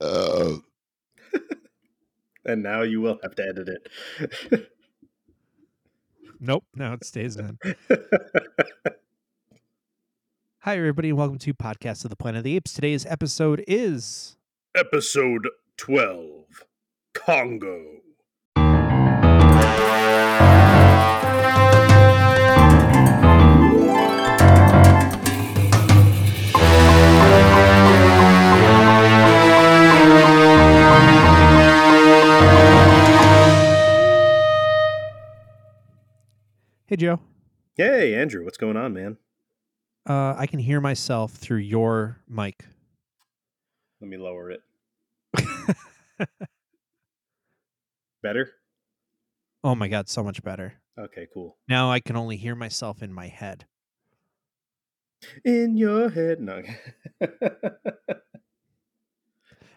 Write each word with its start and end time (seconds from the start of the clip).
Uh, 0.00 0.58
and 2.44 2.62
now 2.62 2.82
you 2.82 3.00
will 3.00 3.18
have 3.22 3.34
to 3.34 3.42
edit 3.42 3.68
it. 3.68 3.88
Nope. 6.40 6.62
No, 6.72 6.92
it 6.92 7.04
stays 7.04 7.36
in. 7.36 7.58
Hi, 10.60 10.76
everybody, 10.76 11.08
and 11.08 11.18
welcome 11.18 11.38
to 11.38 11.52
Podcast 11.52 12.04
of 12.04 12.10
the 12.10 12.16
Planet 12.16 12.38
of 12.38 12.44
the 12.44 12.54
Apes. 12.54 12.74
Today's 12.74 13.04
episode 13.06 13.64
is 13.66 14.36
Episode 14.76 15.48
12 15.78 16.64
Congo. 17.14 17.97
Hey, 36.88 36.96
Joe. 36.96 37.20
Hey, 37.76 38.14
Andrew, 38.14 38.44
what's 38.44 38.56
going 38.58 38.76
on, 38.76 38.92
man? 38.94 39.16
Uh, 40.08 40.34
I 40.36 40.46
can 40.46 40.58
hear 40.58 40.80
myself 40.80 41.32
through 41.32 41.58
your 41.58 42.18
mic. 42.28 42.64
Let 44.00 44.08
me 44.08 44.16
lower 44.16 44.50
it. 44.50 44.60
Better? 48.22 48.50
oh 49.64 49.74
my 49.74 49.88
God, 49.88 50.08
so 50.08 50.22
much 50.24 50.42
better. 50.42 50.74
Okay, 50.98 51.26
cool. 51.34 51.56
Now 51.68 51.90
I 51.90 52.00
can 52.00 52.16
only 52.16 52.36
hear 52.36 52.54
myself 52.54 53.02
in 53.02 53.12
my 53.12 53.26
head. 53.28 53.66
In 55.44 55.76
your 55.76 56.08
head. 56.10 56.40
No. 56.40 56.62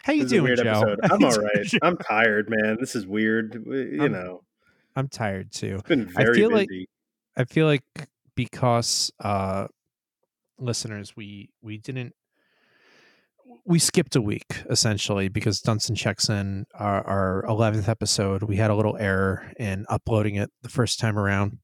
How 0.03 0.13
you 0.13 0.23
This 0.23 0.27
is 0.27 0.31
a 0.31 0.35
doing, 0.35 0.43
weird 0.45 0.59
Joe? 0.59 0.63
episode. 0.71 0.99
I'm 1.12 1.23
all 1.23 1.35
right. 1.37 1.71
I'm 1.84 1.98
tired, 1.98 2.49
man. 2.49 2.77
This 2.79 2.96
is 2.96 3.05
weird. 3.05 3.63
You 3.68 4.03
I'm 4.05 4.12
know, 4.12 4.43
I'm 4.96 5.07
tired 5.07 5.51
too. 5.51 5.75
it's 5.79 5.87
been 5.87 6.12
I 6.15 6.23
very 6.23 6.35
feel 6.35 6.51
like- 6.51 6.70
busy. 6.70 6.87
I 7.37 7.46
feel 7.46 7.65
like 7.65 7.84
because 8.35 9.12
uh 9.20 9.68
listeners 10.57 11.15
we 11.15 11.49
we 11.62 11.77
didn't 11.77 12.13
we 13.65 13.79
skipped 13.79 14.15
a 14.15 14.21
week 14.21 14.63
essentially 14.70 15.27
because 15.27 15.62
Dunston 15.62 15.96
checks 15.96 16.29
in 16.29 16.65
our, 16.74 17.05
our 17.05 17.46
11th 17.48 17.90
episode. 17.90 18.43
We 18.43 18.55
had 18.57 18.71
a 18.71 18.76
little 18.76 18.98
error 18.98 19.52
in 19.59 19.85
uploading 19.90 20.35
it 20.35 20.49
the 20.62 20.70
first 20.70 20.99
time 20.99 21.18
around. 21.18 21.59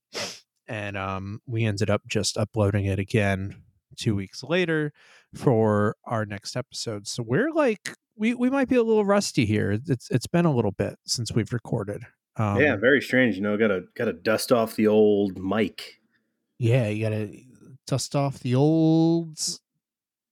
And 0.67 0.97
um, 0.97 1.39
we 1.45 1.63
ended 1.63 1.89
up 1.89 2.01
just 2.07 2.37
uploading 2.37 2.85
it 2.85 2.99
again 2.99 3.61
two 3.95 4.15
weeks 4.15 4.43
later 4.43 4.91
for 5.33 5.95
our 6.05 6.25
next 6.25 6.57
episode. 6.57 7.07
So 7.07 7.23
we're 7.23 7.51
like, 7.51 7.95
we, 8.17 8.33
we 8.33 8.49
might 8.49 8.67
be 8.67 8.75
a 8.75 8.83
little 8.83 9.05
rusty 9.05 9.45
here. 9.45 9.79
It's 9.87 10.11
It's 10.11 10.27
been 10.27 10.45
a 10.45 10.53
little 10.53 10.73
bit 10.73 10.97
since 11.05 11.31
we've 11.31 11.53
recorded. 11.53 12.03
Um, 12.37 12.59
yeah, 12.59 12.75
very 12.75 13.01
strange. 13.01 13.35
You 13.35 13.41
know, 13.41 13.57
gotta 13.57 13.85
gotta 13.95 14.13
dust 14.13 14.51
off 14.51 14.75
the 14.75 14.87
old 14.87 15.37
mic. 15.37 15.99
Yeah, 16.59 16.87
you 16.87 17.03
gotta 17.03 17.31
dust 17.85 18.15
off 18.15 18.39
the 18.39 18.55
old 18.55 19.39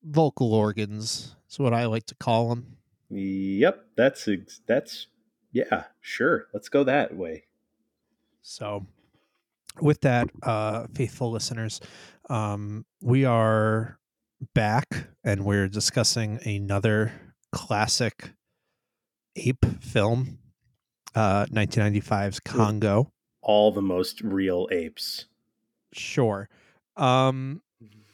vocal 0.03 0.53
organs. 0.53 1.35
That's 1.43 1.59
what 1.59 1.73
I 1.73 1.85
like 1.85 2.05
to 2.07 2.15
call 2.15 2.49
them. 2.49 2.77
Yep, 3.09 3.85
that's 3.95 4.27
that's 4.67 5.07
yeah, 5.51 5.85
sure. 6.01 6.47
Let's 6.53 6.69
go 6.69 6.83
that 6.83 7.15
way. 7.15 7.45
So, 8.41 8.85
with 9.81 10.01
that, 10.01 10.29
uh, 10.43 10.87
faithful 10.93 11.31
listeners, 11.31 11.79
um, 12.29 12.85
we 13.01 13.25
are 13.25 13.97
back 14.53 15.07
and 15.23 15.45
we're 15.45 15.67
discussing 15.67 16.39
another 16.45 17.13
classic 17.51 18.31
ape 19.37 19.65
film, 19.81 20.39
uh, 21.15 21.45
1995's 21.47 22.39
Congo. 22.41 23.11
All 23.41 23.71
the 23.71 23.81
most 23.81 24.21
real 24.21 24.67
apes. 24.71 25.25
Sure. 25.93 26.49
Um, 26.97 27.61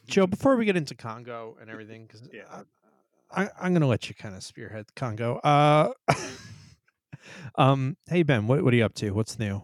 Joe, 0.08 0.28
before 0.28 0.56
we 0.56 0.66
get 0.66 0.76
into 0.76 0.94
Congo 0.96 1.58
and 1.62 1.70
everything, 1.70 2.06
because 2.06 2.22
Yeah. 2.34 2.64
I, 3.34 3.50
I'm 3.62 3.72
going 3.72 3.82
to 3.82 3.88
let 3.88 4.10
you 4.10 4.16
kind 4.16 4.36
of 4.36 4.44
spearhead 4.44 4.94
Congo. 4.96 5.38
Uh, 5.38 5.92
um, 7.56 7.96
hey 8.10 8.24
Ben, 8.24 8.48
what 8.48 8.64
what 8.64 8.74
are 8.74 8.78
you 8.78 8.84
up 8.86 8.94
to? 8.96 9.12
What's 9.12 9.40
new? 9.40 9.64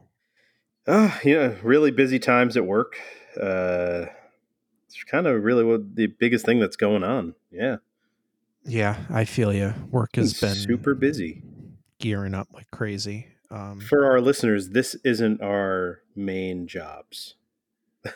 Uh, 0.88 1.12
yeah, 1.24 1.54
really 1.64 1.92
busy 1.92 2.18
times 2.18 2.56
at 2.56 2.66
work. 2.66 2.98
Uh, 3.40 4.06
it's 4.88 5.04
kind 5.04 5.28
of 5.28 5.44
really 5.44 5.66
what 5.66 5.96
the 5.96 6.08
biggest 6.08 6.46
thing 6.46 6.60
that's 6.60 6.78
going 6.78 7.04
on. 7.04 7.36
Yeah, 7.52 7.78
Yeah, 8.64 8.98
I 9.10 9.26
feel 9.26 9.54
you. 9.54 9.74
Work 9.92 10.16
has 10.16 10.32
It's 10.32 10.40
been 10.40 10.56
super 10.56 10.96
busy. 10.96 11.44
Gearing 12.00 12.34
up 12.34 12.48
like 12.54 12.70
crazy. 12.72 13.28
Um, 13.50 13.80
For 13.80 14.06
our 14.06 14.20
listeners, 14.20 14.70
this 14.70 14.96
isn't 15.04 15.42
our 15.42 16.02
main 16.16 16.68
jobs. 16.68 17.36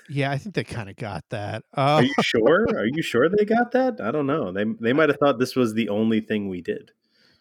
yeah, 0.09 0.31
I 0.31 0.38
think 0.38 0.56
they 0.56 0.64
kind 0.64 0.90
of 0.90 0.96
got 0.96 1.24
that. 1.30 1.64
Are 1.74 2.00
Uh, 2.00 2.02
you 2.02 2.14
sure? 2.22 2.66
Are 2.75 2.86
you 2.86 3.02
sure 3.02 3.28
they 3.30 3.46
got 3.46 3.72
that? 3.72 4.00
I 4.02 4.12
don't 4.12 4.28
know. 4.28 4.52
They 4.52 4.66
they 4.80 4.94
might 4.94 5.09
have 5.09 5.18
thought 5.18 5.40
this 5.40 5.56
was 5.56 5.74
the 5.74 5.90
only 5.90 6.22
thing 6.22 6.47
we 6.50 6.62
did. 6.62 6.91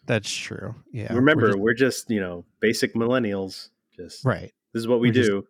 that's 0.05 0.31
true. 0.33 0.75
Yeah. 0.91 1.11
we're 1.13 1.19
Remember, 1.19 1.47
just- 1.47 1.59
we're 1.59 1.73
just 1.73 2.09
you 2.09 2.19
know 2.19 2.45
basic 2.59 2.93
millennials. 2.95 3.69
Just 3.95 4.25
right. 4.25 4.51
this 4.73 4.79
is 4.81 4.87
what 4.87 4.99
we 4.99 5.09
We're 5.09 5.23
do. 5.23 5.47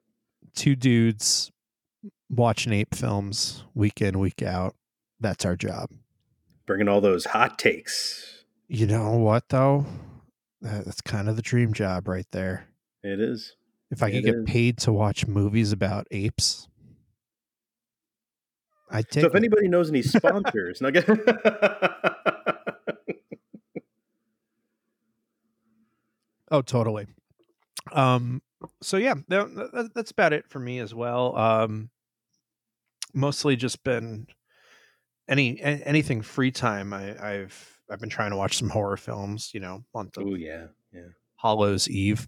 Two 0.56 0.76
dudes 0.76 1.52
watching 2.30 2.74
ape 2.74 2.94
films 2.96 3.64
week 3.76 4.02
in, 4.02 4.20
week 4.20 4.42
out. 4.42 4.76
That's 5.20 5.46
our 5.46 5.56
job. 5.56 5.90
Bringing 6.66 6.88
all 6.88 7.02
those 7.02 7.26
hot 7.26 7.58
takes. 7.60 8.44
You 8.68 8.88
know 8.88 9.12
what 9.18 9.48
though? 9.50 9.86
That- 10.62 10.86
That's 10.86 11.02
kind 11.02 11.28
of 11.30 11.36
the 11.36 11.42
dream 11.42 11.74
job 11.74 12.08
right 12.08 12.28
there. 12.32 12.68
It 13.04 13.20
is. 13.20 13.56
If 13.90 14.02
I 14.04 14.08
It 14.08 14.12
could 14.12 14.24
get 14.26 14.36
is. 14.36 14.46
paid 14.46 14.78
to 14.80 14.94
watch 14.94 15.28
movies 15.28 15.72
about 15.72 16.08
apes, 16.12 16.68
I'd 18.90 19.10
take 19.10 19.22
So 19.22 19.28
if 19.28 19.34
it. 19.34 19.38
anybody 19.38 19.68
knows 19.68 19.90
any 19.90 20.02
sponsors, 20.02 20.80
now 20.82 20.90
get 20.92 21.08
Oh, 26.50 26.62
totally. 26.62 27.08
Um, 27.94 28.42
so 28.82 28.98
yeah, 28.98 29.16
that, 29.30 29.56
that- 29.74 29.92
that's 29.96 30.12
about 30.12 30.34
it 30.34 30.48
for 30.50 30.60
me 30.60 30.80
as 30.80 30.94
well. 30.94 31.36
Um, 31.38 31.90
mostly 33.14 33.56
just 33.56 33.84
been 33.84 34.28
any 35.28 35.60
anything 35.62 36.22
free 36.22 36.52
time. 36.52 36.94
I, 36.94 37.18
I've 37.26 37.81
I've 37.92 38.00
been 38.00 38.10
trying 38.10 38.32
to 38.32 38.38
watch 38.38 38.58
some 38.58 38.70
horror 38.70 38.98
films. 38.98 39.52
You 39.54 39.60
know, 39.60 39.84
of 39.94 40.08
oh 40.18 40.36
yeah, 40.36 40.68
yeah. 40.94 41.10
Hollow's 41.36 41.90
Eve. 41.90 42.28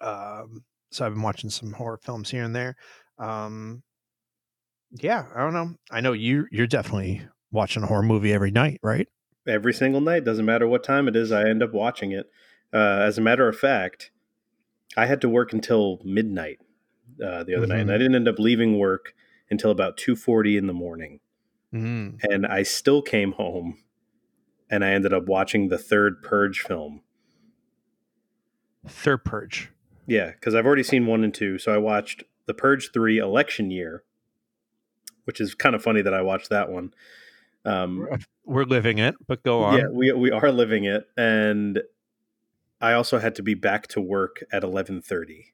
Um, 0.00 0.64
so 0.90 1.06
I've 1.06 1.14
been 1.14 1.22
watching 1.22 1.50
some 1.50 1.72
horror 1.72 2.00
films 2.02 2.30
here 2.30 2.44
and 2.44 2.54
there. 2.54 2.76
Um, 3.18 3.82
yeah, 4.92 5.26
I 5.34 5.40
don't 5.40 5.52
know. 5.52 5.74
I 5.90 6.00
know 6.00 6.12
you 6.12 6.46
you're 6.50 6.66
definitely 6.66 7.22
watching 7.50 7.82
a 7.82 7.86
horror 7.86 8.02
movie 8.02 8.32
every 8.32 8.50
night, 8.50 8.80
right? 8.82 9.08
Every 9.46 9.72
single 9.72 10.00
night, 10.00 10.24
doesn't 10.24 10.44
matter 10.44 10.68
what 10.68 10.84
time 10.84 11.08
it 11.08 11.16
is, 11.16 11.32
I 11.32 11.48
end 11.48 11.62
up 11.62 11.72
watching 11.72 12.12
it. 12.12 12.30
Uh, 12.72 13.00
as 13.02 13.18
a 13.18 13.20
matter 13.20 13.48
of 13.48 13.58
fact, 13.58 14.10
I 14.96 15.06
had 15.06 15.20
to 15.22 15.28
work 15.28 15.52
until 15.52 15.98
midnight 16.04 16.58
uh, 17.24 17.44
the 17.44 17.54
other 17.54 17.66
night, 17.66 17.80
and 17.80 17.90
I 17.90 17.98
didn't 17.98 18.14
end 18.14 18.28
up 18.28 18.38
leaving 18.38 18.78
work 18.78 19.14
until 19.50 19.70
about 19.70 19.96
two 19.96 20.14
forty 20.14 20.56
in 20.56 20.66
the 20.66 20.72
morning. 20.72 21.20
Mm. 21.74 22.18
And 22.28 22.46
I 22.46 22.64
still 22.64 23.00
came 23.02 23.32
home, 23.32 23.78
and 24.70 24.84
I 24.84 24.90
ended 24.90 25.12
up 25.12 25.26
watching 25.26 25.68
the 25.68 25.78
third 25.78 26.22
Purge 26.22 26.60
film. 26.60 27.02
Third 28.86 29.24
Purge. 29.24 29.70
Yeah, 30.06 30.30
because 30.30 30.54
I've 30.54 30.66
already 30.66 30.82
seen 30.82 31.06
one 31.06 31.24
and 31.24 31.34
two. 31.34 31.58
So 31.58 31.74
I 31.74 31.78
watched 31.78 32.24
The 32.46 32.54
Purge 32.54 32.90
3 32.92 33.18
Election 33.18 33.70
Year, 33.70 34.04
which 35.24 35.40
is 35.40 35.54
kind 35.54 35.74
of 35.74 35.82
funny 35.82 36.02
that 36.02 36.14
I 36.14 36.22
watched 36.22 36.50
that 36.50 36.70
one. 36.70 36.94
Um, 37.64 38.08
We're 38.44 38.64
living 38.64 38.98
it, 38.98 39.14
but 39.26 39.42
go 39.42 39.62
on. 39.62 39.78
yeah, 39.78 39.88
we, 39.88 40.12
we 40.12 40.30
are 40.30 40.50
living 40.50 40.84
it. 40.84 41.08
And 41.16 41.82
I 42.80 42.92
also 42.94 43.18
had 43.18 43.34
to 43.36 43.42
be 43.42 43.54
back 43.54 43.86
to 43.88 44.00
work 44.00 44.42
at 44.52 44.62
11.30. 44.62 45.44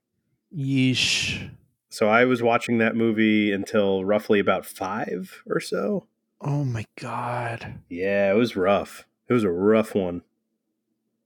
Yeesh. 0.56 1.50
So 1.88 2.08
I 2.08 2.24
was 2.24 2.42
watching 2.42 2.78
that 2.78 2.94
movie 2.94 3.52
until 3.52 4.04
roughly 4.04 4.38
about 4.38 4.64
5 4.64 5.42
or 5.48 5.60
so. 5.60 6.06
Oh 6.40 6.64
my 6.64 6.84
god. 7.00 7.80
Yeah, 7.88 8.30
it 8.30 8.36
was 8.36 8.56
rough. 8.56 9.06
It 9.28 9.32
was 9.32 9.44
a 9.44 9.50
rough 9.50 9.94
one. 9.94 10.22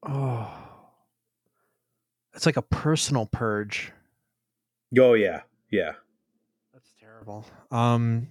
Oh. 0.02 0.50
It's 2.34 2.46
like 2.46 2.56
a 2.56 2.62
personal 2.62 3.26
purge. 3.26 3.92
Oh, 4.98 5.14
yeah. 5.14 5.42
Yeah. 5.70 5.92
That's 6.72 6.90
terrible. 7.00 7.44
Um 7.70 8.28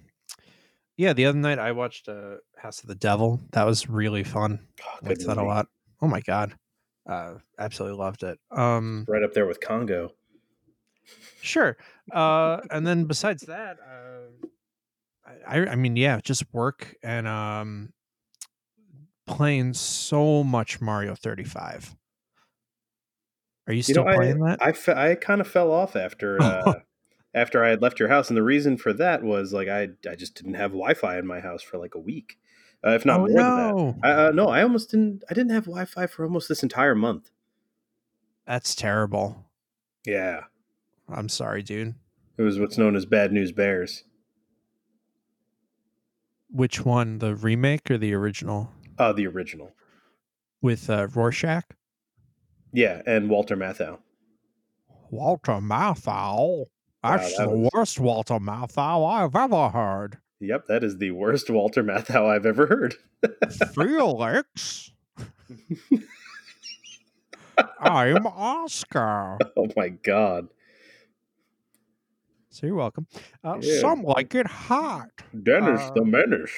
yeah, 0.96 1.14
the 1.14 1.24
other 1.24 1.38
night 1.38 1.58
I 1.58 1.72
watched 1.72 2.08
uh, 2.10 2.36
House 2.58 2.82
of 2.82 2.88
the 2.88 2.94
Devil. 2.94 3.40
That 3.52 3.64
was 3.64 3.88
really 3.88 4.22
fun. 4.22 4.66
Oh, 4.84 4.98
I 5.02 5.08
liked 5.08 5.26
that 5.26 5.38
a 5.38 5.42
lot. 5.42 5.68
Oh 6.02 6.08
my 6.08 6.20
god. 6.20 6.54
Uh 7.08 7.34
absolutely 7.58 7.98
loved 7.98 8.22
it. 8.22 8.38
Um 8.50 9.04
Right 9.08 9.22
up 9.22 9.32
there 9.32 9.46
with 9.46 9.60
Congo. 9.60 10.12
Sure. 11.40 11.76
Uh, 12.12 12.60
and 12.70 12.86
then 12.86 13.04
besides 13.04 13.42
that, 13.44 13.78
uh, 13.80 14.46
I, 15.46 15.66
I 15.66 15.74
mean, 15.76 15.96
yeah, 15.96 16.20
just 16.22 16.44
work 16.52 16.94
and 17.02 17.26
um, 17.26 17.92
playing 19.26 19.74
so 19.74 20.42
much 20.44 20.80
Mario 20.80 21.14
35. 21.14 21.96
Are 23.66 23.72
you 23.72 23.78
You 23.78 23.82
still 23.82 24.04
know, 24.04 24.10
I 24.10 24.16
playing 24.16 24.40
that? 24.40 24.62
I, 24.62 25.10
I 25.10 25.14
kind 25.14 25.40
of 25.40 25.46
fell 25.48 25.70
off 25.70 25.94
after 25.94 26.42
uh, 26.42 26.74
after 27.34 27.64
I 27.64 27.68
had 27.68 27.82
left 27.82 28.00
your 28.00 28.08
house, 28.08 28.28
and 28.28 28.36
the 28.36 28.42
reason 28.42 28.76
for 28.76 28.92
that 28.94 29.22
was 29.22 29.52
like 29.52 29.68
I 29.68 29.88
I 30.10 30.16
just 30.16 30.34
didn't 30.34 30.54
have 30.54 30.72
Wi-Fi 30.72 31.18
in 31.18 31.26
my 31.26 31.40
house 31.40 31.62
for 31.62 31.78
like 31.78 31.94
a 31.94 32.00
week, 32.00 32.38
uh, 32.84 32.90
if 32.90 33.04
not 33.04 33.20
oh 33.20 33.26
more 33.26 33.28
than 33.28 33.36
that. 33.36 33.74
no, 33.74 33.96
I, 34.02 34.10
uh, 34.10 34.30
no, 34.32 34.48
I 34.48 34.62
almost 34.62 34.90
didn't. 34.90 35.22
I 35.30 35.34
didn't 35.34 35.52
have 35.52 35.64
Wi-Fi 35.66 36.06
for 36.08 36.24
almost 36.24 36.48
this 36.48 36.62
entire 36.62 36.94
month. 36.94 37.30
that's 38.46 38.74
terrible. 38.74 39.44
Yeah, 40.04 40.44
I'm 41.08 41.28
sorry, 41.28 41.62
dude. 41.62 41.94
it 42.38 42.42
was 42.42 42.58
what's 42.58 42.78
known 42.78 42.96
as 42.96 43.06
bad 43.06 43.32
news 43.32 43.52
bears. 43.52 44.02
Which 46.52 46.84
one, 46.84 47.18
the 47.18 47.34
remake 47.36 47.90
or 47.90 47.98
the 47.98 48.12
original 48.14 48.70
Uh, 48.98 49.12
the 49.12 49.26
original. 49.26 49.72
with 50.60 50.90
uh, 50.90 51.06
Rorschach? 51.14 51.64
Yeah, 52.72 53.02
and 53.06 53.28
Walter 53.30 53.56
Matthau. 53.56 53.98
Walter 55.10 55.52
Matthau. 55.54 56.66
That's 57.02 57.36
that 57.36 57.48
the 57.48 57.56
was- 57.56 57.70
worst 57.72 57.98
Walter 58.00 58.34
Matthau 58.38 59.08
I've 59.10 59.34
ever 59.34 59.68
heard. 59.70 60.18
Yep, 60.40 60.66
that 60.66 60.84
is 60.84 60.98
the 60.98 61.10
worst 61.10 61.50
Walter 61.50 61.82
Matthau 61.84 62.26
I've 62.26 62.46
ever 62.46 62.66
heard. 62.66 62.94
Felix, 63.74 64.90
I'm 67.80 68.26
Oscar. 68.26 69.38
oh 69.56 69.68
my 69.76 69.88
god, 69.90 70.48
So 72.50 72.66
you're 72.66 72.76
welcome. 72.76 73.06
Uh, 73.44 73.58
Yeah. 73.60 73.80
Some 73.80 74.02
like 74.02 74.34
it 74.34 74.46
hot. 74.46 75.08
Dennis 75.42 75.80
the 75.94 76.02
Uh, 76.02 76.04
Menace. 76.04 76.56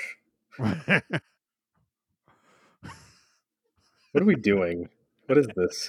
What 4.13 4.23
are 4.23 4.27
we 4.27 4.35
doing? 4.37 4.89
What 5.27 5.39
is 5.39 5.47
this? 5.57 5.89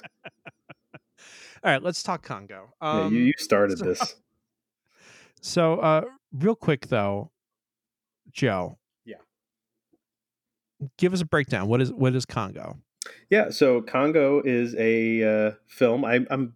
All 1.62 1.70
right, 1.72 1.82
let's 1.82 2.02
talk 2.02 2.22
Congo. 2.22 2.72
Yeah, 2.82 2.90
Um, 2.90 3.14
you, 3.14 3.20
you 3.22 3.32
started 3.38 3.78
so- 3.78 3.84
this. 3.86 4.16
So, 5.40 5.74
uh, 5.80 6.04
real 6.32 6.54
quick 6.56 6.86
though, 6.88 7.30
Joe. 8.32 8.78
Yeah. 9.04 9.16
Give 10.96 11.12
us 11.12 11.20
a 11.20 11.26
breakdown. 11.26 11.68
What 11.68 11.82
is 11.82 11.92
what 11.92 12.14
is 12.14 12.24
Congo? 12.24 12.78
Yeah, 13.28 13.50
so 13.50 13.82
Congo 13.82 14.40
is 14.42 14.74
a 14.78 15.22
uh, 15.48 15.52
film. 15.66 16.02
I, 16.06 16.24
I'm, 16.30 16.54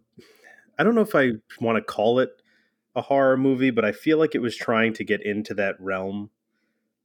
I 0.79 0.83
don't 0.83 0.95
know 0.95 1.01
if 1.01 1.13
I 1.13 1.33
want 1.61 1.75
to 1.75 1.83
call 1.83 2.17
it 2.17 2.31
a 2.95 3.01
horror 3.01 3.37
movie, 3.37 3.71
but 3.71 3.85
I 3.85 3.91
feel 3.91 4.17
like 4.17 4.35
it 4.35 4.41
was 4.41 4.55
trying 4.55 4.93
to 4.93 5.03
get 5.03 5.25
into 5.25 5.53
that 5.55 5.75
realm 5.79 6.29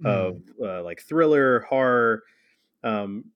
of 0.05 0.43
uh, 0.63 0.83
like 0.83 1.01
thriller 1.01 1.61
horror. 1.61 2.23
Um, 2.83 3.27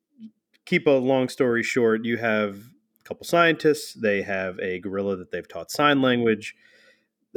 keep 0.64 0.86
a 0.86 0.90
long 0.90 1.28
story 1.28 1.62
short, 1.62 2.04
you 2.04 2.18
have 2.18 2.56
a 2.56 3.04
couple 3.04 3.24
scientists. 3.24 3.94
They 3.94 4.22
have 4.22 4.58
a 4.60 4.78
gorilla 4.80 5.16
that 5.16 5.30
they've 5.30 5.48
taught 5.48 5.70
sign 5.70 6.02
language. 6.02 6.54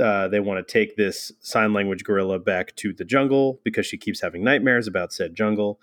Uh, 0.01 0.27
they 0.27 0.39
want 0.39 0.65
to 0.65 0.71
take 0.71 0.95
this 0.95 1.31
sign 1.39 1.73
language 1.73 2.03
gorilla 2.03 2.39
back 2.39 2.75
to 2.77 2.93
the 2.93 3.05
jungle 3.05 3.59
because 3.63 3.85
she 3.85 3.97
keeps 3.97 4.21
having 4.21 4.43
nightmares 4.43 4.87
about 4.87 5.13
said 5.13 5.35
jungle. 5.35 5.79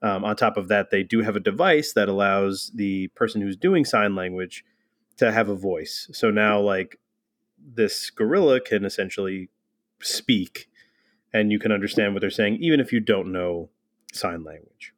Um, 0.00 0.24
on 0.24 0.36
top 0.36 0.56
of 0.56 0.68
that, 0.68 0.90
they 0.90 1.02
do 1.02 1.22
have 1.22 1.36
a 1.36 1.40
device 1.40 1.92
that 1.92 2.08
allows 2.08 2.70
the 2.74 3.08
person 3.08 3.40
who's 3.40 3.56
doing 3.56 3.84
sign 3.84 4.14
language 4.14 4.64
to 5.16 5.32
have 5.32 5.48
a 5.48 5.56
voice. 5.56 6.08
So 6.12 6.30
now, 6.30 6.60
like, 6.60 6.98
this 7.74 8.10
gorilla 8.10 8.60
can 8.60 8.84
essentially 8.84 9.50
speak 10.00 10.68
and 11.32 11.52
you 11.52 11.58
can 11.58 11.72
understand 11.72 12.14
what 12.14 12.20
they're 12.20 12.30
saying, 12.30 12.56
even 12.60 12.80
if 12.80 12.92
you 12.92 13.00
don't 13.00 13.30
know 13.30 13.68
sign 14.12 14.44
language. 14.44 14.94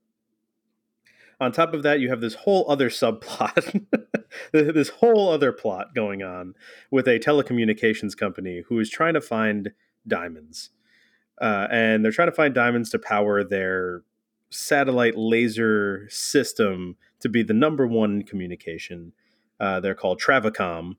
On 1.41 1.51
top 1.51 1.73
of 1.73 1.83
that, 1.83 2.01
you 2.01 2.11
have 2.11 2.21
this 2.21 2.35
whole 2.35 2.67
other 2.69 2.91
subplot, 2.91 3.87
this 4.53 4.91
whole 4.91 5.31
other 5.31 5.53
plot 5.53 5.95
going 5.95 6.23
on 6.23 6.55
with 6.91 7.09
a 7.09 7.19
telecommunications 7.19 8.17
company 8.17 8.63
who 8.69 8.79
is 8.79 8.91
trying 8.91 9.15
to 9.15 9.21
find 9.21 9.71
diamonds. 10.07 10.71
Uh, 11.41 11.67
and 11.71 12.05
they're 12.05 12.13
trying 12.13 12.29
to 12.29 12.35
find 12.35 12.55
diamonds 12.55 12.91
to 12.91 12.99
power 12.99 13.43
their 13.43 14.03
satellite 14.51 15.17
laser 15.17 16.07
system 16.11 16.97
to 17.21 17.29
be 17.29 17.43
the 17.43 17.55
number 17.55 17.87
one 17.87 18.23
communication. 18.23 19.13
Uh, 19.59 19.81
they're 19.81 19.95
called 19.95 20.21
TraviCom, 20.21 20.97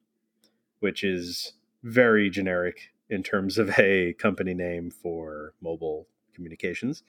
which 0.80 1.04
is 1.04 1.54
very 1.84 2.30
generic 2.30 2.92
in 3.10 3.24
terms 3.24 3.58
of 3.58 3.70
a 3.80 4.14
company 4.14 4.54
name 4.54 4.92
for 4.92 5.54
mobile 5.62 6.08
communications. 6.34 7.04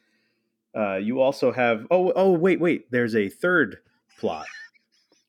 Uh, 0.74 0.96
you 0.96 1.20
also 1.20 1.52
have 1.52 1.86
oh 1.90 2.12
oh 2.16 2.32
wait 2.32 2.58
wait 2.58 2.90
there's 2.90 3.14
a 3.14 3.28
third 3.28 3.78
plot. 4.18 4.46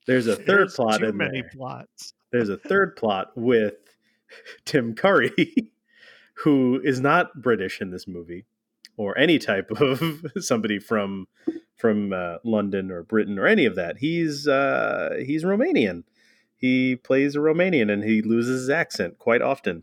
There's 0.06 0.26
a 0.26 0.36
third 0.36 0.46
There's 0.46 0.74
plot 0.74 1.00
too 1.00 1.06
in 1.06 1.16
many 1.16 1.40
there. 1.42 1.50
plots. 1.54 2.14
There's 2.32 2.48
a 2.48 2.56
third 2.56 2.96
plot 2.96 3.28
with 3.36 3.74
Tim 4.64 4.94
Curry, 4.94 5.32
who 6.34 6.80
is 6.82 7.00
not 7.00 7.40
British 7.40 7.80
in 7.80 7.90
this 7.90 8.06
movie, 8.08 8.44
or 8.96 9.16
any 9.16 9.38
type 9.38 9.70
of 9.70 10.02
somebody 10.40 10.78
from 10.78 11.26
from 11.76 12.12
uh, 12.12 12.36
London 12.44 12.90
or 12.90 13.02
Britain 13.02 13.38
or 13.38 13.46
any 13.46 13.66
of 13.66 13.76
that. 13.76 13.98
He's 13.98 14.46
uh, 14.48 15.16
he's 15.24 15.44
Romanian. 15.44 16.04
He 16.64 16.96
plays 16.96 17.36
a 17.36 17.40
Romanian 17.40 17.92
and 17.92 18.02
he 18.02 18.22
loses 18.22 18.62
his 18.62 18.70
accent 18.70 19.18
quite 19.18 19.42
often. 19.42 19.82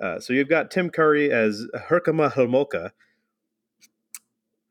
Uh, 0.00 0.20
so 0.20 0.32
you've 0.32 0.48
got 0.48 0.70
Tim 0.70 0.88
Curry 0.88 1.32
as 1.32 1.66
Herkermer 1.88 2.32
Homolka, 2.34 2.92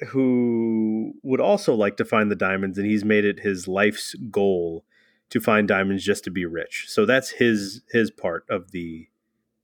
who 0.07 1.15
would 1.21 1.41
also 1.41 1.73
like 1.73 1.97
to 1.97 2.05
find 2.05 2.31
the 2.31 2.37
diamonds, 2.37 2.77
and 2.77 2.87
he's 2.87 3.03
made 3.03 3.25
it 3.25 3.41
his 3.41 3.67
life's 3.67 4.15
goal 4.31 4.85
to 5.31 5.41
find 5.41 5.67
diamonds 5.67 6.05
just 6.05 6.23
to 6.23 6.31
be 6.31 6.45
rich. 6.45 6.85
So 6.87 7.05
that's 7.05 7.31
his 7.31 7.81
his 7.91 8.09
part 8.09 8.45
of 8.49 8.71
the 8.71 9.09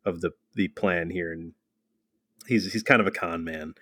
of 0.03 0.19
the 0.19 0.31
the 0.55 0.67
plan 0.67 1.11
here, 1.11 1.31
and 1.31 1.53
he's 2.45 2.73
he's 2.73 2.83
kind 2.83 2.99
of 2.99 3.07
a 3.07 3.11
con 3.11 3.45
man. 3.45 3.73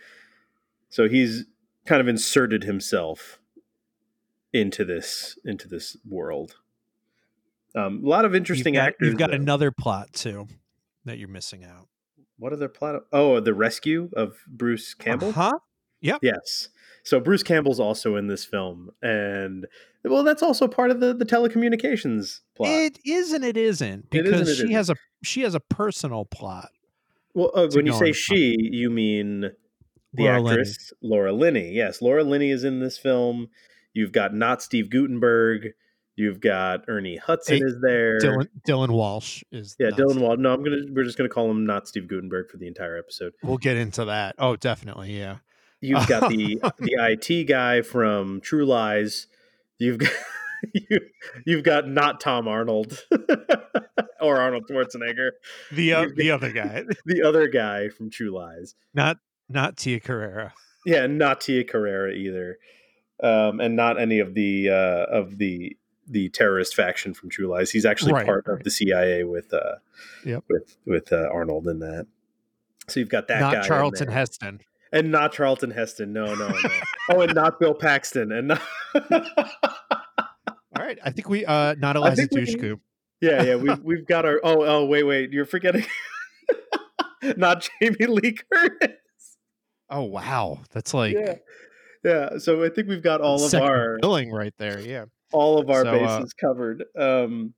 So 0.90 1.10
he's 1.10 1.46
kind 1.88 2.00
of 2.00 2.08
inserted 2.08 2.64
himself 2.64 3.40
into 4.54 4.86
this 4.86 5.40
into 5.44 5.68
this 5.68 5.98
world. 6.08 6.58
Um, 7.76 8.02
a 8.04 8.08
lot 8.08 8.26
of 8.26 8.34
interesting 8.36 8.74
you've 8.76 8.82
got, 8.82 8.88
actors. 8.88 9.08
You've 9.10 9.18
got 9.18 9.30
though. 9.32 9.36
another 9.38 9.72
plot 9.72 10.14
too 10.14 10.48
that 11.06 11.18
you're 11.20 11.28
missing 11.28 11.64
out. 11.64 11.88
What 12.40 12.54
other 12.54 12.70
plot? 12.70 13.02
Oh, 13.12 13.40
the 13.40 13.54
rescue 13.54 14.10
of 14.16 14.36
Bruce 14.48 14.94
Campbell. 14.94 15.32
Huh? 15.32 15.60
Yeah. 16.02 16.18
Yes. 16.22 16.70
So 17.04 17.20
Bruce 17.20 17.42
Campbell's 17.44 17.80
also 17.80 18.16
in 18.16 18.28
this 18.28 18.46
film, 18.46 18.92
and 19.02 19.66
well, 20.04 20.24
that's 20.24 20.44
also 20.44 20.68
part 20.68 20.92
of 20.92 21.00
the 21.00 21.14
the 21.14 21.26
telecommunications 21.26 22.42
plot. 22.56 22.70
It 22.70 23.00
is 23.06 23.32
and 23.32 23.44
it 23.44 23.58
isn't 23.58 24.08
It 24.12 24.26
is 24.26 24.32
and 24.32 24.32
because 24.32 24.50
it 24.50 24.56
she 24.56 24.62
isn't. 24.64 24.72
has 24.72 24.90
a 24.90 24.96
she 25.24 25.42
has 25.42 25.56
a 25.56 25.60
personal 25.60 26.26
plot. 26.26 26.70
well, 27.34 27.52
uh, 27.56 27.68
when 27.74 27.86
you 27.86 27.94
say 27.94 28.12
she, 28.12 28.56
you 28.60 28.90
mean 28.90 29.42
the 30.14 30.24
Laura 30.24 30.42
Linney. 30.42 30.50
actress 30.62 30.94
Laura 31.02 31.34
Linney. 31.34 31.72
Yes, 31.74 32.02
Laura 32.02 32.24
Linney 32.24 32.52
is 32.52 32.64
in 32.64 32.80
this 32.80 32.98
film. 32.98 33.48
You've 33.94 34.12
got 34.12 34.34
not 34.36 34.62
Steve 34.62 34.90
Guttenberg. 34.92 35.70
You've 36.18 36.42
got 36.42 36.86
Ernie 36.88 37.18
Hudson 37.18 37.58
Hey, 37.58 37.64
is 37.64 37.76
there. 37.80 38.20
Dylan 38.20 38.48
Dylan 38.68 38.90
Walsh 38.90 39.44
is 39.52 39.76
yeah, 39.80 39.92
Dylan 39.92 40.20
Walsh. 40.20 40.40
No, 40.40 40.52
I'm 40.52 40.64
gonna. 40.64 40.82
We're 40.90 41.04
just 41.04 41.16
gonna 41.18 41.30
call 41.30 41.50
him 41.52 41.66
not 41.66 41.88
Steve 41.88 42.08
Guttenberg 42.08 42.50
for 42.50 42.58
the 42.58 42.66
entire 42.68 42.98
episode. 42.98 43.34
We'll 43.44 43.60
get 43.60 43.78
into 43.78 44.04
that. 44.06 44.36
Oh, 44.40 44.56
definitely, 44.56 45.18
yeah. 45.18 45.38
You've 45.80 46.08
got 46.08 46.30
the 46.30 46.60
the 46.80 47.20
IT 47.30 47.44
guy 47.48 47.84
from 47.84 48.42
True 48.42 48.66
Lies. 48.66 49.28
You've 49.78 50.00
got 50.00 50.12
you, 50.74 51.00
you've 51.46 51.64
got 51.64 51.88
not 51.88 52.20
Tom 52.20 52.48
Arnold 52.48 53.06
or 54.20 54.38
Arnold 54.38 54.68
Schwarzenegger. 54.68 55.30
The 55.72 55.94
uh, 55.94 56.08
the 56.16 56.32
other 56.32 56.52
guy, 56.52 56.84
The 57.06 57.22
other 57.22 57.48
guy 57.48 57.90
from 57.90 58.10
True 58.10 58.32
Lies. 58.32 58.74
not 58.96 59.18
not 59.50 59.78
Tia 59.78 60.00
Carrere. 60.00 60.54
Yeah, 60.84 61.06
not 61.06 61.42
Tia 61.42 61.64
Carrere 61.64 62.10
either, 62.12 62.58
um, 63.22 63.60
and 63.60 63.76
not 63.76 64.00
any 64.00 64.18
of 64.18 64.34
the 64.34 64.70
uh, 64.72 65.06
of 65.16 65.38
the 65.38 65.78
the 66.08 66.30
terrorist 66.30 66.76
faction 66.76 67.14
from 67.14 67.30
True 67.30 67.48
Lies. 67.48 67.72
He's 67.72 67.86
actually 67.86 68.14
Right, 68.14 68.26
part 68.26 68.46
right. 68.48 68.58
of 68.58 68.64
the 68.64 68.72
CIA 68.72 69.24
with 69.24 69.54
uh, 69.54 69.76
Yep. 70.26 70.44
with 70.50 70.78
with 70.86 71.12
uh, 71.14 71.28
Arnold 71.32 71.68
in 71.68 71.80
that. 71.80 72.08
So 72.88 73.00
you've 73.00 73.10
got 73.10 73.28
that 73.28 73.40
guy 73.42 73.54
not 73.56 73.66
Charlton. 73.66 74.08
Heston. 74.10 74.62
and 74.94 75.12
not 75.12 75.34
Charlton 75.34 75.72
Heston. 75.72 76.14
No, 76.14 76.34
no, 76.36 76.48
no. 76.48 76.70
oh, 77.12 77.22
and 77.22 77.36
not 77.36 77.60
Bill 77.60 77.74
Paxton, 77.74 78.32
and 78.32 78.48
not. 78.50 78.62
All 80.76 80.84
right, 80.84 81.00
I 81.04 81.12
think 81.12 81.28
we 81.30 81.46
uh 81.46 81.76
not 81.80 81.96
Eliza 81.96 82.28
Dushku. 82.28 82.80
yeah, 83.22 83.44
yeah. 83.44 83.56
We've 83.56 83.80
we've 83.84 84.06
got 84.08 84.26
our. 84.26 84.40
Oh, 84.44 84.64
oh, 84.64 84.86
wait, 84.86 85.04
wait. 85.04 85.32
You're 85.34 85.46
forgetting. 85.46 85.86
not 87.38 87.68
Jamie 87.82 88.06
Lee 88.06 88.38
Curtis. 88.54 88.92
Oh 89.90 90.04
wow, 90.04 90.60
that's 90.72 90.94
like 90.94 91.14
yeah, 91.14 91.36
yeah. 92.04 92.38
So 92.38 92.64
I 92.64 92.70
think 92.70 92.88
we've 92.90 93.02
got 93.04 93.22
all 93.22 93.44
of 93.44 93.54
our 93.56 93.98
billing 94.02 94.32
right 94.32 94.54
there. 94.58 94.80
Yeah, 94.80 95.06
all 95.32 95.60
of 95.60 95.70
our 95.70 95.84
So, 95.84 95.90
uh, 95.90 96.18
bases 96.20 96.34
covered. 96.34 96.84
Um, 96.98 97.54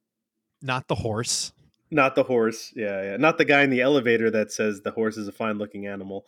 not 0.61 0.87
the 0.87 0.95
horse. 0.95 1.53
not 1.91 2.15
the 2.15 2.23
horse. 2.23 2.71
Yeah, 2.75 3.01
yeah. 3.03 3.17
Not 3.17 3.37
the 3.37 3.45
guy 3.45 3.63
in 3.63 3.69
the 3.69 3.81
elevator 3.81 4.29
that 4.31 4.51
says 4.51 4.81
the 4.81 4.91
horse 4.91 5.17
is 5.17 5.27
a 5.27 5.31
fine 5.31 5.57
looking 5.57 5.87
animal. 5.87 6.25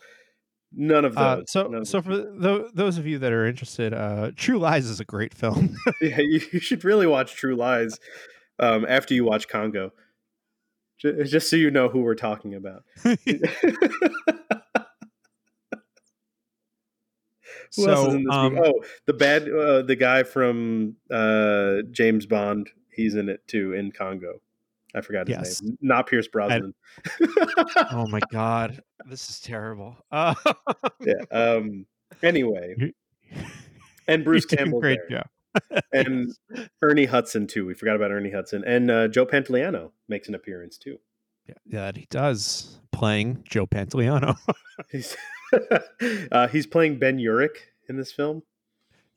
None 0.74 1.04
of 1.04 1.14
those. 1.14 1.22
Uh, 1.22 1.42
so, 1.46 1.60
of 1.66 1.86
so 1.86 2.00
those. 2.00 2.04
for 2.24 2.30
tho- 2.40 2.70
those 2.72 2.96
of 2.98 3.06
you 3.06 3.18
that 3.18 3.30
are 3.32 3.46
interested, 3.46 3.92
uh, 3.92 4.30
True 4.36 4.58
Lies 4.58 4.86
is 4.86 5.00
a 5.00 5.04
great 5.04 5.34
film. 5.34 5.76
yeah, 6.00 6.18
you, 6.20 6.40
you 6.52 6.60
should 6.60 6.82
really 6.84 7.06
watch 7.06 7.34
True 7.34 7.54
Lies 7.56 8.00
um, 8.58 8.86
after 8.88 9.12
you 9.12 9.24
watch 9.24 9.48
Congo, 9.48 9.90
J- 10.98 11.24
just 11.24 11.50
so 11.50 11.56
you 11.56 11.70
know 11.70 11.88
who 11.90 12.00
we're 12.00 12.14
talking 12.14 12.54
about. 12.54 12.84
Who 17.76 17.88
else 17.88 17.98
is 18.00 18.04
so, 18.06 18.10
in 18.12 18.24
this 18.24 18.34
um, 18.34 18.54
movie? 18.54 18.68
Oh, 18.68 18.84
the 19.06 19.12
bad, 19.14 19.48
uh, 19.48 19.82
the 19.82 19.96
guy 19.96 20.22
from 20.22 20.96
uh, 21.10 21.76
James 21.90 22.26
Bond. 22.26 22.70
He's 22.90 23.14
in 23.14 23.28
it 23.28 23.46
too 23.48 23.72
in 23.72 23.90
Congo. 23.92 24.40
I 24.94 25.00
forgot 25.00 25.26
his 25.26 25.36
Yes. 25.36 25.62
name. 25.62 25.78
Not 25.80 26.06
Pierce 26.06 26.28
Brosnan. 26.28 26.74
oh 27.92 28.06
my 28.08 28.20
god, 28.30 28.82
this 29.06 29.30
is 29.30 29.40
terrible. 29.40 29.96
Uh, 30.10 30.34
yeah. 31.00 31.14
Um. 31.30 31.86
Anyway, 32.22 32.92
and 34.06 34.22
Bruce 34.24 34.44
Campbell 34.44 34.80
great 34.80 34.98
there, 35.08 35.24
job. 35.72 35.82
and 35.92 36.30
Ernie 36.82 37.06
Hudson 37.06 37.46
too. 37.46 37.64
We 37.64 37.72
forgot 37.72 37.96
about 37.96 38.10
Ernie 38.10 38.30
Hudson, 38.30 38.64
and 38.66 38.90
uh, 38.90 39.08
Joe 39.08 39.24
Pantoliano 39.24 39.92
makes 40.08 40.28
an 40.28 40.34
appearance 40.34 40.76
too. 40.76 40.98
yeah, 41.48 41.54
that 41.68 41.96
he 41.96 42.06
does 42.10 42.78
playing 42.92 43.42
Joe 43.48 43.66
Pantoliano. 43.66 44.36
He's 46.00 46.28
uh, 46.32 46.48
he's 46.48 46.66
playing 46.66 46.98
Ben 46.98 47.18
Urich 47.18 47.56
in 47.88 47.96
this 47.96 48.12
film. 48.12 48.42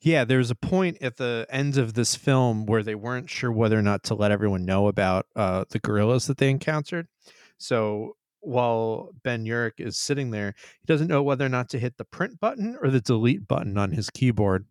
Yeah, 0.01 0.24
there's 0.24 0.51
a 0.51 0.56
point 0.56 0.98
at 1.01 1.18
the 1.18 1.48
end 1.50 1.77
of 1.77 1.94
this 1.94 2.15
film 2.15 2.65
where 2.65 2.84
they 2.84 2.96
weren't 2.96 3.30
sure 3.30 3.51
whether 3.51 3.77
or 3.80 3.82
not 3.82 4.04
to 4.04 4.13
let 4.13 4.32
everyone 4.32 4.65
know 4.65 4.88
about 4.88 5.25
uh, 5.36 5.65
the 5.70 5.80
gorillas 5.80 6.27
that 6.27 6.38
they 6.38 6.50
encountered. 6.50 7.08
So 7.58 8.15
while 8.42 9.10
Ben 9.24 9.46
Urich 9.46 9.80
is 9.80 9.98
sitting 9.98 10.30
there, 10.30 10.54
he 10.82 10.86
doesn't 10.86 11.08
know 11.08 11.24
whether 11.24 11.46
or 11.46 11.50
not 11.50 11.70
to 11.70 11.80
hit 11.80 11.98
the 11.98 12.06
print 12.06 12.39
button 12.39 12.77
or 12.82 12.89
the 12.92 13.01
delete 13.01 13.48
button 13.48 13.77
on 13.77 13.92
his 13.94 14.10
keyboard. 14.12 14.65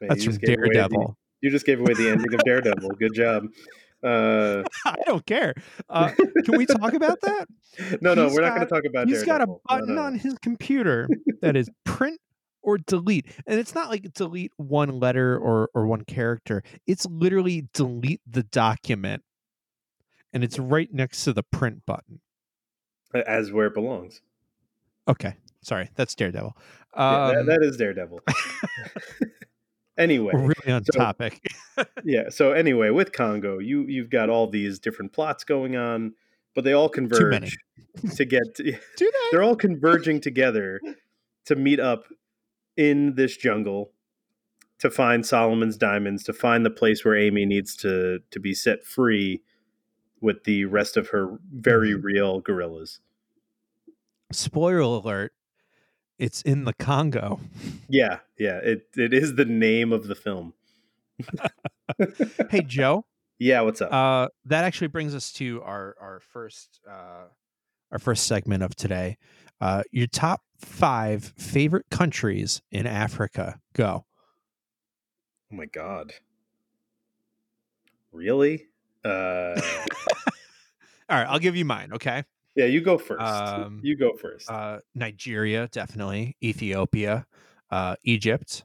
Man, 0.00 0.08
That's 0.10 0.24
from 0.24 0.34
away 0.34 0.38
the- 0.42 0.46
Daredevil. 0.56 1.16
you 1.40 1.50
just 1.50 1.66
gave 1.66 1.80
away 1.80 1.94
the 1.94 2.10
ending 2.10 2.32
of 2.32 2.40
Daredevil. 2.44 2.90
Good 3.00 3.14
job. 3.14 3.44
Uh, 4.02 4.62
I 4.86 4.96
don't 5.06 5.24
care. 5.26 5.54
Uh, 5.88 6.10
can 6.44 6.56
we 6.56 6.66
talk 6.66 6.92
about 6.92 7.20
that? 7.22 7.46
no, 8.00 8.14
no, 8.14 8.26
He's 8.26 8.34
we're 8.34 8.42
not 8.42 8.54
going 8.56 8.66
to 8.68 8.74
talk 8.74 8.84
about 8.84 9.08
He's 9.08 9.24
got 9.24 9.40
a 9.42 9.46
Daredevil. 9.46 9.62
No, 9.70 9.76
button 9.78 9.94
no. 9.96 10.02
on 10.02 10.18
his 10.18 10.36
computer 10.38 11.08
that 11.42 11.56
is 11.56 11.68
print 11.84 12.20
or 12.62 12.78
delete. 12.78 13.26
And 13.46 13.58
it's 13.58 13.74
not 13.74 13.88
like 13.88 14.12
delete 14.14 14.52
one 14.56 15.00
letter 15.00 15.36
or, 15.38 15.70
or 15.74 15.86
one 15.86 16.04
character. 16.04 16.62
It's 16.86 17.06
literally 17.06 17.68
delete 17.72 18.20
the 18.26 18.42
document. 18.42 19.22
And 20.32 20.44
it's 20.44 20.58
right 20.58 20.92
next 20.92 21.24
to 21.24 21.32
the 21.32 21.42
print 21.42 21.82
button. 21.86 22.20
as 23.14 23.50
where 23.50 23.66
it 23.68 23.74
belongs. 23.74 24.20
Okay. 25.08 25.34
Sorry. 25.62 25.88
That's 25.96 26.14
Daredevil. 26.14 26.54
Yeah, 26.96 27.24
Um, 27.26 27.34
that, 27.34 27.46
that 27.46 27.62
is 27.62 27.76
Daredevil. 27.76 28.20
anyway, 29.98 30.32
we're 30.34 30.54
really 30.64 30.72
on 30.72 30.84
so- 30.84 30.98
topic. 30.98 31.40
yeah. 32.04 32.28
So 32.30 32.52
anyway, 32.52 32.90
with 32.90 33.12
Congo, 33.12 33.58
you 33.58 33.82
you've 33.82 34.10
got 34.10 34.30
all 34.30 34.46
these 34.48 34.78
different 34.78 35.12
plots 35.12 35.44
going 35.44 35.76
on, 35.76 36.14
but 36.54 36.64
they 36.64 36.72
all 36.72 36.88
converge 36.88 37.58
to 38.16 38.24
get. 38.24 38.54
To, 38.56 38.62
Do 38.62 38.72
they? 38.98 39.10
they're 39.30 39.42
all 39.42 39.56
converging 39.56 40.20
together 40.20 40.80
to 41.46 41.56
meet 41.56 41.80
up 41.80 42.04
in 42.76 43.14
this 43.16 43.36
jungle 43.36 43.90
to 44.78 44.90
find 44.90 45.26
Solomon's 45.26 45.76
diamonds, 45.76 46.22
to 46.24 46.32
find 46.32 46.64
the 46.64 46.70
place 46.70 47.04
where 47.04 47.16
Amy 47.16 47.44
needs 47.44 47.74
to 47.76 48.20
to 48.30 48.40
be 48.40 48.54
set 48.54 48.84
free 48.84 49.42
with 50.20 50.44
the 50.44 50.64
rest 50.64 50.96
of 50.96 51.08
her 51.08 51.38
very 51.52 51.92
Mhm. 51.94 52.02
real 52.02 52.40
gorillas. 52.40 53.00
Spoiler 54.32 54.78
alert. 54.80 55.32
It's 56.18 56.42
in 56.42 56.64
the 56.64 56.72
Congo. 56.74 57.40
Yeah, 57.88 58.18
yeah. 58.38 58.58
It 58.58 58.88
it 58.96 59.14
is 59.14 59.36
the 59.36 59.44
name 59.44 59.92
of 59.92 60.06
the 60.08 60.14
film. 60.14 60.54
Hey, 62.50 62.60
Joe. 62.60 63.06
Yeah, 63.38 63.62
what's 63.62 63.80
up? 63.80 63.92
Uh, 63.92 64.28
that 64.44 64.64
actually 64.64 64.88
brings 64.88 65.14
us 65.14 65.32
to 65.34 65.62
our 65.62 65.96
our 66.00 66.20
first 66.20 66.80
uh, 66.88 67.24
our 67.90 67.98
first 67.98 68.26
segment 68.26 68.62
of 68.62 68.76
today. 68.76 69.16
Uh, 69.60 69.82
your 69.90 70.06
top 70.06 70.42
five 70.58 71.32
favorite 71.36 71.86
countries 71.90 72.60
in 72.70 72.86
Africa. 72.86 73.58
Go. 73.74 74.04
oh 75.52 75.56
my 75.56 75.66
god. 75.66 76.12
Really? 78.12 78.66
Uh 79.04 79.60
All 81.08 81.16
right, 81.16 81.26
I'll 81.26 81.38
give 81.38 81.56
you 81.56 81.64
mine. 81.64 81.92
Okay. 81.94 82.24
Yeah, 82.58 82.64
you 82.66 82.80
go 82.80 82.98
first. 82.98 83.22
Um, 83.22 83.80
you 83.84 83.96
go 83.96 84.14
first. 84.16 84.50
Uh, 84.50 84.80
Nigeria, 84.94 85.68
definitely. 85.70 86.36
Ethiopia, 86.42 87.24
uh, 87.70 87.94
Egypt, 88.02 88.64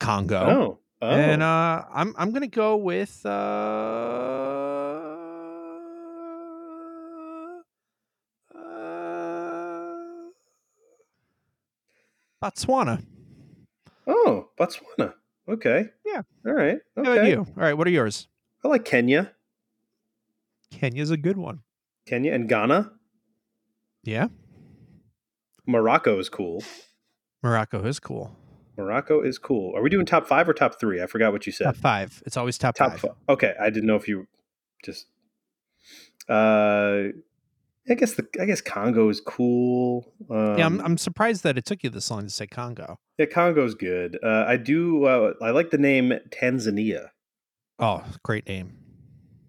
Congo, 0.00 0.40
oh. 0.40 0.78
Oh. 1.02 1.06
and 1.10 1.42
uh, 1.42 1.84
I'm 1.92 2.14
I'm 2.16 2.32
gonna 2.32 2.46
go 2.48 2.76
with 2.78 3.20
uh, 3.26 3.28
uh, 8.54 10.30
Botswana. 12.42 13.02
oh, 14.06 14.48
Botswana. 14.58 15.14
Okay. 15.48 15.86
Yeah. 16.04 16.22
All 16.46 16.52
right. 16.54 16.78
How 16.96 17.02
about 17.02 17.18
Okay. 17.18 17.30
you? 17.30 17.38
All 17.40 17.52
right, 17.56 17.74
what 17.74 17.86
are 17.86 17.90
yours? 17.90 18.28
I 18.64 18.68
like 18.68 18.84
Kenya. 18.84 19.32
Kenya's 20.72 21.10
a 21.10 21.16
good 21.16 21.36
one. 21.36 21.60
Kenya 22.06 22.32
and 22.32 22.48
Ghana. 22.48 22.92
Yeah, 24.06 24.28
Morocco 25.66 26.18
is 26.18 26.28
cool. 26.28 26.62
Morocco 27.42 27.84
is 27.84 27.98
cool. 27.98 28.36
Morocco 28.76 29.20
is 29.22 29.38
cool. 29.38 29.74
Are 29.76 29.82
we 29.82 29.90
doing 29.90 30.06
top 30.06 30.26
five 30.26 30.48
or 30.48 30.52
top 30.54 30.78
three? 30.78 31.02
I 31.02 31.06
forgot 31.06 31.32
what 31.32 31.46
you 31.46 31.52
said. 31.52 31.64
Top 31.64 31.76
five. 31.76 32.22
It's 32.26 32.36
always 32.36 32.58
top, 32.58 32.74
top 32.76 32.92
five. 32.92 33.00
five. 33.00 33.10
Okay, 33.28 33.54
I 33.60 33.70
didn't 33.70 33.86
know 33.86 33.96
if 33.96 34.06
you 34.06 34.26
just. 34.84 35.06
Uh, 36.28 37.08
I 37.88 37.94
guess 37.94 38.14
the 38.14 38.26
I 38.40 38.44
guess 38.44 38.60
Congo 38.60 39.08
is 39.08 39.20
cool. 39.20 40.12
Um, 40.30 40.58
yeah, 40.58 40.66
I'm, 40.66 40.80
I'm 40.80 40.98
surprised 40.98 41.42
that 41.44 41.56
it 41.56 41.64
took 41.64 41.82
you 41.84 41.90
this 41.90 42.10
long 42.10 42.24
to 42.24 42.30
say 42.30 42.46
Congo. 42.46 42.98
yeah, 43.18 43.26
Congo's 43.26 43.74
good. 43.74 44.18
Uh, 44.22 44.44
I 44.46 44.56
do. 44.56 45.04
Uh, 45.04 45.34
I 45.42 45.50
like 45.50 45.70
the 45.70 45.78
name 45.78 46.12
Tanzania. 46.30 47.08
Oh, 47.78 48.04
great 48.22 48.46
name. 48.48 48.76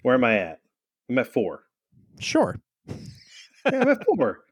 Where 0.03 0.15
am 0.15 0.23
I 0.23 0.37
at? 0.37 0.61
I'm 1.09 1.17
at 1.17 1.27
four. 1.27 1.63
Sure. 2.19 2.57
Yeah, 2.87 3.81
I'm 3.81 3.89
at 3.89 4.05
four. 4.05 4.39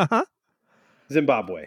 Uh 0.00 0.06
huh. 0.08 0.24
Zimbabwe. 1.12 1.66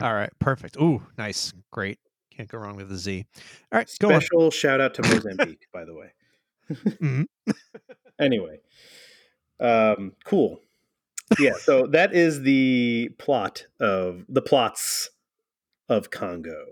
All 0.00 0.12
right. 0.12 0.32
Perfect. 0.40 0.76
Ooh, 0.76 1.00
nice. 1.16 1.52
Great. 1.70 1.98
Can't 2.34 2.48
go 2.48 2.58
wrong 2.58 2.74
with 2.74 2.88
the 2.88 2.96
Z. 2.96 3.24
All 3.70 3.78
right. 3.78 3.88
Special 3.88 4.50
shout 4.50 4.80
out 4.80 4.92
to 4.94 5.02
Mozambique, 5.02 5.66
by 5.72 5.84
the 5.84 5.94
way. 5.94 6.12
Mhm. 7.00 7.26
Anyway, 8.18 8.58
um, 9.60 10.12
cool. 10.24 10.60
Yeah, 11.38 11.52
so 11.60 11.86
that 11.88 12.12
is 12.14 12.40
the 12.42 13.10
plot 13.18 13.66
of 13.80 14.24
the 14.28 14.40
plots 14.42 15.10
of 15.88 16.10
Congo. 16.10 16.64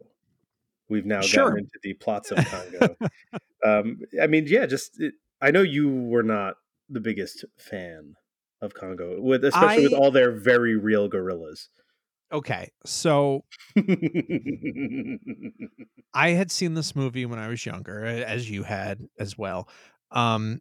We've 0.89 1.05
now 1.07 1.21
Sure. 1.21 1.45
gotten 1.45 1.59
into 1.61 1.79
the 1.83 1.93
plots 1.95 2.31
of 2.33 2.39
Congo. 2.47 2.97
um, 3.65 4.01
I 4.21 4.27
mean, 4.27 4.47
yeah, 4.49 4.67
just 4.67 5.01
it, 5.01 5.15
I 5.41 5.51
know 5.51 5.62
you 5.62 5.91
were 5.91 6.23
not 6.23 6.57
the 6.89 7.01
biggest 7.01 7.45
fan 7.59 8.17
of 8.62 8.73
Congo, 8.75 9.21
with 9.21 9.45
especially 9.45 9.85
with 9.85 9.92
all 9.92 10.11
their 10.11 10.31
very 10.31 10.76
real 10.76 11.09
gorillas. 11.09 11.69
Okay. 12.33 12.71
So 12.87 13.45
I 16.14 16.31
had 16.31 16.50
seen 16.50 16.73
this 16.75 16.97
movie 16.97 17.26
when 17.26 17.38
I 17.38 17.49
was 17.49 17.66
younger, 17.66 18.02
as 18.04 18.49
you 18.49 18.62
had 18.62 19.00
as 19.19 19.37
well. 19.37 19.69
Um, 20.11 20.61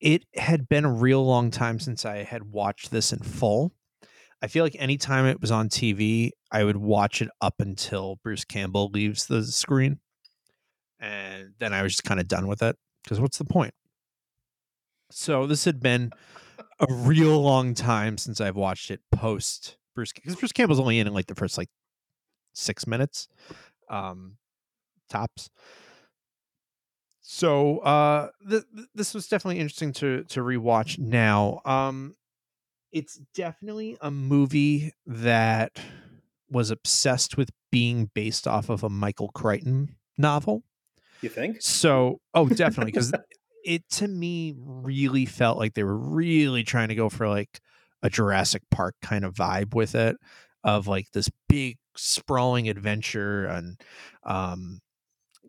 it 0.00 0.24
had 0.34 0.68
been 0.68 0.84
a 0.84 0.92
real 0.92 1.24
long 1.24 1.50
time 1.50 1.78
since 1.78 2.04
I 2.04 2.24
had 2.24 2.42
watched 2.42 2.90
this 2.90 3.12
in 3.12 3.20
full. 3.20 3.72
I 4.42 4.48
feel 4.48 4.64
like 4.64 4.76
anytime 4.78 5.24
it 5.26 5.40
was 5.40 5.52
on 5.52 5.68
TV, 5.68 6.30
I 6.50 6.64
would 6.64 6.76
watch 6.76 7.22
it 7.22 7.28
up 7.40 7.54
until 7.60 8.16
Bruce 8.24 8.44
Campbell 8.44 8.90
leaves 8.92 9.26
the 9.26 9.44
screen. 9.44 10.00
And 10.98 11.52
then 11.60 11.72
I 11.72 11.82
was 11.82 11.92
just 11.92 12.04
kind 12.04 12.18
of 12.20 12.26
done 12.26 12.48
with 12.48 12.62
it 12.62 12.76
because 13.02 13.20
what's 13.20 13.38
the 13.38 13.44
point? 13.44 13.72
So 15.12 15.46
this 15.46 15.64
had 15.64 15.80
been 15.80 16.12
a 16.80 16.86
real 16.88 17.40
long 17.40 17.74
time 17.74 18.18
since 18.18 18.40
I've 18.40 18.56
watched 18.56 18.90
it 18.90 19.00
post 19.10 19.76
Bruce 19.94 20.12
because 20.12 20.36
Bruce 20.36 20.52
Campbell's 20.52 20.80
only 20.80 20.98
in 20.98 21.12
like 21.12 21.26
the 21.26 21.34
first 21.34 21.58
like 21.58 21.68
six 22.52 22.86
minutes, 22.86 23.28
um, 23.88 24.36
tops. 25.08 25.50
So 27.20 27.78
uh, 27.78 28.28
th- 28.48 28.64
th- 28.74 28.88
this 28.94 29.14
was 29.14 29.28
definitely 29.28 29.60
interesting 29.60 29.92
to 29.94 30.24
to 30.24 30.40
rewatch. 30.40 30.98
Now, 30.98 31.60
um, 31.64 32.16
it's 32.90 33.20
definitely 33.34 33.96
a 34.00 34.10
movie 34.10 34.92
that 35.06 35.78
was 36.50 36.70
obsessed 36.70 37.36
with 37.36 37.50
being 37.70 38.10
based 38.12 38.46
off 38.46 38.68
of 38.68 38.82
a 38.82 38.90
Michael 38.90 39.28
Crichton 39.28 39.96
novel. 40.18 40.64
you 41.22 41.30
think? 41.30 41.62
So, 41.62 42.20
oh, 42.34 42.48
definitely, 42.48 42.92
because 42.92 43.12
it 43.64 43.88
to 43.90 44.08
me 44.08 44.54
really 44.58 45.26
felt 45.26 45.58
like 45.58 45.74
they 45.74 45.84
were 45.84 45.96
really 45.98 46.62
trying 46.64 46.88
to 46.88 46.94
go 46.94 47.08
for 47.08 47.28
like 47.28 47.60
a 48.02 48.10
Jurassic 48.10 48.62
Park 48.70 48.96
kind 49.02 49.24
of 49.24 49.34
vibe 49.34 49.74
with 49.74 49.94
it, 49.94 50.16
of 50.64 50.86
like 50.88 51.10
this 51.12 51.30
big 51.48 51.78
sprawling 51.96 52.68
adventure 52.68 53.46
and 53.46 53.80
um, 54.24 54.80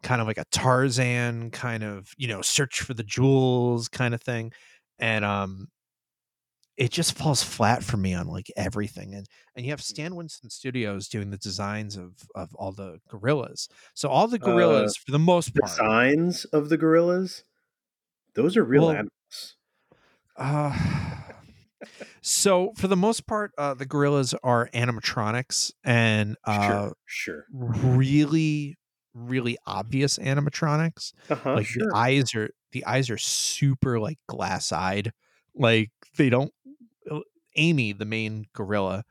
kind 0.03 0.21
of 0.21 0.27
like 0.27 0.37
a 0.37 0.45
Tarzan 0.51 1.51
kind 1.51 1.83
of 1.83 2.09
you 2.17 2.27
know 2.27 2.41
search 2.41 2.81
for 2.81 2.93
the 2.93 3.03
jewels 3.03 3.89
kind 3.89 4.13
of 4.15 4.21
thing, 4.21 4.51
and 4.99 5.25
um, 5.25 5.67
it 6.77 6.91
just 6.91 7.15
falls 7.17 7.43
flat 7.43 7.83
for 7.83 7.97
me 7.97 8.13
on 8.13 8.27
like 8.27 8.47
everything 8.57 9.13
and 9.13 9.27
and 9.55 9.65
you 9.65 9.71
have 9.71 9.81
Mm. 9.89 10.03
stan 10.03 10.15
winston 10.15 10.49
studios 10.49 11.07
doing 11.07 11.29
the 11.29 11.37
designs 11.37 11.95
of 11.95 12.15
of 12.35 12.53
all 12.55 12.71
the 12.71 12.99
gorillas 13.07 13.67
so 13.93 14.09
all 14.09 14.27
the 14.27 14.39
Uh, 14.41 14.91
gorillas 14.91 14.95
for 14.97 15.11
the 15.11 15.19
most 15.19 15.55
The 15.55 15.63
part 15.63 15.83
signs 15.83 16.45
of 16.45 16.69
the 16.69 16.77
gorillas, 16.77 17.43
those 18.35 18.57
are 18.57 18.63
real 18.63 18.89
Well, 18.89 18.91
animals. 18.91 19.57
uh, 20.35 20.73
so 22.21 22.73
for 22.77 22.87
the 22.87 22.95
most 22.95 23.27
part 23.27 23.51
uh 23.57 23.73
the 23.73 23.85
gorillas 23.85 24.33
are 24.43 24.69
animatronics 24.73 25.71
and 25.83 26.37
uh 26.45 26.89
sure, 26.89 26.93
sure. 27.05 27.47
really 27.51 28.77
really 29.13 29.57
obvious 29.67 30.17
animatronics 30.19 31.13
Uh 31.29 31.35
huh. 31.35 31.59
like 31.59 31.69
sure. 31.77 31.85
the 31.89 31.97
eyes 31.97 32.35
are 32.35 32.49
the 32.71 32.85
eyes 32.85 33.09
are 33.09 33.17
super 33.17 33.99
like 33.99 34.19
glass-eyed 34.27 35.11
like 35.55 35.91
they 36.17 36.29
don't 36.29 36.53
uh, 37.11 37.21
amy 37.57 37.93
the 37.93 38.05
main 38.05 38.45
gorilla 38.53 39.03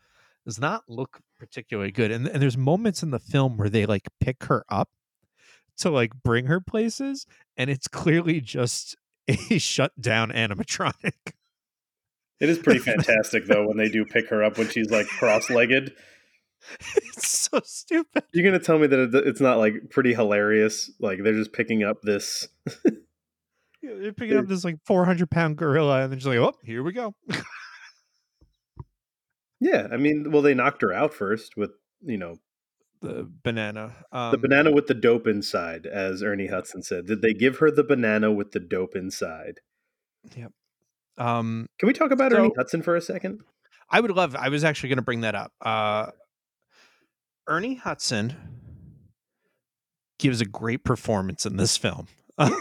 does 0.47 0.61
not 0.61 0.85
look 0.89 1.21
particularly 1.39 1.93
good 1.93 2.11
and, 2.13 2.29
and 2.29 2.43
there's 2.43 2.59
moments 2.59 3.03
in 3.03 3.11
the 3.13 3.21
film 3.21 3.59
where 3.59 3.71
they 3.71 3.87
like 3.87 4.09
pick 4.21 4.45
her 4.45 4.65
up 4.71 4.91
to 5.79 5.91
like 5.91 6.13
bring 6.23 6.47
her 6.47 6.61
places 6.61 7.27
and 7.57 7.71
it's 7.71 7.89
clearly 7.89 8.41
just 8.41 8.97
a 9.29 9.35
shut 9.59 9.93
down 10.01 10.31
animatronic 10.31 11.13
It 12.41 12.49
is 12.49 12.59
pretty 12.59 12.81
fantastic 12.91 13.47
though 13.47 13.67
when 13.67 13.77
they 13.77 13.89
do 13.89 14.05
pick 14.05 14.29
her 14.31 14.43
up 14.43 14.59
when 14.59 14.69
she's 14.69 14.91
like 14.91 15.07
cross-legged. 15.07 15.93
it's 16.97 17.29
so 17.29 17.61
stupid 17.65 18.25
You're 18.33 18.45
gonna 18.45 18.63
tell 18.63 18.79
me 18.79 18.87
that 18.87 19.15
it's 19.27 19.41
not 19.41 19.59
like 19.59 19.75
pretty 19.91 20.15
hilarious? 20.15 20.91
Like 21.01 21.23
they're 21.23 21.33
just 21.33 21.53
picking 21.53 21.83
up 21.83 22.03
this. 22.03 22.49
Yeah, 23.83 23.95
they're 24.01 24.13
picking 24.13 24.37
up 24.37 24.47
this 24.47 24.65
like 24.65 24.77
400 24.87 25.29
pound 25.31 25.57
gorilla 25.57 26.03
and 26.03 26.13
they're 26.13 26.19
just 26.19 26.29
like 26.29 26.39
oh 26.39 26.55
here 26.63 26.83
we 26.83 26.93
go 26.93 27.15
Yeah, 29.63 29.87
I 29.93 29.97
mean, 29.97 30.33
well, 30.33 30.43
they 30.43 30.55
knocked 30.55 30.83
her 30.83 30.93
out 30.93 31.15
first 31.15 31.57
with 31.57 31.71
you 32.01 32.19
know 32.19 32.35
the 33.03 33.31
banana 33.43 33.95
um, 34.13 34.31
the 34.31 34.39
banana 34.39 34.71
with 34.73 34.87
the 34.87 34.95
dope 34.95 35.27
inside, 35.27 35.87
as 35.87 36.23
Ernie 36.23 36.47
Hudson 36.47 36.83
said. 36.83 37.07
Did 37.07 37.23
they 37.23 37.35
give 37.35 37.59
her 37.59 37.71
the 37.71 37.85
banana 37.85 38.33
with 38.33 38.53
the 38.53 38.61
dope 38.61 38.97
inside? 38.97 39.61
Yep. 40.37 40.53
Um 41.19 41.67
Can 41.79 41.87
we 41.87 41.93
talk 41.93 42.11
about 42.11 42.33
Ernie 42.33 42.53
Hudson 42.57 42.83
for 42.83 42.97
a 42.97 43.01
second? 43.01 43.41
I 43.93 44.01
would 44.01 44.11
love. 44.11 44.35
I 44.35 44.49
was 44.49 44.65
actually 44.65 44.89
going 44.89 44.97
to 44.97 45.03
bring 45.03 45.21
that 45.21 45.35
up. 45.35 45.53
Uh, 45.61 46.07
Ernie 47.47 47.75
Hudson 47.75 48.35
gives 50.19 50.41
a 50.41 50.47
great 50.47 50.83
performance 50.83 51.45
in 51.45 51.59
this 51.59 51.77
film. 51.77 52.07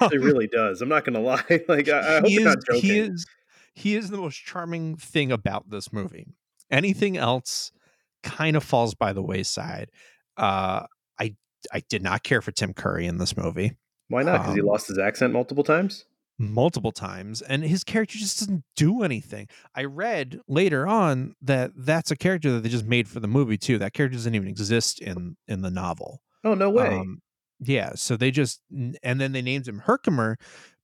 He 0.10 0.18
really 0.18 0.48
does. 0.48 0.82
I'm 0.82 0.90
not 0.90 1.06
gonna 1.06 1.22
lie. 1.22 1.62
Like 1.68 1.88
I, 1.88 2.00
I 2.00 2.20
hope 2.20 2.28
he 2.28 2.36
is. 2.36 2.44
not 2.44 2.58
joking. 2.66 2.82
He 2.82 3.00
is. 3.00 3.26
He 3.74 3.96
is 3.96 4.10
the 4.10 4.18
most 4.18 4.36
charming 4.36 4.98
thing 4.98 5.32
about 5.32 5.70
this 5.70 5.94
movie. 5.94 6.28
Anything 6.70 7.16
else 7.16 7.72
kind 8.22 8.58
of 8.58 8.64
falls 8.64 8.96
by 8.96 9.14
the 9.14 9.22
wayside. 9.22 9.90
Uh, 10.38 10.86
I 11.20 11.36
I 11.74 11.84
did 11.90 12.02
not 12.02 12.24
care 12.24 12.42
for 12.42 12.52
Tim 12.52 12.74
Curry 12.74 13.06
in 13.08 13.18
this 13.18 13.36
movie 13.38 13.78
Why 14.08 14.24
not? 14.24 14.40
Because 14.40 14.56
he 14.56 14.62
um, 14.62 14.68
lost 14.68 14.88
his 14.88 14.98
accent 14.98 15.34
multiple 15.34 15.64
times. 15.64 16.06
multiple 16.38 16.92
times, 16.92 17.42
and 17.42 17.64
his 17.64 17.84
character 17.84 18.18
just 18.18 18.40
doesn't 18.40 18.64
do 18.76 19.04
anything. 19.04 19.48
I 19.76 19.84
read 19.84 20.40
later 20.48 20.88
on 20.88 21.36
that 21.42 21.72
that's 21.76 22.10
a 22.12 22.16
character 22.16 22.52
that 22.54 22.64
they 22.64 22.70
just 22.70 22.86
made 22.86 23.08
for 23.08 23.20
the 23.20 23.28
movie 23.28 23.58
too. 23.58 23.78
That 23.78 23.94
character 23.94 24.18
doesn't 24.18 24.34
even 24.36 24.48
exist 24.48 25.00
in 25.02 25.38
in 25.48 25.62
the 25.62 25.72
novel. 25.72 26.22
Oh 26.44 26.56
no 26.56 26.70
way. 26.70 26.88
Um, 26.88 27.22
yeah, 27.60 27.92
so 27.94 28.18
they 28.18 28.32
just 28.32 28.62
and 28.72 29.22
then 29.22 29.34
they 29.34 29.42
named 29.44 29.68
him 29.68 29.80
Herkimer 29.80 30.38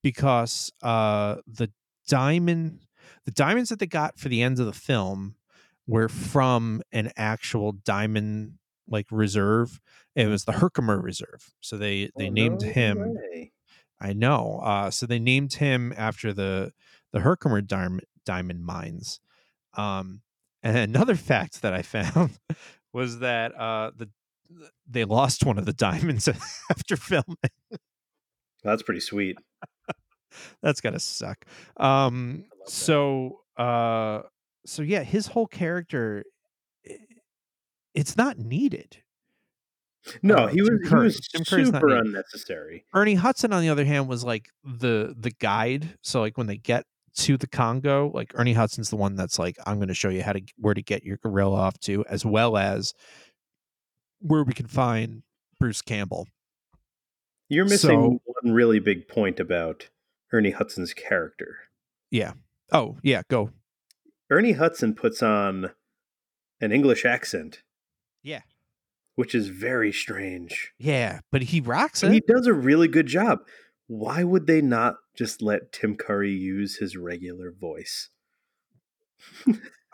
because 0.03 0.71
uh 0.83 1.37
the 1.47 1.71
diamond 2.07 2.81
the 3.25 3.31
diamonds 3.31 3.69
that 3.69 3.79
they 3.79 3.87
got 3.87 4.19
for 4.19 4.29
the 4.29 4.43
end 4.43 4.59
of 4.59 4.67
the 4.67 4.73
film 4.73 5.35
were 5.87 6.07
from 6.07 6.81
an 6.91 7.11
actual 7.17 7.71
diamond 7.71 8.53
like 8.87 9.07
reserve. 9.11 9.79
It 10.15 10.27
was 10.27 10.45
the 10.45 10.53
Herkimer 10.53 10.99
Reserve. 10.99 11.51
So 11.61 11.77
they 11.77 12.09
they 12.17 12.27
Oh, 12.27 12.31
named 12.31 12.61
no 12.61 12.67
him 12.69 13.15
way. 13.15 13.51
I 13.99 14.13
know. 14.13 14.59
Uh, 14.63 14.91
so 14.91 15.05
they 15.05 15.19
named 15.19 15.53
him 15.53 15.93
after 15.97 16.33
the 16.33 16.71
the 17.11 17.19
Herkimer 17.21 17.61
diamond 17.61 18.03
diamond 18.25 18.63
mines. 18.65 19.19
Um, 19.75 20.21
and 20.63 20.77
another 20.77 21.15
fact 21.31 21.61
that 21.61 21.73
I 21.73 21.81
found 21.81 22.37
was 22.93 23.19
that 23.19 23.55
uh, 23.59 23.91
the 23.95 24.09
they 24.89 25.03
lost 25.03 25.45
one 25.45 25.57
of 25.57 25.65
the 25.65 25.73
diamonds 25.73 26.27
after 26.69 26.95
filming. 26.95 27.35
That's 28.63 28.81
pretty 28.83 29.01
sweet. 29.01 29.37
That's 30.61 30.81
gotta 30.81 30.99
suck. 30.99 31.45
Um, 31.77 32.45
I 32.51 32.55
love 32.59 32.65
that. 32.65 32.71
so 32.71 33.41
uh, 33.57 34.21
so 34.65 34.81
yeah, 34.83 35.03
his 35.03 35.27
whole 35.27 35.47
character, 35.47 36.23
it's 37.97 38.15
not 38.15 38.37
needed. 38.37 38.97
No, 40.21 40.35
Uh, 40.35 40.47
he 40.47 40.61
was 40.61 40.69
he 40.87 40.95
was 40.95 41.19
Tim 41.33 41.43
Curry's 41.43 41.71
not 41.71 41.81
super 41.81 41.95
unnecessary. 41.97 42.85
Ernie 42.93 43.15
Hudson, 43.15 43.51
on 43.51 43.61
the 43.61 43.67
other 43.69 43.83
hand, 43.83 44.07
was 44.07 44.23
like 44.23 44.47
the 44.63 45.13
the 45.17 45.31
guide. 45.31 45.97
So 46.01 46.21
like 46.21 46.37
when 46.37 46.47
they 46.47 46.55
get 46.57 46.85
to 47.17 47.35
the 47.35 47.47
Congo, 47.47 48.09
like 48.13 48.31
Ernie 48.35 48.53
Hudson's 48.53 48.89
the 48.89 48.95
one 48.95 49.15
that's 49.15 49.37
like, 49.39 49.57
I'm 49.65 49.77
going 49.77 49.87
to 49.89 49.93
show 49.93 50.09
you 50.09 50.21
how 50.23 50.31
to 50.33 50.41
where 50.57 50.73
to 50.75 50.81
get 50.81 51.03
your 51.03 51.17
gorilla 51.17 51.57
off 51.57 51.77
to, 51.81 52.05
as 52.07 52.23
well 52.25 52.55
as 52.55 52.93
where 54.19 54.43
we 54.43 54.53
can 54.53 54.67
find 54.67 55.23
Bruce 55.59 55.81
Campbell. 55.81 56.27
You're 57.49 57.65
missing 57.65 57.89
So- 57.89 58.21
one 58.43 58.53
really 58.53 58.79
big 58.79 59.07
point 59.07 59.39
about 59.39 59.89
Ernie 60.31 60.51
Hudson's 60.51 60.93
character. 60.93 61.57
Yeah. 62.11 62.33
Oh 62.71 62.97
yeah, 63.03 63.23
go. 63.29 63.49
Ernie 64.29 64.53
Hudson 64.53 64.93
puts 64.93 65.21
on 65.23 65.71
an 66.61 66.71
English 66.71 67.03
accent, 67.05 67.63
Yeah. 68.23 68.41
which 69.15 69.33
is 69.33 69.47
very 69.47 69.91
strange. 69.91 70.73
Yeah, 70.77 71.21
but 71.31 71.41
he 71.43 71.61
rocks 71.61 72.03
And 72.03 72.13
he 72.13 72.21
does 72.21 72.45
a 72.45 72.53
really 72.53 72.87
good 72.87 73.07
job. 73.07 73.39
Why 73.87 74.23
would 74.23 74.47
they 74.47 74.61
not 74.61 74.97
just 75.15 75.41
let 75.41 75.71
Tim 75.71 75.95
Curry 75.95 76.31
use 76.31 76.77
his 76.77 76.95
regular 76.97 77.51
voice? 77.51 78.09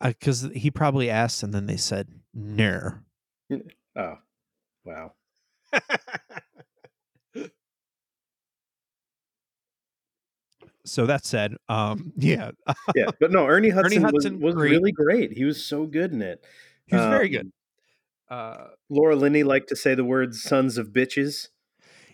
Uh, 0.00 0.08
because 0.08 0.48
he 0.54 0.70
probably 0.70 1.08
asked, 1.08 1.42
and 1.42 1.54
then 1.54 1.66
they 1.66 1.76
said 1.76 2.08
no. 2.34 2.94
Oh, 3.96 4.18
wow. 4.84 5.12
so 10.84 11.06
that 11.06 11.24
said, 11.24 11.56
um, 11.68 12.12
yeah, 12.16 12.50
Yeah, 12.94 13.06
but 13.20 13.30
no, 13.32 13.46
Ernie 13.46 13.70
Hudson, 13.70 14.02
Hudson, 14.02 14.34
was, 14.40 14.42
was 14.42 14.54
great. 14.54 14.70
really 14.70 14.92
great. 14.92 15.32
He 15.32 15.44
was 15.44 15.64
so 15.64 15.86
good 15.86 16.12
in 16.12 16.22
it. 16.22 16.44
he 16.86 16.96
was 16.96 17.06
very 17.06 17.26
Um, 17.36 17.42
good. 17.42 17.52
Uh, 18.30 18.66
Laura 18.88 19.16
Linney 19.16 19.42
liked 19.44 19.68
to 19.68 19.76
say 19.76 19.94
the 19.94 20.04
words 20.04 20.42
"sons 20.42 20.78
of 20.78 20.88
bitches." 20.88 21.48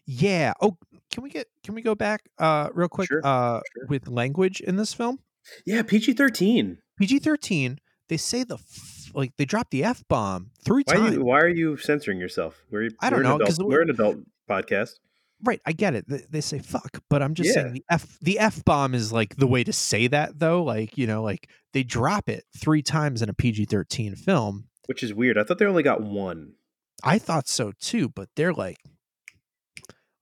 Yeah. 0.06 0.54
Oh, 0.60 0.76
can 1.10 1.22
we 1.22 1.30
get 1.30 1.46
can 1.62 1.74
we 1.74 1.82
go 1.82 1.94
back 1.94 2.22
uh 2.38 2.68
real 2.74 2.88
quick 2.88 3.08
Sure, 3.08 3.20
uh 3.24 3.60
sure. 3.76 3.86
with 3.88 4.08
language 4.08 4.60
in 4.60 4.76
this 4.76 4.92
film? 4.92 5.20
Yeah, 5.64 5.82
PG 5.82 6.14
thirteen. 6.14 6.78
PG-13, 6.98 7.78
they 8.08 8.16
say 8.18 8.44
the 8.44 8.56
f- 8.56 9.10
like 9.14 9.32
they 9.38 9.44
drop 9.46 9.70
the 9.70 9.82
F 9.84 10.02
bomb 10.08 10.50
3 10.64 10.82
Why 10.86 10.92
are 10.94 10.96
times. 10.98 11.16
you 11.16 11.24
Why 11.24 11.38
are 11.40 11.48
you 11.48 11.76
censoring 11.78 12.18
yourself? 12.20 12.62
We're, 12.70 12.90
I 13.00 13.08
don't 13.08 13.20
we're 13.20 13.22
know, 13.22 13.38
'cause 13.38 13.54
adult- 13.54 13.58
the- 13.58 13.64
we're 13.66 13.80
an 13.82 13.90
adult 13.90 14.16
podcast. 14.50 14.98
Right, 15.42 15.60
I 15.66 15.72
get 15.72 15.94
it. 15.94 16.06
They, 16.08 16.24
they 16.30 16.40
say 16.40 16.58
fuck, 16.58 17.02
but 17.08 17.22
I'm 17.22 17.34
just 17.34 17.48
Yeah. 17.48 17.54
saying 17.62 17.72
the 17.72 17.84
F 17.90 18.18
the 18.20 18.38
F 18.38 18.64
bomb 18.64 18.94
is 18.94 19.12
like 19.12 19.36
the 19.36 19.46
way 19.46 19.64
to 19.64 19.72
say 19.72 20.06
that 20.08 20.38
though, 20.38 20.62
like, 20.62 20.98
you 20.98 21.06
know, 21.06 21.22
like 21.22 21.48
they 21.72 21.82
drop 21.82 22.28
it 22.28 22.44
3 22.58 22.82
times 22.82 23.22
in 23.22 23.28
a 23.28 23.34
PG-13 23.34 24.18
film. 24.18 24.68
which 24.86 25.02
is 25.02 25.14
weird. 25.14 25.38
I 25.38 25.44
thought 25.44 25.58
they 25.58 25.66
only 25.66 25.82
got 25.84 26.02
one. 26.02 26.54
I 27.04 27.18
thought 27.18 27.48
so 27.48 27.72
too, 27.80 28.08
but 28.08 28.28
they're 28.36 28.52
like 28.52 28.78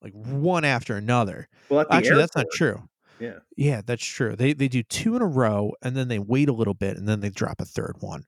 like 0.00 0.12
one 0.12 0.64
after 0.64 0.96
another. 0.96 1.48
Well, 1.68 1.84
Actually, 1.90 2.18
that's 2.18 2.36
not 2.36 2.46
true. 2.52 2.88
Yeah, 3.18 3.38
Yeah, 3.56 3.80
that's 3.84 4.04
true. 4.04 4.36
They 4.36 4.52
they 4.52 4.68
do 4.68 4.82
two 4.84 5.16
in 5.16 5.22
a 5.22 5.26
row 5.26 5.72
and 5.82 5.96
then 5.96 6.06
they 6.06 6.20
wait 6.20 6.48
a 6.48 6.52
little 6.52 6.74
bit 6.74 6.96
and 6.96 7.08
then 7.08 7.18
they 7.20 7.30
drop 7.30 7.60
a 7.60 7.64
third 7.64 7.96
one. 7.98 8.24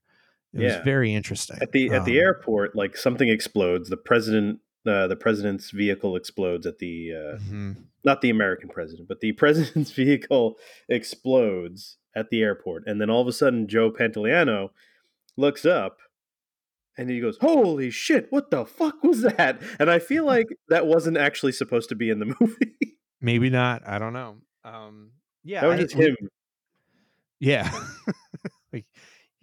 It 0.53 0.59
Yeah. 0.61 0.67
was 0.77 0.83
very 0.83 1.13
interesting. 1.13 1.57
at 1.61 1.71
the 1.71 1.91
at 1.91 2.03
the 2.03 2.19
Um, 2.19 2.25
airport, 2.25 2.75
like 2.75 2.97
something 2.97 3.29
explodes. 3.29 3.87
The 3.89 3.95
president, 3.95 4.59
uh, 4.85 5.07
the 5.07 5.15
president's 5.15 5.71
vehicle 5.71 6.15
explodes 6.15 6.65
at 6.65 6.79
the 6.79 7.11
uh, 7.13 7.37
mhm. 7.39 7.75
not 8.03 8.21
the 8.21 8.29
American 8.29 8.69
president, 8.69 9.07
but 9.07 9.19
the 9.19 9.31
president's 9.43 9.91
vehicle 9.91 10.57
explodes 10.89 11.97
at 12.15 12.29
the 12.29 12.41
airport, 12.41 12.83
and 12.87 12.99
then 12.99 13.09
all 13.09 13.21
of 13.21 13.27
a 13.27 13.33
sudden, 13.33 13.67
Joe 13.67 13.91
Pantoliano 13.91 14.69
looks 15.37 15.65
up. 15.65 15.97
And 16.97 17.09
he 17.09 17.21
goes, 17.21 17.37
"Holy 17.39 17.89
shit! 17.89 18.27
What 18.31 18.51
the 18.51 18.65
fuck 18.65 19.01
was 19.01 19.21
that?" 19.21 19.61
And 19.79 19.89
I 19.89 19.97
feel 19.99 20.25
like 20.35 20.47
that 20.67 20.85
wasn't 20.87 21.17
actually 21.17 21.53
supposed 21.53 21.87
to 21.89 21.95
be 21.95 22.09
in 22.09 22.19
the 22.19 22.25
movie. 22.39 22.97
Maybe 23.21 23.49
not. 23.49 23.81
I 23.87 23.97
don't 23.97 24.11
know. 24.13 24.37
Um, 24.65 25.11
yeah, 25.43 25.61
that 25.61 25.67
was 25.67 25.79
I- 25.79 25.83
just 25.83 25.95
him 25.95 26.15
Yeah. 27.39 27.71
like, 28.73 28.85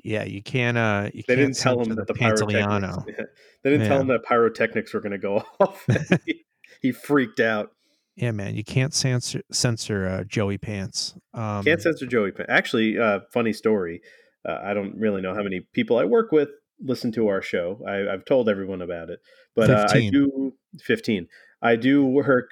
yeah, 0.03 0.25
you 0.25 0.43
can't. 0.43 0.77
Uh, 0.79 1.11
you 1.13 1.23
they 1.27 1.35
can't 1.37 1.47
didn't 1.49 1.59
tell 1.59 1.81
him 1.81 1.95
that 1.95 2.07
the 2.07 2.15
Pantoliano. 2.15 3.05
pyrotechnics. 3.05 3.33
They 3.65 3.71
didn't 3.71 3.89
tell 3.89 4.01
him 4.01 4.07
that 4.09 4.23
pyrotechnics 4.23 4.95
were 4.95 5.01
going 5.01 5.13
to 5.13 5.19
go 5.19 5.43
off. 5.61 5.85
he, 6.25 6.45
he 6.81 6.93
freaked 6.93 7.41
out. 7.41 7.73
Yeah, 8.15 8.31
man, 8.31 8.55
you 8.55 8.63
can't 8.65 8.95
censor 8.95 9.43
censor 9.53 10.07
uh, 10.07 10.25
Joey 10.25 10.59
Pants. 10.59 11.15
Um, 11.35 11.65
Can't 11.65 11.81
censor 11.83 12.07
Joey. 12.07 12.31
Pan- 12.33 12.47
Actually, 12.49 12.99
uh, 12.99 13.21
funny 13.33 13.53
story. 13.53 14.01
Uh, 14.49 14.59
I 14.63 14.75
don't 14.75 14.97
really 14.97 15.21
know 15.23 15.35
how 15.35 15.43
many 15.43 15.61
people 15.73 15.99
I 15.99 16.05
work 16.05 16.33
with 16.33 16.49
listen 16.81 17.11
to 17.13 17.27
our 17.29 17.43
show. 17.43 17.81
I, 17.87 18.13
I've 18.13 18.25
told 18.25 18.49
everyone 18.49 18.83
about 18.83 19.11
it, 19.11 19.19
but 19.57 19.71
uh, 19.71 19.87
I 19.91 20.09
do 20.11 20.55
fifteen. 20.81 21.27
I 21.61 21.77
do 21.77 22.05
work 22.05 22.51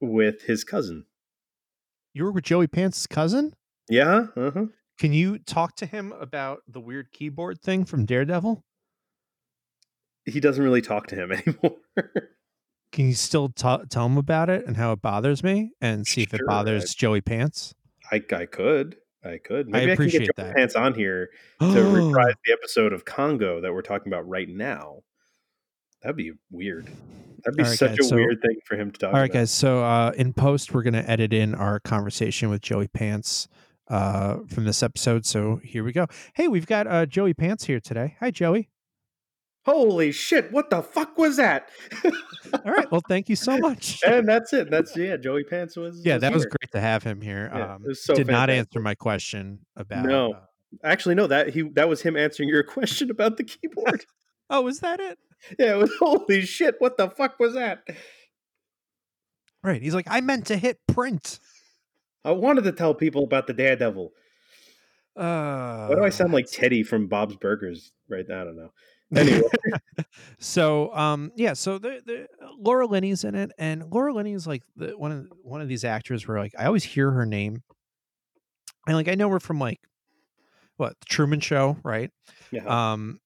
with 0.00 0.42
his 0.42 0.64
cousin. 0.64 1.06
You 2.12 2.24
work 2.24 2.34
with 2.34 2.44
Joey 2.44 2.66
Pants' 2.66 3.06
cousin. 3.06 3.54
Yeah. 3.88 4.26
Uh-huh. 4.36 4.66
Can 5.00 5.14
you 5.14 5.38
talk 5.38 5.76
to 5.76 5.86
him 5.86 6.12
about 6.12 6.60
the 6.68 6.78
weird 6.78 7.10
keyboard 7.10 7.62
thing 7.62 7.86
from 7.86 8.04
Daredevil? 8.04 8.62
He 10.26 10.40
doesn't 10.40 10.62
really 10.62 10.82
talk 10.82 11.06
to 11.06 11.16
him 11.16 11.32
anymore. 11.46 11.78
Can 12.92 13.06
you 13.06 13.14
still 13.14 13.48
ta 13.48 13.78
tell 13.88 14.04
him 14.04 14.18
about 14.18 14.50
it 14.50 14.66
and 14.66 14.76
how 14.76 14.92
it 14.92 15.00
bothers 15.00 15.42
me, 15.42 15.72
and 15.80 16.06
see 16.06 16.20
if 16.22 16.34
it 16.34 16.42
bothers 16.46 16.94
Joey 16.94 17.22
Pants? 17.22 17.74
I, 18.12 18.22
I 18.30 18.44
could. 18.44 18.96
I 19.24 19.38
could. 19.38 19.68
Maybe 19.68 19.84
I, 19.84 19.86
can 19.86 19.92
appreciate 19.94 20.26
get 20.26 20.36
Joey 20.36 20.46
that. 20.48 20.56
Pants 20.56 20.74
on 20.76 20.92
here 20.92 21.30
to 21.60 21.82
reprise 21.82 22.34
the 22.44 22.52
episode 22.52 22.92
of 22.92 23.06
Congo 23.06 23.62
that 23.62 23.72
we're 23.72 23.80
talking 23.80 24.12
about 24.12 24.28
right 24.28 24.50
now. 24.50 24.98
That'd 26.02 26.16
be 26.16 26.32
weird. 26.50 26.90
That'd 27.44 27.56
be 27.56 27.62
right, 27.62 27.78
such 27.78 27.92
guys, 27.92 28.00
a 28.00 28.04
so- 28.04 28.16
weird 28.16 28.42
thing 28.42 28.58
for 28.66 28.76
him 28.76 28.90
to 28.90 28.98
talk 28.98 29.14
All 29.14 29.20
right, 29.20 29.30
about. 29.30 29.38
guys. 29.38 29.50
So 29.50 29.82
uh, 29.82 30.12
in 30.14 30.34
post, 30.34 30.74
we're 30.74 30.82
gonna 30.82 31.04
edit 31.06 31.32
in 31.32 31.54
our 31.54 31.80
conversation 31.80 32.50
with 32.50 32.60
Joey 32.60 32.88
Pants 32.88 33.48
uh, 33.90 34.38
from 34.48 34.64
this 34.64 34.82
episode. 34.82 35.26
So 35.26 35.60
here 35.62 35.84
we 35.84 35.92
go. 35.92 36.06
Hey, 36.34 36.48
we've 36.48 36.66
got 36.66 36.86
uh, 36.86 37.04
Joey 37.06 37.34
Pants 37.34 37.64
here 37.64 37.80
today. 37.80 38.16
Hi, 38.20 38.30
Joey. 38.30 38.70
Holy 39.66 40.10
shit! 40.10 40.50
What 40.52 40.70
the 40.70 40.82
fuck 40.82 41.18
was 41.18 41.36
that? 41.36 41.68
All 42.64 42.72
right. 42.72 42.90
Well, 42.90 43.02
thank 43.06 43.28
you 43.28 43.36
so 43.36 43.58
much. 43.58 44.00
and 44.06 44.26
that's 44.26 44.54
it. 44.54 44.70
That's 44.70 44.96
yeah. 44.96 45.18
Joey 45.18 45.44
Pants 45.44 45.76
was. 45.76 46.00
yeah, 46.02 46.16
that 46.16 46.32
was 46.32 46.46
great 46.46 46.70
to 46.72 46.80
have 46.80 47.02
him 47.02 47.20
here. 47.20 47.50
Yeah, 47.54 47.74
um, 47.74 47.84
so 47.92 48.14
did 48.14 48.26
not 48.26 48.48
answer 48.48 48.80
my 48.80 48.94
question 48.94 49.58
about. 49.76 50.06
No. 50.06 50.32
uh, 50.32 50.40
Actually, 50.82 51.16
no. 51.16 51.26
That 51.26 51.50
he 51.50 51.62
that 51.74 51.90
was 51.90 52.00
him 52.00 52.16
answering 52.16 52.48
your 52.48 52.62
question 52.76 53.10
about 53.10 53.36
the 53.36 53.44
keyboard. 53.44 54.06
oh, 54.50 54.62
was 54.62 54.80
that 54.80 54.98
it? 54.98 55.18
yeah. 55.58 55.74
It 55.74 55.76
was 55.76 55.92
holy 55.98 56.40
shit. 56.42 56.76
What 56.78 56.96
the 56.96 57.10
fuck 57.10 57.38
was 57.38 57.52
that? 57.52 57.82
Right. 59.62 59.82
He's 59.82 59.94
like, 59.94 60.06
I 60.08 60.22
meant 60.22 60.46
to 60.46 60.56
hit 60.56 60.78
print. 60.88 61.38
I 62.24 62.32
wanted 62.32 62.64
to 62.64 62.72
tell 62.72 62.94
people 62.94 63.24
about 63.24 63.46
the 63.46 63.52
Daredevil. 63.52 64.12
Uh, 65.16 65.86
Why 65.86 65.94
do 65.94 66.04
I 66.04 66.10
sound 66.10 66.32
like 66.32 66.46
Teddy 66.46 66.82
from 66.82 67.08
Bob's 67.08 67.36
Burgers? 67.36 67.92
Right? 68.08 68.24
Now? 68.28 68.42
I 68.42 68.44
don't 68.44 68.56
know. 68.56 68.72
Anyway, 69.16 69.42
so 70.38 70.94
um 70.94 71.32
yeah 71.34 71.52
so 71.52 71.78
the, 71.78 72.00
the 72.06 72.28
laura 72.60 72.86
linney's 72.86 73.24
in 73.24 73.34
it 73.34 73.50
and 73.58 73.90
laura 73.90 74.12
linney 74.12 74.34
is 74.34 74.46
like 74.46 74.62
the 74.76 74.96
one 74.96 75.10
of 75.10 75.32
one 75.42 75.60
of 75.60 75.66
these 75.66 75.82
actors 75.82 76.28
where 76.28 76.38
like 76.38 76.52
i 76.56 76.66
always 76.66 76.84
hear 76.84 77.10
her 77.10 77.26
name 77.26 77.64
and 78.86 78.94
like 78.94 79.08
i 79.08 79.16
know 79.16 79.28
her 79.28 79.40
from 79.40 79.58
like 79.58 79.80
what 80.76 80.94
the 81.00 81.06
truman 81.06 81.40
show 81.40 81.76
right 81.82 82.12
yeah. 82.52 82.92
um 82.92 83.18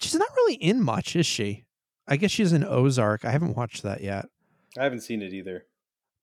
she's 0.00 0.14
not 0.14 0.30
really 0.38 0.54
in 0.54 0.82
much 0.82 1.14
is 1.14 1.26
she 1.26 1.66
i 2.08 2.16
guess 2.16 2.30
she's 2.30 2.54
in 2.54 2.64
ozark 2.64 3.26
i 3.26 3.30
haven't 3.30 3.58
watched 3.58 3.82
that 3.82 4.00
yet 4.00 4.24
I 4.78 4.84
haven't 4.84 5.00
seen 5.00 5.22
it 5.22 5.32
either. 5.32 5.64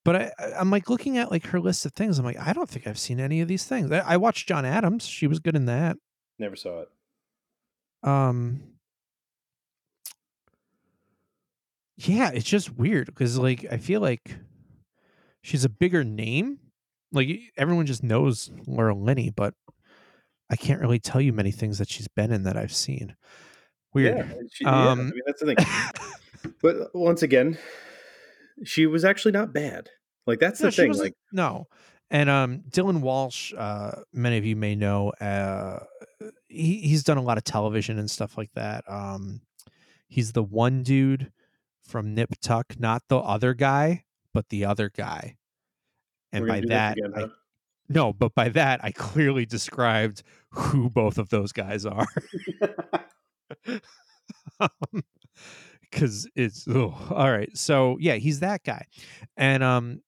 But 0.05 0.15
I, 0.15 0.31
i'm 0.59 0.69
like 0.71 0.89
looking 0.89 1.17
at 1.17 1.31
like 1.31 1.45
her 1.47 1.59
list 1.59 1.85
of 1.85 1.93
things 1.93 2.19
i'm 2.19 2.25
like 2.25 2.39
i 2.39 2.53
don't 2.53 2.69
think 2.69 2.87
i've 2.87 2.99
seen 2.99 3.19
any 3.19 3.41
of 3.41 3.47
these 3.47 3.65
things. 3.65 3.91
I, 3.91 3.99
I 3.99 4.17
watched 4.17 4.47
john 4.47 4.65
adams 4.65 5.05
she 5.05 5.27
was 5.27 5.39
good 5.39 5.55
in 5.55 5.65
that. 5.65 5.97
Never 6.39 6.55
saw 6.55 6.81
it. 6.81 6.89
um 8.03 8.61
yeah 11.97 12.31
it's 12.33 12.45
just 12.45 12.75
weird 12.75 13.07
because 13.07 13.37
like 13.37 13.65
i 13.71 13.77
feel 13.77 14.01
like 14.01 14.35
she's 15.41 15.63
a 15.65 15.69
bigger 15.69 16.03
name. 16.03 16.59
Like 17.11 17.29
everyone 17.57 17.85
just 17.85 18.01
knows 18.03 18.49
laura 18.65 18.95
linney 18.95 19.29
but 19.29 19.53
i 20.49 20.55
can't 20.55 20.81
really 20.81 20.99
tell 20.99 21.21
you 21.21 21.31
many 21.31 21.51
things 21.51 21.77
that 21.77 21.89
she's 21.89 22.07
been 22.07 22.31
in 22.31 22.43
that 22.43 22.57
i've 22.57 22.73
seen. 22.73 23.15
Weird. 23.93 24.17
Yeah, 24.17 24.33
she, 24.51 24.63
yeah, 24.65 24.71
I 24.71 24.91
Um, 24.91 25.09
mean 25.11 25.21
that's 25.27 25.39
the 25.41 25.53
thing. 25.53 26.51
But 26.63 26.93
once 26.95 27.21
again, 27.21 27.57
she 28.63 28.85
was 28.85 29.03
actually 29.05 29.31
not 29.31 29.53
bad. 29.53 29.89
Like 30.25 30.39
that's 30.39 30.61
no, 30.61 30.67
the 30.67 30.71
thing. 30.71 30.93
Like 30.93 31.15
no 31.31 31.67
and 32.13 32.29
um 32.29 32.63
dylan 32.69 33.01
walsh 33.01 33.53
uh 33.57 33.91
many 34.13 34.37
of 34.37 34.45
you 34.45 34.55
may 34.55 34.75
know 34.75 35.09
uh 35.19 35.79
he, 36.47 36.77
he's 36.77 37.03
done 37.03 37.17
a 37.17 37.21
lot 37.21 37.37
of 37.37 37.43
television 37.43 37.99
and 37.99 38.09
stuff 38.09 38.37
like 38.37 38.51
that 38.53 38.89
um 38.89 39.41
he's 40.07 40.31
the 40.31 40.43
one 40.43 40.83
dude 40.83 41.31
from 41.81 42.13
nip 42.13 42.29
tuck 42.41 42.79
not 42.79 43.01
the 43.09 43.17
other 43.17 43.53
guy 43.53 44.05
but 44.33 44.47
the 44.49 44.63
other 44.63 44.89
guy 44.89 45.35
and 46.31 46.47
by 46.47 46.61
that 46.61 46.97
again, 46.97 47.13
I, 47.15 47.25
no 47.89 48.13
but 48.13 48.33
by 48.33 48.49
that 48.49 48.79
i 48.83 48.91
clearly 48.91 49.45
described 49.45 50.23
who 50.51 50.89
both 50.89 51.17
of 51.17 51.29
those 51.29 51.51
guys 51.51 51.85
are 51.85 52.07
because 55.93 56.27
it's 56.35 56.67
all 56.67 57.31
right 57.31 57.55
so 57.55 57.97
yeah 57.99 58.15
he's 58.15 58.39
that 58.39 58.63
guy 58.63 58.85
and 59.37 59.63
um 59.63 60.01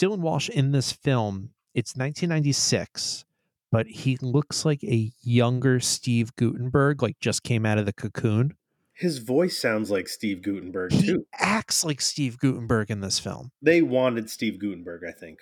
dylan 0.00 0.18
walsh 0.18 0.48
in 0.48 0.72
this 0.72 0.90
film 0.92 1.50
it's 1.74 1.94
1996 1.96 3.24
but 3.70 3.86
he 3.86 4.16
looks 4.20 4.64
like 4.64 4.82
a 4.84 5.10
younger 5.22 5.78
steve 5.80 6.34
guttenberg 6.36 7.02
like 7.02 7.18
just 7.20 7.42
came 7.42 7.64
out 7.64 7.78
of 7.78 7.86
the 7.86 7.92
cocoon 7.92 8.52
His 8.94 9.18
voice 9.18 9.56
sounds 9.60 9.90
like 9.92 10.08
Steve 10.08 10.42
Guttenberg 10.42 10.90
he 10.92 11.06
too. 11.06 11.26
acts 11.38 11.84
like 11.84 12.00
steve 12.00 12.38
guttenberg 12.38 12.90
in 12.90 13.00
this 13.00 13.18
film 13.20 13.52
They 13.62 13.80
wanted 13.82 14.28
Steve 14.28 14.58
Guttenberg, 14.58 15.02
I 15.08 15.12
think. 15.12 15.38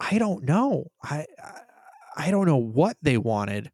i 0.00 0.18
don't 0.18 0.44
know 0.44 0.86
i 1.04 1.26
i, 1.42 1.60
I 2.16 2.30
don't 2.30 2.46
know 2.46 2.56
what 2.56 2.96
they 3.02 3.18
wanted 3.18 3.70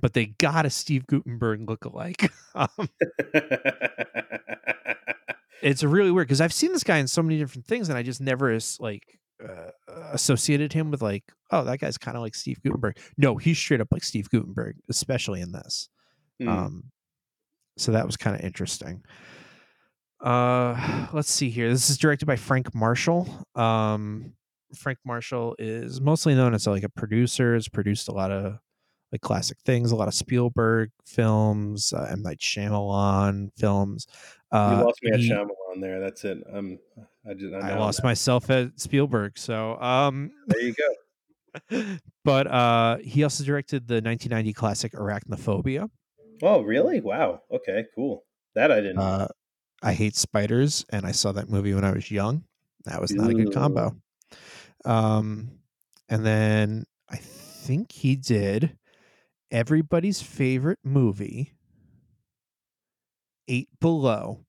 but 0.00 0.12
they 0.14 0.26
got 0.26 0.66
a 0.66 0.70
steve 0.70 1.06
guttenberg 1.06 1.68
look-alike 1.68 2.30
um, 2.54 2.68
it's 5.62 5.82
really 5.82 6.10
weird 6.10 6.28
because 6.28 6.40
I've 6.40 6.52
seen 6.52 6.72
this 6.72 6.84
guy 6.84 6.98
in 6.98 7.08
so 7.08 7.22
many 7.22 7.38
different 7.38 7.66
things, 7.66 7.88
and 7.88 7.96
I 7.96 8.02
just 8.02 8.20
never 8.20 8.50
is 8.52 8.78
like 8.80 9.18
uh, 9.42 9.70
associated 10.12 10.72
him 10.72 10.90
with 10.90 11.02
like, 11.02 11.24
oh, 11.50 11.64
that 11.64 11.78
guy's 11.78 11.98
kind 11.98 12.16
of 12.16 12.22
like 12.22 12.34
Steve 12.34 12.62
Guttenberg. 12.62 12.98
No, 13.16 13.36
he's 13.36 13.58
straight 13.58 13.80
up 13.80 13.88
like 13.90 14.04
Steve 14.04 14.28
Guttenberg, 14.30 14.76
especially 14.88 15.40
in 15.40 15.52
this. 15.52 15.88
Hmm. 16.40 16.48
Um, 16.48 16.84
so 17.78 17.92
that 17.92 18.06
was 18.06 18.16
kind 18.16 18.36
of 18.36 18.42
interesting. 18.42 19.02
Uh, 20.20 21.06
let's 21.12 21.30
see 21.30 21.50
here. 21.50 21.68
This 21.70 21.90
is 21.90 21.98
directed 21.98 22.26
by 22.26 22.36
Frank 22.36 22.74
Marshall. 22.74 23.28
Um, 23.54 24.34
Frank 24.76 24.98
Marshall 25.04 25.56
is 25.58 26.00
mostly 26.00 26.34
known 26.34 26.54
as 26.54 26.66
like 26.66 26.84
a 26.84 26.88
producer. 26.88 27.54
Has 27.54 27.68
produced 27.68 28.08
a 28.08 28.12
lot 28.12 28.30
of 28.30 28.58
like 29.12 29.20
classic 29.20 29.58
things, 29.64 29.92
a 29.92 29.96
lot 29.96 30.08
of 30.08 30.14
Spielberg 30.14 30.90
films, 31.04 31.92
uh, 31.92 32.08
M 32.10 32.22
Night 32.22 32.38
Shyamalan 32.38 33.50
films. 33.58 34.06
Uh, 34.50 34.76
you 34.78 34.84
lost 34.86 35.02
me 35.02 35.10
at 35.12 35.20
he- 35.20 35.30
Shyamalan 35.30 35.80
there. 35.80 36.00
That's 36.00 36.24
it. 36.24 36.38
Um, 36.50 36.78
I 37.28 37.34
just 37.34 37.54
I, 37.54 37.72
I 37.72 37.78
lost 37.78 38.02
now. 38.02 38.08
myself 38.08 38.50
at 38.50 38.80
Spielberg. 38.80 39.38
So, 39.38 39.80
um, 39.80 40.30
There 40.48 40.60
you 40.62 40.74
go. 40.74 41.96
but 42.24 42.46
uh, 42.46 42.96
he 42.98 43.22
also 43.22 43.44
directed 43.44 43.86
the 43.86 43.96
1990 43.96 44.52
classic 44.54 44.92
Arachnophobia. 44.92 45.88
Oh, 46.42 46.62
really? 46.62 47.00
Wow. 47.00 47.42
Okay, 47.52 47.84
cool. 47.94 48.24
That 48.54 48.72
I 48.72 48.80
didn't. 48.80 48.98
Uh, 48.98 49.28
I 49.82 49.92
hate 49.92 50.16
spiders, 50.16 50.84
and 50.90 51.04
I 51.04 51.12
saw 51.12 51.32
that 51.32 51.48
movie 51.48 51.74
when 51.74 51.84
I 51.84 51.92
was 51.92 52.10
young. 52.10 52.44
That 52.84 53.00
was 53.00 53.12
not 53.12 53.30
a 53.30 53.34
good 53.34 53.52
combo. 53.52 53.94
Um, 54.84 55.50
and 56.08 56.26
then 56.26 56.84
I 57.08 57.16
think 57.16 57.92
he 57.92 58.16
did 58.16 58.76
everybody's 59.52 60.20
favorite 60.22 60.80
movie, 60.82 61.52
Eight 63.46 63.68
Below, 63.80 64.44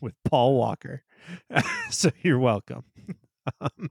with 0.00 0.14
Paul 0.24 0.56
Walker. 0.56 1.04
so 1.90 2.10
you're 2.22 2.38
welcome. 2.38 2.84
um, 3.60 3.90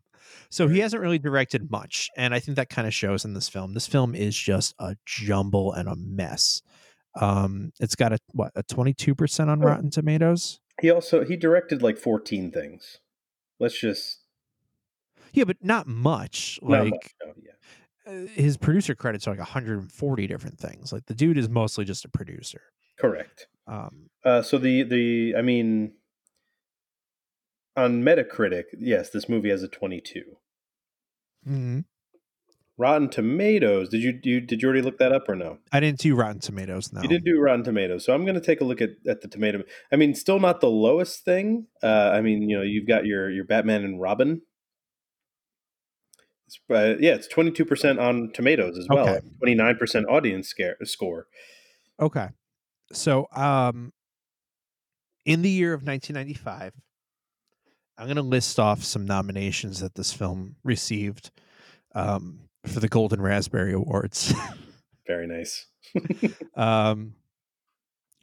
so 0.50 0.68
he 0.68 0.80
hasn't 0.80 1.02
really 1.02 1.20
directed 1.20 1.72
much, 1.72 2.10
and 2.18 2.34
I 2.34 2.40
think 2.40 2.56
that 2.58 2.70
kind 2.70 2.88
of 2.88 2.94
shows 2.94 3.24
in 3.24 3.34
this 3.34 3.48
film. 3.50 3.74
This 3.74 3.88
film 3.88 4.16
is 4.16 4.36
just 4.38 4.74
a 4.80 4.96
jumble 5.06 5.72
and 5.74 5.88
a 5.88 5.96
mess. 5.96 6.62
Um, 7.20 7.72
it's 7.80 7.96
got 7.96 8.14
a 8.14 8.18
what 8.34 8.52
a 8.56 8.64
22% 8.64 9.48
on 9.50 9.62
Oh. 9.62 9.66
Rotten 9.68 9.90
Tomatoes. 9.90 10.60
he 10.82 10.90
also 10.90 11.26
he 11.26 11.36
directed 11.36 11.82
like 11.82 11.98
14 11.98 12.52
things. 12.52 13.00
Let's 13.60 13.78
just 13.80 14.20
Yeah, 15.34 15.44
but 15.44 15.58
not 15.62 15.88
much. 15.88 16.58
not 16.62 16.84
Like 16.86 16.92
much, 16.92 17.14
no, 17.26 17.34
yeah. 17.44 17.52
His 18.34 18.58
producer 18.58 18.96
credits 18.96 19.28
are 19.28 19.32
like 19.32 19.40
140 19.40 20.28
different 20.28 20.60
things. 20.60 20.92
Like 20.92 21.06
the 21.06 21.14
dude 21.14 21.38
is 21.38 21.50
mostly 21.50 21.86
just 21.86 22.06
a 22.06 22.10
producer. 22.10 22.62
Correct. 23.00 23.48
Um, 23.68 24.10
Uh, 24.26 24.42
so 24.42 24.58
the 24.58 24.84
the 24.84 25.36
I 25.38 25.42
mean, 25.42 25.94
on 27.76 28.04
Metacritic, 28.04 28.64
yes, 28.78 29.10
this 29.10 29.30
movie 29.30 29.50
has 29.50 29.64
a 29.64 29.68
22. 29.68 30.24
mhm. 31.48 31.86
Rotten 32.78 33.10
Tomatoes. 33.10 33.90
Did 33.90 34.02
you, 34.02 34.20
you 34.24 34.42
did 34.42 34.62
you 34.62 34.68
already 34.68 34.82
look 34.82 34.98
that 34.98 35.12
up 35.12 35.30
or 35.30 35.36
no? 35.36 35.60
I 35.72 35.80
didn't 35.80 36.00
do 36.00 36.16
Rotten 36.16 36.40
Tomatoes. 36.40 36.92
No, 36.92 37.02
You 37.04 37.08
didn't 37.08 37.26
do 37.26 37.40
Rotten 37.40 37.64
Tomatoes, 37.64 38.04
so 38.06 38.14
I'm 38.16 38.24
going 38.26 38.34
to 38.36 38.42
take 38.42 38.60
a 38.60 38.64
look 38.64 38.82
at, 38.82 38.92
at 39.08 39.22
the 39.22 39.28
tomato. 39.28 39.62
I 39.92 39.98
mean, 39.98 40.16
still 40.16 40.40
not 40.40 40.62
the 40.62 40.70
lowest 40.70 41.24
thing. 41.24 41.68
Uh, 41.84 42.10
I 42.14 42.22
mean, 42.22 42.50
you 42.50 42.58
know, 42.58 42.64
you've 42.64 42.88
got 42.88 43.06
your 43.06 43.30
your 43.30 43.46
Batman 43.46 43.84
and 43.84 44.02
Robin. 44.02 44.42
Uh, 46.70 46.96
yeah, 47.00 47.14
it's 47.14 47.28
22 47.28 47.66
percent 47.66 48.00
on 48.00 48.32
Tomatoes 48.34 48.78
as 48.78 48.88
well. 48.90 49.08
Okay. 49.08 49.28
29 49.40 49.78
percent 49.78 50.06
audience 50.10 50.48
scare, 50.48 50.78
score. 50.84 51.28
Okay. 52.00 52.28
So, 52.94 53.28
um, 53.34 53.94
in 55.26 55.42
the 55.42 55.50
year 55.50 55.74
of 55.74 55.84
1995, 55.84 56.74
I'm 57.98 58.06
going 58.06 58.16
to 58.16 58.22
list 58.24 58.60
off 58.60 58.84
some 58.84 59.06
nominations 59.06 59.80
that 59.80 59.96
this 59.96 60.12
film 60.12 60.56
received 60.64 61.32
um, 61.94 62.40
for 62.66 62.80
the 62.80 62.88
Golden 62.88 63.22
Raspberry 63.22 63.74
Awards. 63.74 64.34
Very 65.08 65.28
nice. 65.28 65.68
um, 66.56 67.14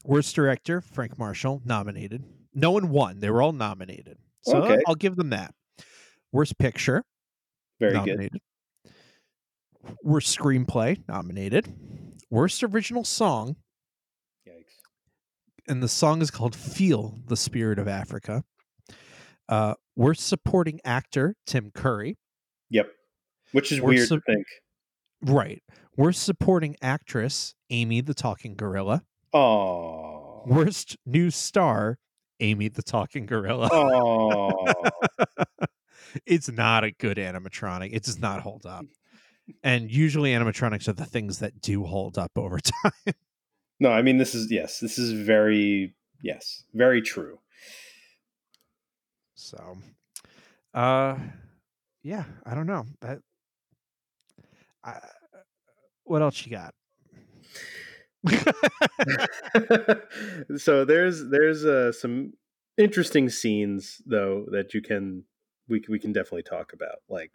worst 0.04 0.34
director, 0.34 0.80
Frank 0.80 1.18
Marshall, 1.18 1.62
nominated. 1.64 2.24
No 2.54 2.72
one 2.72 2.90
won. 2.90 3.20
They 3.20 3.30
were 3.30 3.42
all 3.42 3.52
nominated. 3.52 4.18
So 4.42 4.62
Okay. 4.62 4.82
I'll 4.86 4.94
give 4.94 5.16
them 5.16 5.30
that. 5.30 5.54
Worst 6.32 6.58
picture, 6.58 7.04
Very 7.80 7.92
good. 7.92 8.06
nominated. 8.06 8.40
Worst 10.02 10.36
screenplay, 10.36 11.02
nominated. 11.08 11.72
Worst 12.30 12.62
original 12.62 13.04
song, 13.04 13.56
Yikes. 14.46 14.64
and 15.68 15.82
the 15.82 15.88
song 15.88 16.20
is 16.20 16.30
called 16.30 16.54
Feel 16.54 17.20
the 17.26 17.36
Spirit 17.36 17.78
of 17.78 17.88
Africa. 17.88 18.44
Uh, 19.48 19.74
worst 19.96 20.26
supporting 20.26 20.80
actor, 20.84 21.34
Tim 21.46 21.70
Curry. 21.74 22.18
Yep. 22.70 22.90
Which 23.52 23.72
is 23.72 23.78
Or 23.80 23.88
weird 23.88 24.08
some- 24.08 24.20
to 24.20 24.24
think. 24.34 24.46
Right. 25.22 25.62
Worst 25.96 26.22
supporting 26.22 26.76
actress, 26.82 27.54
Amy 27.70 28.00
the 28.02 28.14
Talking 28.14 28.54
Gorilla. 28.56 29.04
Oh. 29.32 30.42
Worst 30.46 30.96
new 31.06 31.30
star, 31.30 31.98
Amy 32.40 32.68
the 32.68 32.82
Talking 32.82 33.24
Gorilla. 33.26 33.68
Oh. 33.72 34.52
it's 36.26 36.50
not 36.50 36.84
a 36.84 36.90
good 36.90 37.16
animatronic. 37.16 37.90
It 37.92 38.04
does 38.04 38.18
not 38.18 38.42
hold 38.42 38.66
up. 38.66 38.86
And 39.64 39.90
usually 39.90 40.32
animatronics 40.32 40.88
are 40.88 40.92
the 40.92 41.06
things 41.06 41.38
that 41.38 41.62
do 41.62 41.84
hold 41.84 42.18
up 42.18 42.32
over 42.36 42.58
time. 42.60 43.14
no, 43.80 43.90
I 43.90 44.02
mean 44.02 44.18
this 44.18 44.34
is 44.34 44.52
yes, 44.52 44.78
this 44.78 44.98
is 44.98 45.12
very 45.12 45.94
yes, 46.22 46.64
very 46.74 47.00
true. 47.00 47.38
So 49.32 49.78
uh 50.74 51.16
yeah, 52.02 52.24
I 52.44 52.54
don't 52.54 52.66
know. 52.66 52.84
That 53.00 53.20
I, 54.84 54.98
what 56.04 56.20
else 56.20 56.44
you 56.44 56.52
got? 56.52 56.74
so 60.56 60.84
there's 60.84 61.28
there's 61.28 61.64
uh, 61.64 61.92
some 61.92 62.32
interesting 62.76 63.28
scenes 63.28 64.02
though 64.06 64.46
that 64.50 64.74
you 64.74 64.82
can 64.82 65.24
we 65.68 65.82
we 65.88 65.98
can 65.98 66.12
definitely 66.12 66.42
talk 66.42 66.72
about. 66.72 67.00
Like 67.08 67.32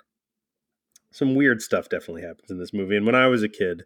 some 1.12 1.36
weird 1.36 1.62
stuff 1.62 1.90
definitely 1.90 2.24
happens 2.24 2.50
in 2.50 2.60
this 2.60 2.74
movie. 2.74 2.98
And 2.98 3.06
when 3.06 3.16
I 3.16 3.28
was 3.28 3.44
a 3.44 3.50
kid, 3.50 3.84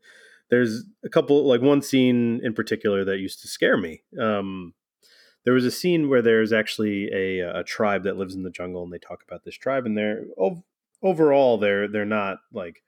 there's 0.50 0.84
a 1.04 1.10
couple 1.10 1.46
like 1.46 1.62
one 1.62 1.82
scene 1.82 2.40
in 2.44 2.54
particular 2.54 3.04
that 3.06 3.20
used 3.20 3.42
to 3.42 3.48
scare 3.48 3.78
me. 3.78 4.02
Um, 4.20 4.74
there 5.44 5.54
was 5.54 5.66
a 5.66 5.72
scene 5.72 6.10
where 6.10 6.22
there's 6.22 6.52
actually 6.52 7.10
a, 7.14 7.60
a 7.60 7.64
tribe 7.64 8.04
that 8.04 8.18
lives 8.18 8.36
in 8.36 8.44
the 8.44 8.50
jungle, 8.50 8.84
and 8.84 8.92
they 8.92 8.98
talk 8.98 9.24
about 9.26 9.44
this 9.46 9.56
tribe, 9.56 9.86
and 9.86 9.98
they're 9.98 10.26
ov- 10.38 10.64
overall 11.04 11.58
they're 11.58 11.88
they're 11.88 12.06
not 12.06 12.40
like 12.52 12.84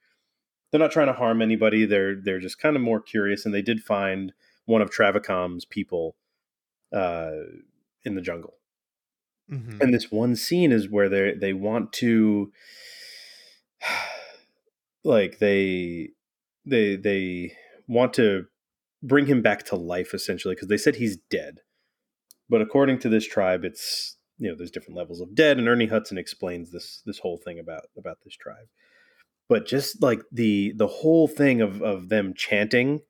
they're 0.71 0.79
not 0.79 0.91
trying 0.91 1.07
to 1.07 1.13
harm 1.13 1.41
anybody. 1.41 1.85
They're 1.85 2.15
they're 2.15 2.39
just 2.39 2.59
kind 2.59 2.75
of 2.75 2.81
more 2.81 3.01
curious, 3.01 3.45
and 3.45 3.53
they 3.53 3.61
did 3.61 3.81
find 3.81 4.33
one 4.65 4.81
of 4.81 4.91
TraviCom's 4.91 5.65
people 5.65 6.15
uh, 6.93 7.31
in 8.03 8.15
the 8.15 8.21
jungle. 8.21 8.58
Mhm. 9.49 9.81
And 9.81 9.93
this 9.93 10.11
one 10.11 10.35
scene 10.35 10.71
is 10.71 10.89
where 10.89 11.09
they 11.09 11.33
they 11.33 11.53
want 11.53 11.91
to 11.93 12.51
like 15.03 15.39
they 15.39 16.09
they 16.65 16.95
they 16.95 17.53
want 17.87 18.13
to 18.15 18.45
bring 19.01 19.25
him 19.25 19.41
back 19.41 19.63
to 19.65 19.75
life 19.75 20.13
essentially 20.13 20.55
because 20.55 20.67
they 20.67 20.77
said 20.77 20.95
he's 20.95 21.17
dead. 21.29 21.59
But 22.49 22.61
according 22.61 22.99
to 22.99 23.09
this 23.09 23.25
tribe, 23.27 23.63
it's 23.63 24.17
you 24.37 24.49
know 24.49 24.55
there's 24.55 24.71
different 24.71 24.97
levels 24.97 25.21
of 25.21 25.35
dead, 25.35 25.57
and 25.57 25.67
Ernie 25.67 25.87
Hudson 25.87 26.17
explains 26.17 26.71
this 26.71 27.01
this 27.05 27.19
whole 27.19 27.37
thing 27.37 27.59
about 27.59 27.83
about 27.97 28.19
this 28.23 28.35
tribe. 28.35 28.67
But 29.47 29.65
just 29.65 30.01
like 30.01 30.21
the 30.31 30.73
the 30.75 30.87
whole 30.87 31.27
thing 31.27 31.61
of 31.61 31.81
of 31.81 32.09
them 32.09 32.33
chanting 32.35 33.01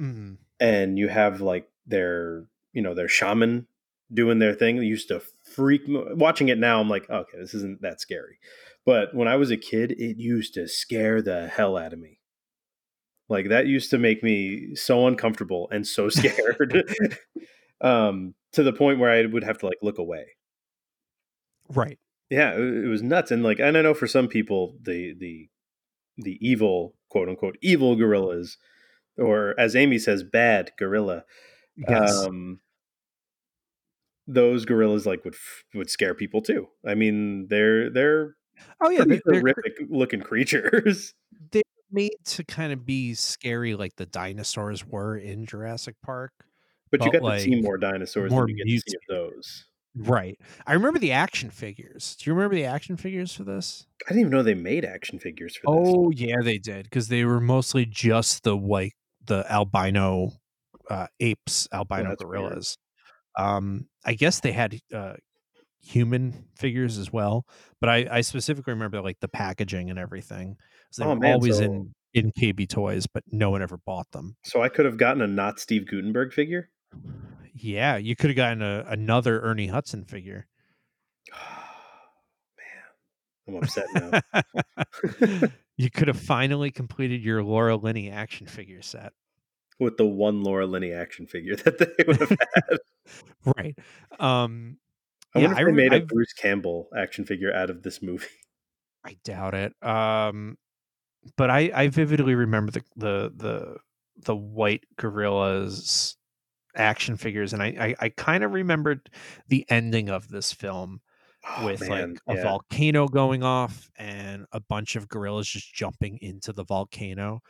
Mhm. 0.00 0.38
and 0.58 0.98
you 0.98 1.08
have 1.08 1.40
like 1.40 1.68
their 1.86 2.46
you 2.72 2.80
know 2.82 2.94
their 2.94 3.08
shaman 3.08 3.66
doing 4.12 4.38
their 4.38 4.54
thing 4.54 4.76
used 4.78 5.08
to 5.08 5.20
freak 5.54 5.86
me 5.88 6.02
watching 6.14 6.48
it 6.48 6.58
now 6.58 6.80
i'm 6.80 6.88
like 6.88 7.08
okay 7.10 7.38
this 7.38 7.54
isn't 7.54 7.80
that 7.82 8.00
scary 8.00 8.38
but 8.84 9.14
when 9.14 9.28
i 9.28 9.36
was 9.36 9.50
a 9.50 9.56
kid 9.56 9.92
it 9.92 10.16
used 10.18 10.54
to 10.54 10.66
scare 10.66 11.22
the 11.22 11.46
hell 11.48 11.76
out 11.76 11.92
of 11.92 11.98
me 11.98 12.18
like 13.28 13.48
that 13.48 13.66
used 13.66 13.90
to 13.90 13.98
make 13.98 14.22
me 14.22 14.74
so 14.74 15.06
uncomfortable 15.06 15.68
and 15.70 15.86
so 15.86 16.08
scared 16.10 16.84
um 17.80 18.34
to 18.52 18.62
the 18.62 18.72
point 18.72 18.98
where 18.98 19.10
i 19.10 19.24
would 19.26 19.44
have 19.44 19.58
to 19.58 19.66
like 19.66 19.78
look 19.82 19.98
away 19.98 20.26
Right. 21.68 21.98
yeah 22.30 22.52
it, 22.54 22.84
it 22.84 22.88
was 22.88 23.02
nuts 23.02 23.30
and 23.30 23.42
like 23.44 23.60
and 23.60 23.76
i 23.78 23.82
know 23.82 23.94
for 23.94 24.08
some 24.08 24.26
people 24.26 24.76
the 24.82 25.14
the 25.18 25.48
the 26.18 26.36
evil 26.40 26.94
quote 27.08 27.28
unquote 27.28 27.56
evil 27.62 27.94
gorillas 27.94 28.58
or 29.16 29.54
as 29.58 29.76
amy 29.76 29.98
says 29.98 30.22
bad 30.24 30.72
gorilla 30.78 31.24
Yes. 31.76 32.24
um 32.24 32.60
those 34.32 34.64
gorillas 34.64 35.06
like 35.06 35.24
would 35.24 35.34
would 35.74 35.90
scare 35.90 36.14
people 36.14 36.40
too 36.40 36.68
i 36.86 36.94
mean 36.94 37.46
they're 37.48 37.90
they're 37.90 38.36
oh 38.82 38.90
yeah, 38.90 39.04
they're, 39.06 39.20
they're 39.24 39.40
horrific 39.40 39.86
looking 39.88 40.20
creatures 40.20 41.14
They're 41.52 41.62
made 41.90 42.12
to 42.26 42.44
kind 42.44 42.72
of 42.72 42.84
be 42.84 43.14
scary 43.14 43.74
like 43.74 43.96
the 43.96 44.06
dinosaurs 44.06 44.86
were 44.86 45.16
in 45.16 45.46
Jurassic 45.46 45.96
Park. 46.04 46.32
but 46.90 47.02
you 47.04 47.10
got 47.10 47.22
get 47.22 47.28
to 47.28 47.40
see 47.40 47.60
more 47.60 47.78
dinosaurs 47.78 48.30
more 48.30 48.42
than 48.42 48.50
you 48.50 48.64
get 48.64 48.70
to 48.70 48.90
see 48.90 48.96
of 48.96 49.02
those 49.08 49.64
Right. 49.96 50.38
I 50.68 50.74
remember 50.74 51.00
the 51.00 51.10
action 51.10 51.50
figures. 51.50 52.14
Do 52.16 52.30
you 52.30 52.34
remember 52.34 52.54
the 52.54 52.64
action 52.64 52.96
figures 52.96 53.34
for 53.34 53.42
this? 53.42 53.86
i 54.06 54.10
didn't 54.10 54.20
even 54.20 54.30
know 54.30 54.42
they 54.44 54.54
made 54.54 54.84
action 54.84 55.18
figures 55.18 55.56
for 55.56 55.62
this 55.76 55.88
Oh 55.88 56.10
yeah, 56.10 56.36
they 56.42 56.58
did 56.58 56.84
because 56.84 57.08
they 57.08 57.24
were 57.24 57.40
mostly 57.40 57.86
just 57.86 58.44
the 58.44 58.56
white, 58.56 58.94
the 59.26 59.44
albino 59.50 60.30
uh, 60.88 61.08
apes, 61.18 61.66
albino 61.72 62.10
that's 62.10 62.24
weird. 62.24 62.50
gorillas. 62.50 62.76
Um, 63.38 63.86
I 64.04 64.14
guess 64.14 64.40
they 64.40 64.52
had 64.52 64.78
uh, 64.94 65.14
human 65.80 66.44
figures 66.56 66.98
as 66.98 67.12
well, 67.12 67.46
but 67.80 67.88
I, 67.88 68.06
I 68.10 68.20
specifically 68.22 68.72
remember 68.72 69.00
like 69.00 69.18
the 69.20 69.28
packaging 69.28 69.88
and 69.90 69.98
everything. 69.98 70.56
'cause 70.56 70.96
They 70.98 71.04
Oh, 71.04 71.10
were 71.10 71.16
man, 71.16 71.34
always 71.34 71.56
so- 71.58 71.64
in 71.64 71.94
in 72.12 72.32
KB 72.32 72.68
Toys, 72.68 73.06
but 73.06 73.22
no 73.30 73.50
one 73.50 73.62
ever 73.62 73.76
bought 73.78 74.10
them. 74.10 74.36
so 74.42 74.60
i 74.62 74.68
could 74.68 74.84
have 74.84 74.96
gotten 74.96 75.22
a 75.22 75.26
not 75.28 75.60
steve 75.60 75.86
guttenberg 75.86 76.32
figure 76.32 76.68
Yeah, 77.54 77.98
you 77.98 78.16
could 78.16 78.30
have 78.30 78.36
gotten 78.36 78.62
a, 78.62 78.84
another 78.88 79.40
Ernie 79.42 79.68
Hudson 79.68 80.04
figure. 80.04 80.48
man 81.36 82.82
i'm 83.48 83.54
upset 83.62 83.86
now 83.94 85.48
you 85.76 85.88
could 85.90 86.08
have 86.08 86.18
finally 86.18 86.70
completed 86.70 87.22
your 87.22 87.42
Laura 87.44 87.76
Linney 87.76 88.10
action 88.10 88.46
figure 88.46 88.82
set. 88.82 89.12
With 89.80 89.96
the 89.96 90.06
one 90.06 90.42
laura 90.42 90.66
linney 90.66 90.92
action 90.92 91.26
figure 91.26 91.56
that 91.64 91.78
they 91.78 92.04
would 92.06 92.20
have 92.20 92.34
had 92.38 92.78
Right. 93.56 93.78
Um 94.18 94.78
i 95.34 95.38
Yeah, 95.38 95.40
wonder 95.40 95.54
if 95.54 95.58
I 95.58 95.64
they 95.64 95.72
made 95.72 95.92
a 95.92 96.00
bruce 96.00 96.32
campbell 96.32 96.88
action 96.96 97.24
figure 97.24 97.52
out 97.52 97.70
of 97.70 97.82
this 97.82 98.02
movie 98.02 98.26
I 99.04 99.16
doubt 99.24 99.54
it. 99.54 99.74
Um, 99.82 100.58
but 101.36 101.50
I, 101.50 101.70
I 101.74 101.88
vividly 101.88 102.34
remember 102.36 102.72
the 102.72 102.84
the 102.96 103.32
the 103.36 103.78
the 104.18 104.36
white 104.36 104.84
gorillas 104.98 106.16
action 106.76 107.16
figures, 107.16 107.52
and 107.54 107.62
I 107.62 107.68
I, 107.68 107.96
I 108.06 108.10
kind 108.10 108.44
of 108.44 108.52
remembered 108.52 109.10
the 109.48 109.66
ending 109.70 110.10
of 110.10 110.28
this 110.28 110.52
film 110.52 111.02
Oh, 111.46 111.56
with 111.56 111.80
man, 111.80 111.88
like 111.88 112.20
a 112.28 112.36
yeah. 112.36 112.36
volcano 112.36 113.08
going 113.08 113.42
off 113.44 113.90
and 113.98 114.46
a 114.52 114.60
bunch 114.60 114.96
of 114.96 115.08
gorillas 115.08 115.48
just 115.48 115.74
jumping 115.74 116.18
into 116.22 116.52
the 116.52 116.64
volcano. 116.64 117.40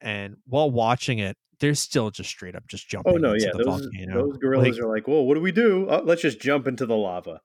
And 0.00 0.36
while 0.46 0.70
watching 0.70 1.18
it, 1.20 1.36
they're 1.60 1.74
still 1.74 2.10
just 2.10 2.28
straight 2.30 2.54
up 2.54 2.66
just 2.68 2.88
jumping 2.88 3.14
Oh 3.14 3.16
no, 3.16 3.32
into 3.32 3.44
yeah, 3.46 3.50
the 3.52 3.64
those 3.64 3.80
volcano. 3.82 4.26
those 4.28 4.36
gorillas 4.38 4.76
Like, 4.78 4.84
are 4.84 4.88
like, 4.94 5.08
"Whoa, 5.08 5.22
what 5.22 5.34
do 5.34 5.40
we 5.40 5.52
do? 5.52 5.86
Oh, 5.88 6.02
let's 6.04 6.22
just 6.22 6.40
jump 6.40 6.66
into 6.66 6.86
the 6.86 6.96
lava." 6.96 7.40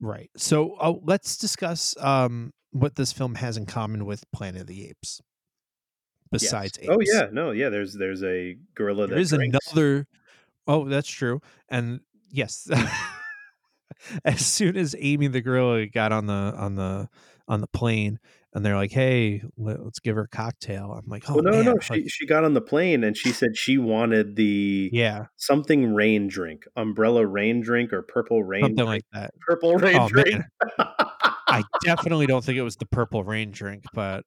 Right. 0.00 0.30
So 0.36 0.74
uh, 0.74 0.94
let's 1.02 1.36
discuss 1.36 1.96
um, 2.00 2.52
what 2.70 2.94
this 2.94 3.12
film 3.12 3.34
has 3.36 3.56
in 3.56 3.66
common 3.66 4.04
with 4.06 4.24
Planet 4.32 4.60
of 4.62 4.66
the 4.68 4.88
Apes. 4.88 5.20
Yes. 6.30 6.42
Besides 6.42 6.78
apes. 6.80 6.88
oh 6.90 6.98
yeah, 7.00 7.28
no, 7.32 7.50
yeah. 7.52 7.68
There's 7.70 7.94
there's 7.94 8.22
a 8.22 8.56
gorilla 8.74 9.06
there 9.06 9.18
is 9.18 9.30
drinks. 9.30 9.56
another. 9.72 10.06
Oh, 10.66 10.84
that's 10.88 11.08
true. 11.08 11.40
And 11.70 12.00
yes, 12.30 12.68
as 14.24 14.44
soon 14.44 14.76
as 14.76 14.94
Amy 14.98 15.28
the 15.28 15.40
gorilla 15.40 15.86
got 15.86 16.12
on 16.12 16.26
the 16.26 16.32
on 16.34 16.74
the 16.74 17.08
on 17.48 17.60
the 17.60 17.66
plane, 17.68 18.18
and 18.58 18.66
they're 18.66 18.76
like, 18.76 18.90
"Hey, 18.92 19.42
let, 19.56 19.80
us 19.80 19.98
give 20.02 20.16
her 20.16 20.22
a 20.22 20.28
cocktail." 20.28 20.92
I'm 20.92 21.08
like, 21.08 21.24
"Oh 21.30 21.34
well, 21.36 21.44
no, 21.44 21.50
man. 21.52 21.64
no, 21.64 21.72
like, 21.72 21.82
she 21.82 22.08
she 22.08 22.26
got 22.26 22.44
on 22.44 22.54
the 22.54 22.60
plane 22.60 23.04
and 23.04 23.16
she 23.16 23.30
said 23.30 23.56
she 23.56 23.78
wanted 23.78 24.36
the 24.36 24.90
yeah, 24.92 25.26
something 25.36 25.94
rain 25.94 26.28
drink, 26.28 26.64
umbrella 26.76 27.24
rain 27.26 27.60
drink 27.60 27.92
or 27.92 28.02
purple 28.02 28.42
rain 28.42 28.62
something 28.62 28.84
drink. 28.84 28.88
like 28.88 29.04
that." 29.22 29.34
purple 29.46 29.76
rain 29.76 29.96
Oh, 29.98 30.08
drink. 30.08 30.42
I 31.48 31.62
definitely 31.84 32.26
don't 32.26 32.44
think 32.44 32.58
it 32.58 32.62
was 32.62 32.76
the 32.76 32.86
purple 32.86 33.24
rain 33.24 33.50
drink, 33.52 33.84
but 33.94 34.24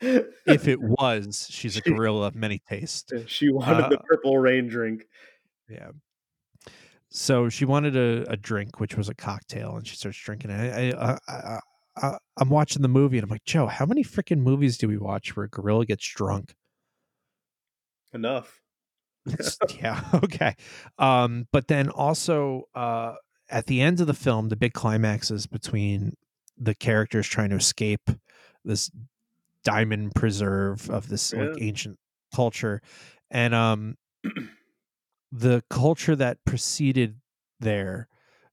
if 0.00 0.66
it 0.68 0.80
was, 0.82 1.46
she's 1.50 1.76
a 1.76 1.82
She- 1.82 1.90
gorilla 1.92 2.26
of 2.28 2.34
many 2.34 2.60
tastes. 2.68 3.12
she 3.26 3.50
wanted 3.50 3.90
the 3.90 3.98
Uh, 3.98 4.02
purple 4.08 4.38
rain 4.38 4.66
drink. 4.68 5.04
Yeah. 5.68 5.90
So 7.10 7.48
she 7.48 7.64
wanted 7.64 7.94
a, 7.96 8.24
a 8.32 8.36
drink, 8.36 8.80
which 8.80 8.96
was 8.96 9.08
a 9.08 9.14
cocktail, 9.14 9.76
and 9.76 9.86
she 9.86 9.94
starts 9.94 10.18
drinking 10.18 10.50
it. 10.50 10.94
I, 10.96 11.12
I, 11.12 11.18
I, 11.28 11.60
I, 11.96 12.18
I'm 12.36 12.50
watching 12.50 12.82
the 12.82 12.88
movie, 12.88 13.18
and 13.18 13.24
I'm 13.24 13.30
like, 13.30 13.44
Joe, 13.44 13.66
how 13.66 13.86
many 13.86 14.02
freaking 14.02 14.40
movies 14.40 14.78
do 14.78 14.88
we 14.88 14.98
watch 14.98 15.36
where 15.36 15.46
a 15.46 15.48
gorilla 15.48 15.86
gets 15.86 16.06
drunk? 16.06 16.54
Enough. 18.12 18.60
Yeah, 19.80 20.02
okay. 20.14 20.54
Um, 20.98 21.46
but 21.52 21.68
then 21.68 21.88
also 21.88 22.64
uh, 22.74 23.14
at 23.48 23.66
the 23.66 23.80
end 23.80 24.00
of 24.00 24.06
the 24.06 24.14
film, 24.14 24.48
the 24.48 24.56
big 24.56 24.72
climax 24.72 25.30
is 25.30 25.46
between 25.46 26.14
the 26.58 26.74
characters 26.74 27.26
trying 27.26 27.50
to 27.50 27.56
escape 27.56 28.10
this 28.64 28.90
diamond 29.64 30.14
preserve 30.14 30.88
of 30.90 31.08
this 31.08 31.32
like 31.32 31.50
ancient 31.60 31.98
culture, 32.34 32.82
and 33.30 33.54
um, 33.54 33.96
the 35.32 35.62
culture 35.70 36.14
that 36.16 36.38
preceded 36.44 37.16
there 37.60 38.08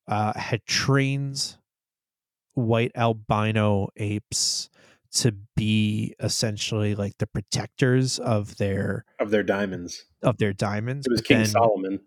uh, 0.07 0.33
had 0.33 0.65
trains 0.65 1.57
white 2.53 2.91
albino 2.95 3.89
apes 3.97 4.69
to 5.13 5.33
be 5.55 6.15
essentially 6.21 6.95
like 6.95 7.17
the 7.17 7.27
protectors 7.27 8.17
of 8.19 8.57
their 8.57 9.03
Of 9.19 9.29
their 9.29 9.43
diamonds. 9.43 10.05
of 10.23 10.37
their 10.37 10.53
diamonds. 10.53 11.05
It 11.05 11.11
was 11.11 11.21
King 11.21 11.37
then- 11.39 11.47
Solomon. 11.47 11.99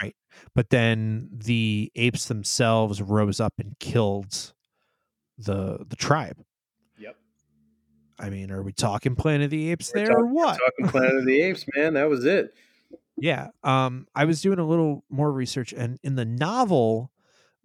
Right. 0.00 0.16
But 0.54 0.70
then 0.70 1.28
the 1.32 1.92
apes 1.94 2.26
themselves 2.26 3.00
rose 3.02 3.40
up 3.40 3.54
and 3.58 3.78
killed 3.78 4.52
the 5.38 5.84
the 5.88 5.96
tribe. 5.96 6.42
Yep. 6.98 7.16
I 8.18 8.30
mean, 8.30 8.50
are 8.50 8.62
we 8.62 8.72
talking 8.72 9.14
Planet 9.14 9.44
of 9.44 9.50
the 9.50 9.70
Apes 9.70 9.92
We're 9.94 10.06
there 10.06 10.18
or 10.18 10.26
what? 10.26 10.58
Talking 10.58 10.88
Planet 10.90 11.16
of 11.16 11.26
the 11.26 11.40
Apes, 11.42 11.66
man. 11.76 11.94
That 11.94 12.08
was 12.08 12.24
it. 12.24 12.54
Yeah. 13.18 13.48
Um, 13.62 14.06
I 14.14 14.24
was 14.24 14.40
doing 14.40 14.58
a 14.58 14.66
little 14.66 15.04
more 15.10 15.30
research, 15.30 15.72
and 15.74 15.98
in 16.02 16.16
the 16.16 16.24
novel, 16.24 17.10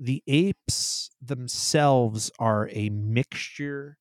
the 0.03 0.23
apes 0.27 1.11
themselves 1.21 2.31
are 2.39 2.67
a 2.71 2.89
mixture 2.89 3.97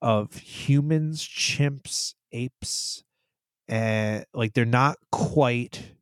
of 0.00 0.34
humans, 0.36 1.22
chimps, 1.26 2.14
apes, 2.32 3.04
and 3.68 4.24
like 4.34 4.54
they're 4.54 4.64
not 4.64 4.96
quite 5.12 5.92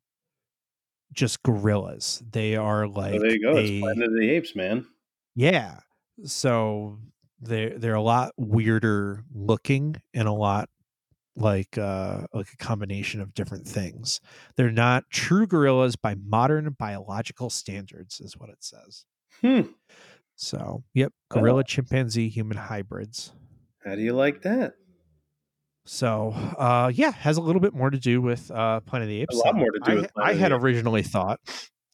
just 1.13 1.43
gorillas. 1.43 2.23
They 2.31 2.57
are 2.57 2.87
like 2.87 3.15
so 3.15 3.19
there 3.21 3.31
you 3.33 3.41
go. 3.43 3.57
a- 3.57 3.61
It's 3.63 3.81
Planet 3.83 4.05
of 4.09 4.15
the 4.19 4.31
Apes, 4.31 4.55
man. 4.57 4.87
yeah. 5.35 5.81
So 6.25 6.99
they're 7.41 7.79
they're 7.79 7.95
a 7.95 8.03
lot 8.03 8.33
weirder 8.37 9.25
looking 9.35 9.97
and 10.15 10.29
a 10.29 10.33
lot 10.33 10.69
like 11.35 11.77
uh 11.79 12.27
like 12.33 12.49
a 12.53 12.57
combination 12.59 13.21
of 13.21 13.35
different 13.35 13.67
things. 13.67 14.21
They're 14.57 14.71
not 14.71 15.05
true 15.11 15.47
gorillas 15.47 15.97
by 15.97 16.15
modern 16.15 16.71
biological 16.79 17.51
standards, 17.51 18.21
is 18.21 18.37
what 18.37 18.51
it 18.51 18.63
says. 18.63 19.05
Hmm. 19.43 19.63
So 20.37 20.85
yep, 20.95 21.13
Oh. 21.31 21.41
gorilla 21.41 21.65
chimpanzee 21.65 22.29
human 22.29 22.57
hybrids. 22.57 23.33
How 23.85 23.95
do 23.95 24.03
you 24.03 24.13
like 24.13 24.43
that? 24.43 24.75
So 25.85 26.31
uh 26.59 26.91
yeah, 26.95 27.11
has 27.13 27.37
a 27.37 27.41
little 27.41 27.61
bit 27.61 27.75
more 27.75 27.91
to 27.91 27.99
do 27.99 28.21
with 28.23 28.51
uh 28.51 28.81
Planet 28.81 29.07
of 29.07 29.09
the 29.11 29.21
Apes. 29.23 29.35
A 29.35 29.39
lot 29.39 29.57
more 29.57 29.71
to 29.71 29.81
do 29.81 29.93
I, 29.93 29.95
with 29.97 30.15
Planet 30.15 30.37
I 30.37 30.39
had 30.39 30.53
originally 30.53 31.03
thought. 31.03 31.41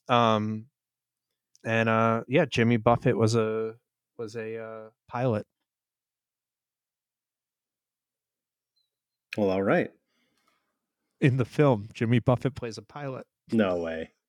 Um 0.08 0.66
and 1.64 1.88
uh 1.88 2.22
yeah, 2.28 2.44
Jimmy 2.44 2.76
Buffett 2.76 3.16
was 3.16 3.34
a 3.34 3.74
was 4.18 4.36
a 4.36 4.58
uh 4.62 4.88
pilot 5.08 5.46
Well, 9.36 9.50
all 9.50 9.62
right. 9.62 9.90
in 11.20 11.36
the 11.36 11.44
film. 11.44 11.88
Jimmy 11.94 12.18
Buffett 12.18 12.54
plays 12.54 12.76
a 12.78 12.82
pilot. 12.82 13.26
No 13.52 13.76
way. 13.78 14.10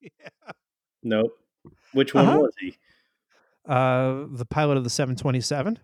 Yeah. 0.00 0.52
Nope. 1.02 1.32
Which 1.92 2.14
one 2.14 2.26
Uh-huh. 2.26 2.38
was 2.40 2.52
he? 2.60 2.76
Uh, 3.66 4.24
the 4.30 4.46
pilot 4.48 4.76
of 4.78 4.84
the 4.84 4.90
727. 4.90 5.78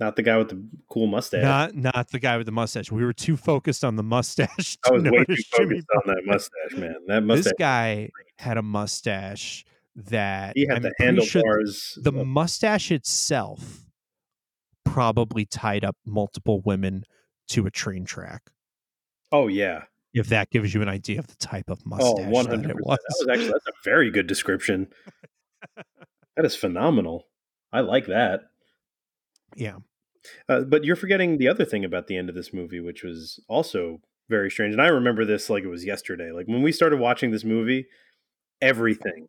Not 0.00 0.16
the 0.16 0.22
guy 0.22 0.36
with 0.38 0.48
the 0.48 0.60
cool 0.88 1.06
mustache. 1.06 1.42
Not 1.44 1.74
not 1.76 2.10
the 2.10 2.18
guy 2.18 2.36
with 2.36 2.46
the 2.46 2.52
mustache. 2.52 2.90
We 2.90 3.04
were 3.04 3.12
too 3.12 3.36
focused 3.36 3.84
on 3.84 3.94
the 3.94 4.02
mustache. 4.02 4.76
I 4.84 4.90
was 4.90 5.04
way 5.04 5.10
too 5.10 5.16
notice 5.18 5.44
Jimmy 5.56 5.80
focused 5.80 5.88
on 5.94 6.02
that 6.14 6.22
mustache, 6.26 6.72
man. 6.76 6.94
That 7.06 7.20
mustache. 7.22 7.44
This 7.44 7.52
guy 7.58 8.10
had 8.38 8.56
a 8.56 8.62
mustache 8.62 9.64
that 9.94 10.54
he 10.56 10.66
had 10.66 10.78
I'm 10.78 10.82
the 10.82 10.92
pretty 10.98 11.24
sure 11.24 11.42
handlebars. 11.42 11.98
the 12.02 12.12
of- 12.12 12.26
mustache 12.26 12.90
itself 12.90 13.84
probably 14.84 15.44
tied 15.44 15.84
up 15.84 15.96
multiple 16.04 16.60
women 16.64 17.04
to 17.48 17.66
a 17.66 17.70
train 17.70 18.04
track. 18.04 18.50
oh 19.30 19.46
yeah. 19.46 19.84
If 20.14 20.28
that 20.28 20.50
gives 20.50 20.72
you 20.72 20.80
an 20.80 20.88
idea 20.88 21.18
of 21.18 21.26
the 21.26 21.34
type 21.36 21.68
of 21.68 21.80
Oh, 21.80 21.88
mustache 21.88 22.26
one 22.30 22.44
that 22.46 22.50
hundred 22.50 22.70
it 22.70 22.76
percent. 22.76 22.86
was. 22.86 22.98
That 22.98 23.16
was 23.18 23.28
actually 23.28 23.48
that's 23.52 23.66
a 23.66 23.72
very 23.84 24.10
good 24.10 24.26
description. 24.26 24.86
that 26.36 26.44
is 26.44 26.54
phenomenal. 26.56 27.26
I 27.72 27.80
like 27.80 28.06
that. 28.06 28.42
yeah. 29.56 29.76
Uh, 30.48 30.60
but 30.60 30.84
you're 30.84 30.96
forgetting 30.96 31.36
the 31.36 31.48
other 31.48 31.64
thing 31.66 31.84
about 31.84 32.06
the 32.06 32.16
end 32.16 32.30
of 32.30 32.34
this 32.34 32.50
movie, 32.54 32.80
which 32.80 33.02
was 33.02 33.38
also 33.48 34.00
very 34.30 34.50
strange. 34.50 34.72
And 34.72 34.80
I 34.80 34.86
remember 34.86 35.24
this 35.26 35.50
like 35.50 35.64
it 35.64 35.68
was 35.68 35.84
yesterday. 35.84 36.30
Like 36.32 36.46
when 36.46 36.62
we 36.62 36.72
started 36.72 36.98
watching 36.98 37.30
this 37.30 37.44
movie, 37.44 37.86
everything, 38.62 39.28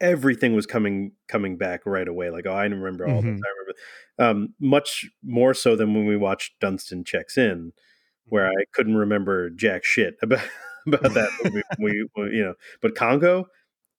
everything 0.00 0.54
was 0.54 0.66
coming 0.66 1.12
coming 1.28 1.56
back 1.56 1.80
right 1.86 2.06
away. 2.06 2.30
Like 2.30 2.46
oh, 2.46 2.52
I 2.52 2.64
remember 2.64 3.06
all 3.08 3.22
Mhm. 3.22 3.34
this. 3.36 3.42
I 3.44 3.50
remember 3.50 3.74
um, 4.18 4.54
much 4.60 5.06
more 5.24 5.54
so 5.54 5.74
than 5.74 5.92
when 5.94 6.06
we 6.06 6.16
watched 6.16 6.60
Dunston 6.60 7.02
checks 7.04 7.36
in, 7.36 7.72
where 8.26 8.46
I 8.46 8.64
couldn't 8.72 8.96
remember 8.96 9.50
jack 9.50 9.84
shit 9.84 10.14
about 10.22 10.46
about 10.86 11.14
that 11.14 11.30
movie. 11.44 11.62
we, 11.78 12.08
we 12.16 12.36
you 12.36 12.44
know, 12.44 12.54
but 12.82 12.94
Congo, 12.94 13.46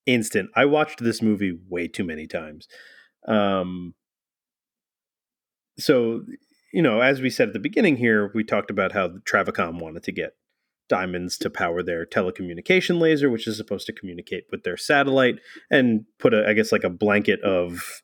instant. 0.06 0.50
I 0.56 0.66
watched 0.66 1.04
this 1.04 1.22
movie 1.22 1.58
way 1.70 1.88
too 1.88 2.04
many 2.04 2.28
times. 2.28 2.68
Um, 3.28 3.96
so 5.78 6.22
you 6.74 6.82
know, 6.82 7.02
as 7.02 7.22
we 7.22 7.30
said 7.30 7.50
at 7.50 7.54
the 7.54 7.60
beginning 7.60 7.98
here, 7.98 8.32
we 8.34 8.44
talked 8.44 8.70
about 8.70 8.92
how 8.92 9.08
TraviCom 9.08 9.80
wanted 9.80 10.04
to 10.04 10.12
get 10.12 10.34
diamonds 10.88 11.38
to 11.38 11.50
power 11.50 11.82
their 11.82 12.06
telecommunication 12.06 13.00
laser, 13.00 13.30
which 13.30 13.48
is 13.48 13.58
supposed 13.58 13.88
to 13.88 13.94
communicate 13.94 14.44
with 14.52 14.64
their 14.64 14.78
satellite 14.78 15.36
and 15.72 16.06
put 16.20 16.34
a, 16.34 16.48
I 16.48 16.54
guess, 16.54 16.72
like 16.72 16.84
a 16.84 16.90
blanket 16.90 17.42
of 17.42 18.02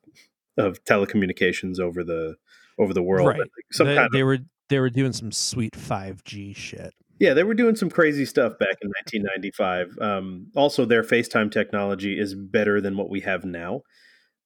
of 0.58 0.84
telecommunications 0.84 1.80
over 1.80 2.04
the 2.04 2.36
over 2.80 2.94
the 2.94 3.04
world. 3.04 3.28
Right. 3.28 3.40
Like 3.40 3.50
some 3.72 3.88
they, 3.88 3.96
kind 3.96 4.06
of, 4.08 4.12
they 4.12 4.24
were 4.24 4.40
they 4.72 4.80
were 4.80 4.90
doing 4.90 5.14
some 5.14 5.32
sweet 5.32 5.74
5G 5.74 6.56
shit. 6.56 6.94
yeah, 7.20 7.34
they 7.36 7.44
were 7.44 7.54
doing 7.54 7.76
some 7.76 7.90
crazy 7.90 8.26
stuff 8.26 8.58
back 8.58 8.78
in 8.82 8.90
1995. 8.90 9.98
Um, 10.02 10.48
also, 10.56 10.86
their 10.86 11.04
FaceTime 11.04 11.52
technology 11.52 12.18
is 12.20 12.34
better 12.34 12.82
than 12.82 12.98
what 12.98 13.10
we 13.12 13.20
have 13.22 13.46
now, 13.46 13.82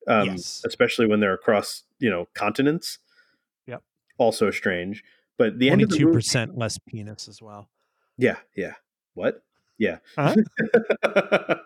um, 0.07 0.27
Yes. 0.31 0.61
especially 0.65 1.07
when 1.07 1.21
they're 1.21 1.33
across 1.33 1.83
you 1.99 2.09
know 2.09 2.27
continents. 2.33 2.99
Yep. 3.67 3.81
Also 4.17 4.51
strange, 4.51 5.03
but 5.37 5.57
the 5.59 5.69
end 5.69 5.81
of 5.81 5.89
the 5.89 5.95
Twenty-two 5.95 6.05
movie, 6.07 6.17
percent 6.17 6.57
less 6.57 6.77
penis 6.77 7.27
as 7.29 7.41
well. 7.41 7.69
Yeah, 8.17 8.37
yeah. 8.57 8.73
What? 9.13 9.41
Yeah. 9.77 9.99
Huh? 10.17 10.35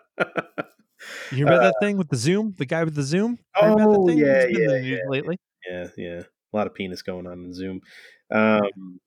You 1.32 1.44
remember 1.46 1.64
that 1.64 1.76
thing 1.80 1.96
with 1.96 2.10
the 2.10 2.16
Zoom? 2.16 2.54
The 2.58 2.66
guy 2.66 2.84
with 2.84 2.94
the 2.94 3.02
Zoom? 3.02 3.38
Heard 3.54 3.72
about 3.72 3.78
that 3.78 3.84
Uh, 3.88 4.02
Oh, 4.02 4.08
yeah, 4.10 4.44
It's 4.46 4.86
yeah, 4.86 4.98
lately. 5.08 5.38
yeah, 5.68 5.86
yeah. 5.96 6.22
A 6.52 6.56
lot 6.56 6.66
of 6.66 6.74
penis 6.74 7.00
going 7.02 7.26
on 7.26 7.44
in 7.44 7.54
Zoom. 7.54 7.80
Um, 8.32 9.00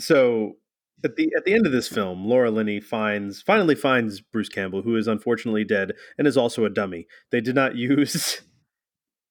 so 0.00 0.56
at 1.04 1.16
the 1.16 1.32
at 1.36 1.44
the 1.44 1.54
end 1.54 1.66
of 1.66 1.72
this 1.72 1.88
film, 1.88 2.24
Laura 2.26 2.50
Linney 2.50 2.80
finds 2.80 3.42
finally 3.42 3.74
finds 3.74 4.20
Bruce 4.20 4.48
Campbell, 4.48 4.82
who 4.82 4.96
is 4.96 5.06
unfortunately 5.08 5.64
dead 5.64 5.92
and 6.18 6.26
is 6.26 6.36
also 6.36 6.64
a 6.64 6.70
dummy. 6.70 7.06
They 7.30 7.40
did 7.40 7.54
not 7.54 7.76
use 7.76 8.42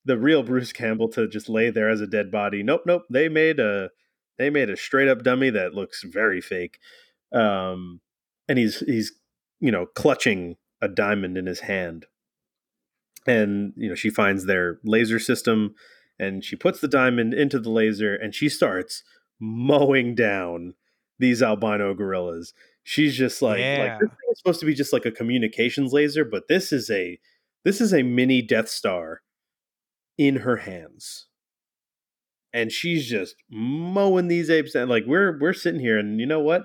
the 0.06 0.18
real 0.18 0.44
Bruce 0.44 0.74
Campbell 0.74 1.10
to 1.10 1.28
just 1.28 1.50
lay 1.50 1.70
there 1.70 1.90
as 1.90 2.02
a 2.02 2.08
dead 2.08 2.32
body. 2.32 2.64
Nope, 2.64 2.84
nope. 2.86 3.04
They 3.10 3.30
made 3.30 3.60
a 3.60 3.90
they 4.38 4.50
made 4.50 4.70
a 4.70 4.78
straight 4.78 5.08
up 5.08 5.24
dummy 5.24 5.50
that 5.52 5.74
looks 5.74 6.04
very 6.04 6.42
fake. 6.42 6.80
Um, 7.34 8.02
and 8.48 8.58
he's 8.58 8.80
he's 8.80 9.14
you 9.60 9.72
know 9.72 9.86
clutching 9.86 10.58
a 10.82 10.88
diamond 10.88 11.38
in 11.38 11.46
his 11.46 11.60
hand 11.62 12.08
and 13.28 13.74
you 13.76 13.90
know 13.90 13.96
she 13.96 14.10
finds 14.10 14.46
their 14.46 14.80
laser 14.84 15.20
system 15.20 15.76
and 16.22 16.46
she 16.46 16.56
puts 16.56 16.80
the 16.80 16.88
diamond 16.88 17.34
into 17.34 17.60
the 17.60 17.70
laser 17.70 18.16
and 18.16 18.34
she 18.36 18.48
starts 18.48 19.04
mowing 19.40 20.16
down 20.16 20.76
these 21.20 21.42
albino 21.42 21.94
gorillas. 21.94 22.54
She's 22.84 23.16
just 23.16 23.42
like 23.42 23.60
Yeah. 23.60 23.84
like 23.92 24.00
this 24.00 24.10
thing 24.10 24.30
is 24.32 24.38
supposed 24.40 24.60
to 24.62 24.66
be 24.66 24.74
just 24.74 24.94
like 24.94 25.06
a 25.06 25.12
communications 25.12 25.92
laser 25.94 26.24
but 26.24 26.48
this 26.48 26.72
is 26.72 26.90
a 26.90 27.20
this 27.66 27.82
is 27.82 27.94
a 27.94 28.04
mini 28.04 28.42
death 28.42 28.70
star 28.70 29.22
in 30.18 30.38
her 30.38 30.58
hands. 30.58 31.28
And 32.54 32.72
she's 32.72 33.08
just 33.08 33.36
mowing 33.50 34.28
these 34.28 34.50
apes 34.50 34.76
and 34.76 34.90
like 34.90 35.06
we're 35.08 35.40
we're 35.40 35.54
sitting 35.54 35.80
here 35.82 35.98
and 36.00 36.20
you 36.20 36.26
know 36.26 36.40
what? 36.42 36.64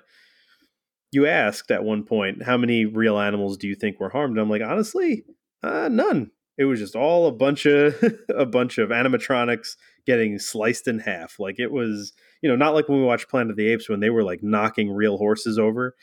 You 1.12 1.26
asked 1.26 1.70
at 1.70 1.84
one 1.84 2.02
point 2.04 2.42
how 2.42 2.56
many 2.56 2.84
real 2.84 3.18
animals 3.18 3.56
do 3.56 3.68
you 3.68 3.74
think 3.74 4.00
were 4.00 4.10
harmed? 4.10 4.38
I'm 4.38 4.50
like 4.50 4.62
honestly 4.62 5.24
uh, 5.62 5.88
none 5.90 6.30
it 6.58 6.64
was 6.64 6.78
just 6.80 6.96
all 6.96 7.26
a 7.26 7.32
bunch 7.32 7.66
of 7.66 7.94
a 8.28 8.46
bunch 8.46 8.78
of 8.78 8.90
animatronics 8.90 9.76
getting 10.06 10.38
sliced 10.38 10.86
in 10.88 10.98
half 11.00 11.38
like 11.38 11.58
it 11.58 11.70
was 11.72 12.12
you 12.42 12.48
know 12.48 12.56
not 12.56 12.74
like 12.74 12.88
when 12.88 12.98
we 12.98 13.04
watched 13.04 13.28
planet 13.28 13.50
of 13.50 13.56
the 13.56 13.66
apes 13.68 13.88
when 13.88 14.00
they 14.00 14.10
were 14.10 14.22
like 14.24 14.42
knocking 14.42 14.90
real 14.90 15.16
horses 15.18 15.58
over 15.58 15.94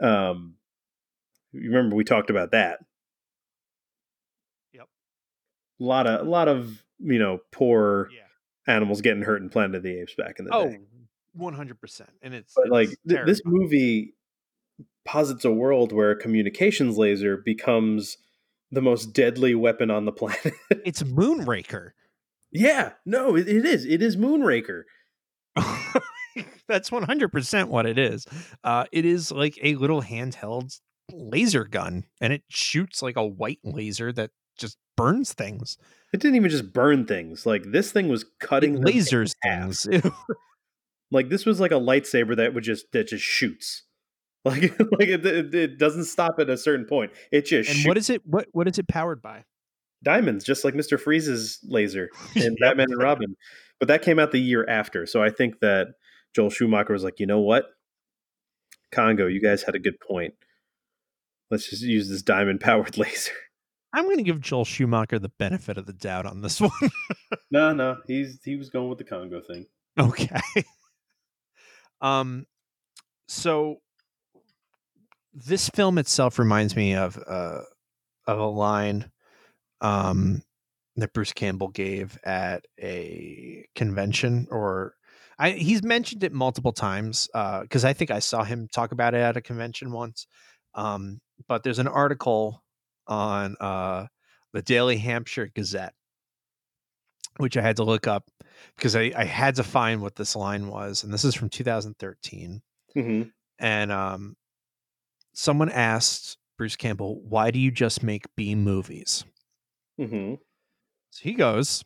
um 0.00 0.54
you 1.52 1.68
remember 1.70 1.94
we 1.96 2.04
talked 2.04 2.30
about 2.30 2.50
that 2.52 2.78
Yep. 4.72 4.86
a 5.80 5.84
lot 5.84 6.06
of 6.06 6.26
a 6.26 6.30
lot 6.30 6.48
of 6.48 6.82
you 6.98 7.18
know 7.18 7.40
poor 7.52 8.08
Yeah. 8.12 8.22
animals 8.72 9.00
getting 9.00 9.22
hurt 9.22 9.42
in 9.42 9.48
Planet 9.50 9.76
of 9.76 9.82
the 9.82 10.00
Apes 10.00 10.14
back 10.16 10.38
in 10.38 10.44
the 10.46 10.54
Oh, 10.54 10.68
day. 10.68 10.78
100%. 11.36 12.08
And 12.22 12.34
it's, 12.34 12.54
But 12.56 12.68
like 12.70 12.88
th- 13.08 13.24
this 13.24 13.40
movie 13.44 14.14
posits 15.04 15.44
a 15.44 15.50
world 15.52 15.92
where 15.92 16.10
a 16.10 16.16
communications 16.16 16.98
laser 16.98 17.36
becomes 17.36 18.18
the 18.70 18.82
most 18.82 19.12
deadly 19.12 19.54
weapon 19.54 19.90
on 19.90 20.04
the 20.04 20.12
planet. 20.20 20.54
It's 20.84 21.02
Moonraker. 21.02 21.90
yeah, 22.52 22.92
no, 23.04 23.36
it, 23.36 23.48
it 23.48 23.64
is. 23.64 23.84
It 23.84 24.02
is 24.02 24.16
Moonraker. 24.16 24.82
That's 26.68 26.90
100% 26.90 27.64
what 27.68 27.86
it 27.86 27.98
is. 27.98 28.26
Uh, 28.62 28.84
it 28.92 29.04
is 29.04 29.32
like 29.32 29.58
a 29.62 29.74
little 29.74 30.02
handheld 30.02 30.78
laser 31.12 31.64
gun, 31.64 32.04
and 32.20 32.32
it 32.32 32.42
shoots 32.48 33.02
like 33.02 33.16
a 33.16 33.26
white 33.26 33.58
laser 33.64 34.12
that 34.12 34.30
just 34.56 34.78
burns 34.96 35.32
things. 35.32 35.76
It 36.12 36.20
didn't 36.20 36.36
even 36.36 36.50
just 36.50 36.72
burn 36.72 37.06
things. 37.06 37.46
Like 37.46 37.64
this 37.72 37.90
thing 37.90 38.08
was 38.08 38.24
cutting 38.40 38.78
lasers 38.82 39.34
things. 39.42 39.88
Like 41.12 41.28
this 41.28 41.44
was 41.44 41.58
like 41.58 41.72
a 41.72 41.74
lightsaber 41.74 42.36
that 42.36 42.54
would 42.54 42.62
just 42.62 42.92
that 42.92 43.08
just 43.08 43.24
shoots. 43.24 43.82
Like 44.46 44.62
like 44.62 45.08
it, 45.08 45.26
it, 45.26 45.54
it 45.54 45.78
doesn't 45.78 46.04
stop 46.06 46.36
at 46.38 46.48
a 46.48 46.56
certain 46.56 46.86
point. 46.86 47.12
It 47.30 47.44
just 47.44 47.68
and 47.68 47.76
shoots 47.76 47.86
what 47.88 47.98
is 47.98 48.08
it? 48.08 48.22
What 48.24 48.46
what 48.52 48.66
is 48.68 48.78
it 48.78 48.88
powered 48.88 49.20
by? 49.20 49.44
diamonds, 50.02 50.44
just 50.44 50.64
like 50.64 50.74
Mister 50.74 50.96
Freeze's 50.96 51.58
laser 51.64 52.08
in 52.34 52.42
Yep. 52.42 52.52
Batman 52.58 52.86
and 52.90 53.02
Robin. 53.02 53.36
But 53.78 53.88
that 53.88 54.00
came 54.00 54.18
out 54.18 54.32
the 54.32 54.40
year 54.40 54.64
after, 54.66 55.04
so 55.04 55.22
I 55.22 55.28
think 55.28 55.60
that 55.60 55.88
Joel 56.34 56.48
Schumacher 56.48 56.94
was 56.94 57.04
like, 57.04 57.20
you 57.20 57.26
know 57.26 57.40
what, 57.40 57.66
Congo, 58.92 59.26
you 59.26 59.42
guys 59.42 59.62
had 59.62 59.74
a 59.74 59.78
good 59.78 60.00
point. 60.00 60.32
Let's 61.50 61.68
just 61.68 61.82
use 61.82 62.08
this 62.08 62.22
diamond 62.22 62.60
powered 62.60 62.96
laser. 62.98 63.32
I'm 63.92 64.04
going 64.04 64.16
to 64.18 64.22
give 64.22 64.40
Joel 64.40 64.64
Schumacher 64.64 65.18
the 65.18 65.28
benefit 65.38 65.76
of 65.76 65.84
the 65.84 65.92
doubt 65.92 66.24
on 66.24 66.40
this 66.40 66.60
one. 66.62 66.70
No, 67.50 67.72
no, 67.74 67.98
he's 68.06 68.38
he 68.44 68.56
was 68.56 68.70
going 68.70 68.88
with 68.88 68.98
the 68.98 69.04
Congo 69.04 69.40
thing. 69.42 69.66
okay. 69.98 70.40
Um, 72.00 72.46
so 73.28 73.76
this 75.32 75.68
film 75.70 75.98
itself 75.98 76.38
reminds 76.38 76.76
me 76.76 76.94
of 76.94 77.18
uh 77.26 77.60
of 78.26 78.38
a 78.38 78.46
line 78.46 79.10
um 79.80 80.42
that 80.96 81.12
Bruce 81.12 81.32
Campbell 81.32 81.68
gave 81.68 82.18
at 82.24 82.64
a 82.80 83.66
convention 83.74 84.46
or 84.50 84.94
I 85.38 85.50
he's 85.52 85.82
mentioned 85.82 86.24
it 86.24 86.32
multiple 86.32 86.72
times 86.72 87.28
uh 87.34 87.64
cuz 87.66 87.84
I 87.84 87.92
think 87.92 88.10
I 88.10 88.18
saw 88.18 88.44
him 88.44 88.68
talk 88.68 88.92
about 88.92 89.14
it 89.14 89.18
at 89.18 89.36
a 89.36 89.40
convention 89.40 89.92
once 89.92 90.26
um 90.74 91.20
but 91.48 91.62
there's 91.62 91.78
an 91.78 91.88
article 91.88 92.62
on 93.06 93.56
uh 93.60 94.06
the 94.52 94.62
Daily 94.62 94.98
Hampshire 94.98 95.50
Gazette 95.54 95.94
which 97.36 97.56
I 97.56 97.62
had 97.62 97.76
to 97.76 97.84
look 97.84 98.06
up 98.06 98.28
because 98.76 98.96
I, 98.96 99.12
I 99.16 99.24
had 99.24 99.54
to 99.54 99.62
find 99.62 100.02
what 100.02 100.16
this 100.16 100.34
line 100.34 100.66
was 100.66 101.04
and 101.04 101.14
this 101.14 101.24
is 101.24 101.34
from 101.34 101.48
2013 101.48 102.60
hmm 102.94 103.22
and 103.62 103.92
um, 103.92 104.36
someone 105.40 105.70
asked 105.70 106.36
Bruce 106.58 106.76
Campbell, 106.76 107.22
"Why 107.22 107.50
do 107.50 107.58
you 107.58 107.70
just 107.70 108.02
make 108.02 108.34
B 108.36 108.54
movies?" 108.54 109.24
Mm-hmm. 109.98 110.34
So 111.10 111.22
he 111.22 111.32
goes, 111.32 111.82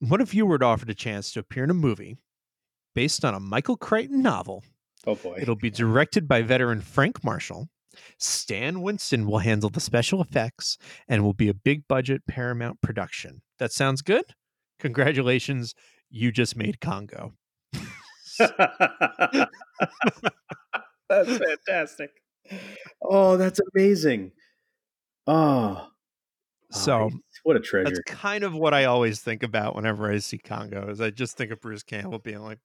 "What 0.00 0.20
if 0.20 0.34
you 0.34 0.44
were 0.44 0.62
offered 0.62 0.90
a 0.90 0.94
chance 0.94 1.32
to 1.32 1.40
appear 1.40 1.64
in 1.64 1.70
a 1.70 1.74
movie 1.74 2.18
based 2.94 3.24
on 3.24 3.34
a 3.34 3.40
Michael 3.40 3.76
Crichton 3.76 4.22
novel? 4.22 4.62
Oh 5.06 5.14
boy. 5.14 5.38
It'll 5.40 5.56
be 5.56 5.70
directed 5.70 6.28
by 6.28 6.42
veteran 6.42 6.82
Frank 6.82 7.24
Marshall. 7.24 7.68
Stan 8.18 8.82
Winston 8.82 9.26
will 9.26 9.38
handle 9.38 9.70
the 9.70 9.80
special 9.80 10.20
effects, 10.20 10.76
and 11.08 11.24
will 11.24 11.32
be 11.32 11.48
a 11.48 11.54
big 11.54 11.88
budget 11.88 12.26
Paramount 12.28 12.80
production. 12.82 13.40
That 13.58 13.72
sounds 13.72 14.02
good. 14.02 14.34
Congratulations, 14.78 15.74
you 16.10 16.30
just 16.30 16.56
made 16.56 16.80
Congo." 16.80 17.32
that's 21.08 21.38
fantastic. 21.38 22.10
Oh, 23.02 23.36
that's 23.36 23.60
amazing. 23.74 24.32
Oh, 25.26 25.88
So 26.70 27.10
oh, 27.12 27.18
what 27.44 27.56
a 27.56 27.60
treasure. 27.60 27.90
That's 27.90 28.00
kind 28.06 28.44
of 28.44 28.54
what 28.54 28.74
I 28.74 28.84
always 28.84 29.20
think 29.20 29.42
about 29.42 29.76
whenever 29.76 30.10
I 30.10 30.18
see 30.18 30.38
Congo. 30.38 30.88
Is 30.90 31.00
I 31.00 31.10
just 31.10 31.36
think 31.36 31.50
of 31.50 31.60
Bruce 31.60 31.82
Campbell 31.82 32.18
being 32.18 32.40
like, 32.42 32.58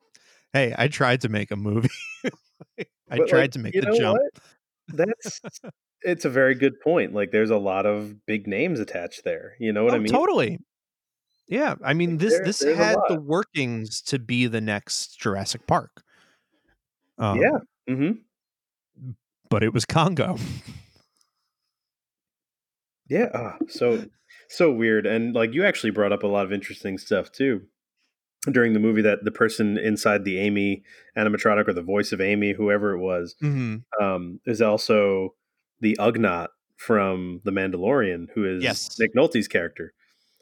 "Hey, 0.53 0.73
I 0.77 0.87
tried 0.87 1.21
to 1.21 1.29
make 1.29 1.51
a 1.51 1.55
movie. 1.55 1.89
I 2.79 3.17
But, 3.17 3.27
tried 3.27 3.41
like, 3.41 3.51
to 3.51 3.59
make 3.59 3.73
the 3.73 3.95
jump." 3.97 4.19
what? 4.19 4.43
That's 4.97 5.41
it's 6.01 6.25
a 6.25 6.29
very 6.29 6.55
good 6.55 6.79
point. 6.81 7.13
Like 7.13 7.31
there's 7.31 7.49
a 7.51 7.57
lot 7.57 7.85
of 7.85 8.25
big 8.25 8.47
names 8.47 8.79
attached 8.79 9.23
there. 9.23 9.55
You 9.59 9.71
know 9.73 9.83
what 9.83 9.93
oh, 9.93 9.97
I 9.97 9.99
mean? 9.99 10.11
totally. 10.11 10.59
Yeah, 11.47 11.75
I 11.83 11.93
mean 11.93 12.17
this 12.17 12.33
There- 12.33 12.45
this 12.45 12.61
had 12.61 12.97
the 13.09 13.19
workings 13.19 14.01
to 14.03 14.19
be 14.19 14.47
the 14.47 14.61
next 14.61 15.19
Jurassic 15.19 15.67
Park. 15.67 16.03
Um, 17.17 17.39
Yeah. 17.39 17.57
hmm 17.93 18.11
but 19.53 19.61
it 19.61 19.71
was 19.71 19.85
Congo. 19.85 20.35
Yeah. 23.09 23.27
ah, 23.35 23.57
so 23.67 24.05
so 24.49 24.71
weird. 24.71 25.05
And 25.05 25.35
like 25.35 25.53
you 25.53 25.63
actually 25.65 25.91
brought 25.91 26.13
up 26.13 26.23
a 26.23 26.27
lot 26.27 26.45
of 26.45 26.53
interesting 26.53 26.97
stuff 26.97 27.31
too 27.31 27.61
during 28.49 28.73
the 28.73 28.79
movie 28.79 29.01
that 29.03 29.23
the 29.23 29.29
person 29.31 29.77
inside 29.77 30.23
the 30.23 30.39
Amy 30.39 30.81
animatronic 31.15 31.67
or 31.67 31.73
the 31.73 31.83
voice 31.83 32.11
of 32.11 32.21
Amy, 32.21 32.53
whoever 32.53 32.93
it 32.95 32.99
was, 32.99 33.35
hmm 33.39 33.75
um, 34.01 34.39
is 34.47 34.61
also 34.61 35.35
the 35.81 35.95
Ugnaught 35.99 36.47
from 36.77 37.41
The 37.43 37.51
Mandalorian, 37.51 38.27
who 38.33 38.45
is 38.45 38.63
Yes. 38.63 38.97
Nick 38.97 39.13
Nolte's 39.13 39.49
character. 39.49 39.93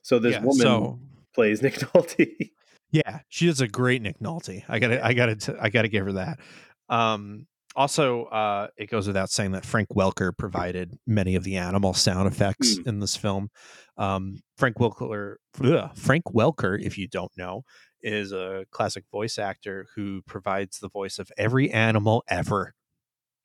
So 0.03 0.19
this 0.19 0.33
Yeah, 0.33 0.41
woman 0.43 0.57
so 0.61 0.99
plays 1.33 1.61
Nick 1.61 1.73
Nolte. 1.79 2.51
Yeah, 2.91 3.19
she 3.27 3.47
does 3.47 3.59
a 3.59 3.67
great 3.67 4.01
Nick 4.03 4.19
Nolte. 4.19 4.63
I 4.69 4.79
gotta, 4.79 5.03
I 5.05 5.13
gotta, 5.13 5.35
t- 5.35 5.53
I 5.59 5.69
gotta 5.69 5.89
give 5.89 6.05
her 6.05 6.13
that. 6.13 6.39
Um, 6.87 7.47
also, 7.75 8.25
uh, 8.25 8.67
it 8.77 8.89
goes 8.89 9.07
without 9.07 9.29
saying 9.29 9.51
that 9.51 9.65
Frank 9.65 9.89
Welker 9.89 10.35
provided 10.37 10.97
many 11.07 11.35
of 11.35 11.43
the 11.43 11.55
animal 11.57 11.93
sound 11.93 12.27
effects 12.27 12.77
in 12.85 12.99
this 12.99 13.15
film. 13.15 13.49
Um, 13.97 14.37
Frank 14.57 14.77
Welker, 14.77 15.35
ugh, 15.63 15.91
Frank 15.95 16.25
Welker, 16.25 16.81
if 16.81 16.97
you 16.97 17.07
don't 17.07 17.31
know, 17.37 17.63
is 18.01 18.31
a 18.31 18.65
classic 18.71 19.05
voice 19.11 19.37
actor 19.37 19.87
who 19.95 20.21
provides 20.23 20.79
the 20.79 20.89
voice 20.89 21.19
of 21.19 21.31
every 21.37 21.71
animal 21.71 22.23
ever. 22.27 22.73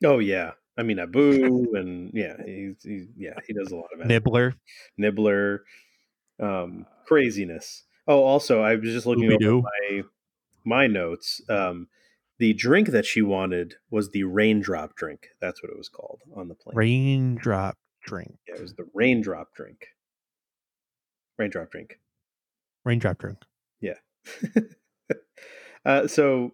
oh 0.05 0.19
yeah, 0.19 0.53
I 0.77 0.83
mean 0.83 0.99
Abu, 0.99 1.67
and 1.75 2.11
yeah, 2.15 2.37
he's, 2.45 2.77
he's 2.83 3.07
yeah 3.17 3.35
he 3.47 3.53
does 3.53 3.71
a 3.71 3.77
lot 3.77 3.89
of 3.95 4.01
it. 4.01 4.07
Nibbler, 4.07 4.55
Nibbler, 4.97 5.63
um, 6.41 6.87
craziness. 7.07 7.85
Oh, 8.09 8.23
also, 8.23 8.63
I 8.63 8.77
was 8.77 8.91
just 8.91 9.07
looking 9.07 9.25
over 9.27 9.37
Scooby-Doo. 9.37 9.63
my 9.63 10.03
my 10.65 10.87
notes. 10.87 11.41
Um, 11.49 11.89
the 12.39 12.53
drink 12.53 12.89
that 12.89 13.07
she 13.07 13.23
wanted 13.23 13.75
was 13.91 14.11
the 14.11 14.25
raindrop 14.25 14.95
drink. 14.95 15.29
That's 15.41 15.63
what 15.63 15.71
it 15.71 15.79
was 15.79 15.89
called 15.89 16.21
on 16.35 16.49
the 16.49 16.55
plane. 16.55 16.77
raindrop 16.77 17.77
drink, 18.05 18.39
Yeah, 18.49 18.57
it 18.57 18.63
was 18.63 18.75
the 18.75 18.87
raindrop 18.95 19.55
drink. 19.55 19.87
Raindrop 21.39 21.71
drink. 21.71 21.99
raindrop 22.85 23.19
drink. 23.19 23.39
Yeah. 23.81 23.99
uh, 25.85 26.07
so, 26.07 26.53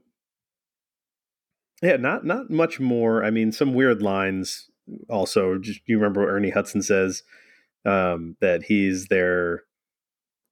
yeah, 1.83 1.97
not 1.97 2.24
not 2.24 2.51
much 2.51 2.80
more. 2.80 3.24
I 3.24 3.30
mean, 3.30 3.53
some 3.53 3.74
weird 3.74 4.03
lines. 4.03 4.68
Also, 5.09 5.59
just 5.59 5.80
you 5.87 5.97
remember 5.97 6.22
what 6.22 6.30
Ernie 6.30 6.51
Hudson 6.51 6.83
says 6.83 7.22
um, 7.85 8.37
that 8.41 8.64
he's 8.64 9.07
their. 9.07 9.64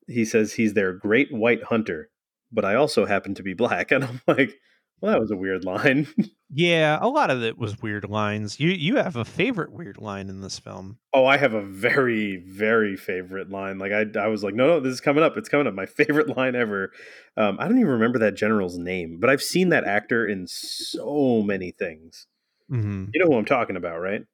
He 0.06 0.24
says 0.24 0.54
he's 0.54 0.74
their 0.74 0.92
great 0.92 1.32
white 1.32 1.62
hunter, 1.64 2.10
but 2.50 2.64
I 2.64 2.74
also 2.74 3.06
happen 3.06 3.34
to 3.34 3.42
be 3.42 3.54
black, 3.54 3.90
and 3.92 4.04
I'm 4.04 4.20
like, 4.26 4.54
well, 5.00 5.12
that 5.12 5.20
was 5.20 5.30
a 5.30 5.36
weird 5.36 5.64
line. 5.64 6.06
Yeah, 6.52 6.98
a 7.00 7.06
lot 7.08 7.30
of 7.30 7.44
it 7.44 7.58
was 7.58 7.80
weird 7.80 8.08
lines. 8.10 8.58
You, 8.58 8.70
you 8.70 8.96
have 8.96 9.14
a 9.14 9.24
favorite 9.24 9.70
weird 9.72 9.98
line 9.98 10.28
in 10.28 10.40
this 10.40 10.58
film. 10.58 10.98
oh, 11.12 11.24
I 11.24 11.36
have 11.36 11.54
a 11.54 11.62
very 11.62 12.38
very 12.38 12.96
favorite 12.96 13.50
line. 13.50 13.78
Like 13.78 13.92
I, 13.92 14.06
I 14.18 14.26
was 14.26 14.42
like, 14.42 14.54
no, 14.54 14.66
no, 14.66 14.80
this 14.80 14.92
is 14.92 15.00
coming 15.00 15.22
up. 15.22 15.36
It's 15.36 15.48
coming 15.48 15.68
up. 15.68 15.74
My 15.74 15.86
favorite 15.86 16.36
line 16.36 16.56
ever. 16.56 16.90
Um, 17.36 17.56
I 17.60 17.68
don't 17.68 17.78
even 17.78 17.92
remember 17.92 18.18
that 18.20 18.34
general's 18.34 18.78
name, 18.78 19.18
but 19.20 19.30
I've 19.30 19.42
seen 19.42 19.68
that 19.68 19.84
actor 19.84 20.26
in 20.26 20.46
so 20.48 21.40
many 21.42 21.70
things. 21.70 22.26
hmm 22.68 23.04
You 23.14 23.20
know 23.24 23.30
who 23.30 23.38
I'm 23.38 23.44
talking 23.44 23.76
about, 23.76 24.00
right? 24.00 24.24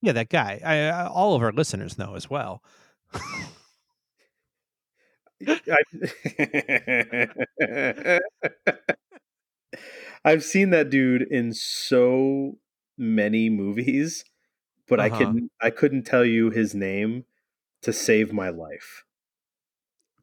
Yeah, 0.00 0.12
that 0.12 0.30
guy. 0.30 0.60
I, 0.64 0.74
I, 0.88 1.06
all 1.06 1.36
of 1.36 1.42
our 1.42 1.52
listeners 1.52 1.96
know 1.96 2.16
as 2.16 2.28
well. 2.28 2.60
I, 5.48 8.18
I've 10.24 10.44
seen 10.44 10.70
that 10.70 10.90
dude 10.90 11.22
in 11.22 11.52
so 11.52 12.58
many 12.98 13.50
movies, 13.50 14.24
but 14.88 15.00
I 15.00 15.08
Uh-huh. 15.08 15.18
couldn't 15.18 15.52
I 15.60 15.70
couldn't 15.70 16.04
tell 16.04 16.24
you 16.24 16.50
his 16.50 16.74
name 16.74 17.24
to 17.82 17.92
save 17.92 18.32
my 18.32 18.50
life. 18.50 19.04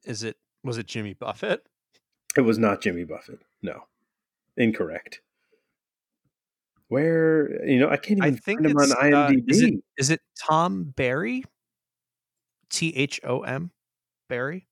Is 0.04 0.24
it 0.24 0.38
was 0.64 0.78
it 0.78 0.88
Jimmy 0.88 1.14
Buffett? 1.14 1.66
It 2.38 2.42
was 2.42 2.58
not 2.58 2.82
Jimmy 2.82 3.04
Buffett. 3.06 3.42
No. 3.62 3.88
Incorrect. 4.58 5.22
Where 6.88 7.64
you 7.68 7.80
know 7.80 7.90
I 7.90 7.98
can't 7.98 8.20
I 8.24 8.28
even 8.30 8.40
think 8.40 8.64
find 8.64 8.66
him 8.66 8.78
on 8.78 8.92
it's, 8.92 8.94
uh, 9.12 9.32
IMDb. 9.32 9.44
is 9.48 9.62
it 9.62 9.74
is 9.98 10.10
it 10.10 10.22
Tom 10.48 10.86
Barry? 10.96 11.44
T 12.72 12.96
H 12.96 13.20
O 13.24 13.42
M 13.44 13.72
Barry? 14.28 14.68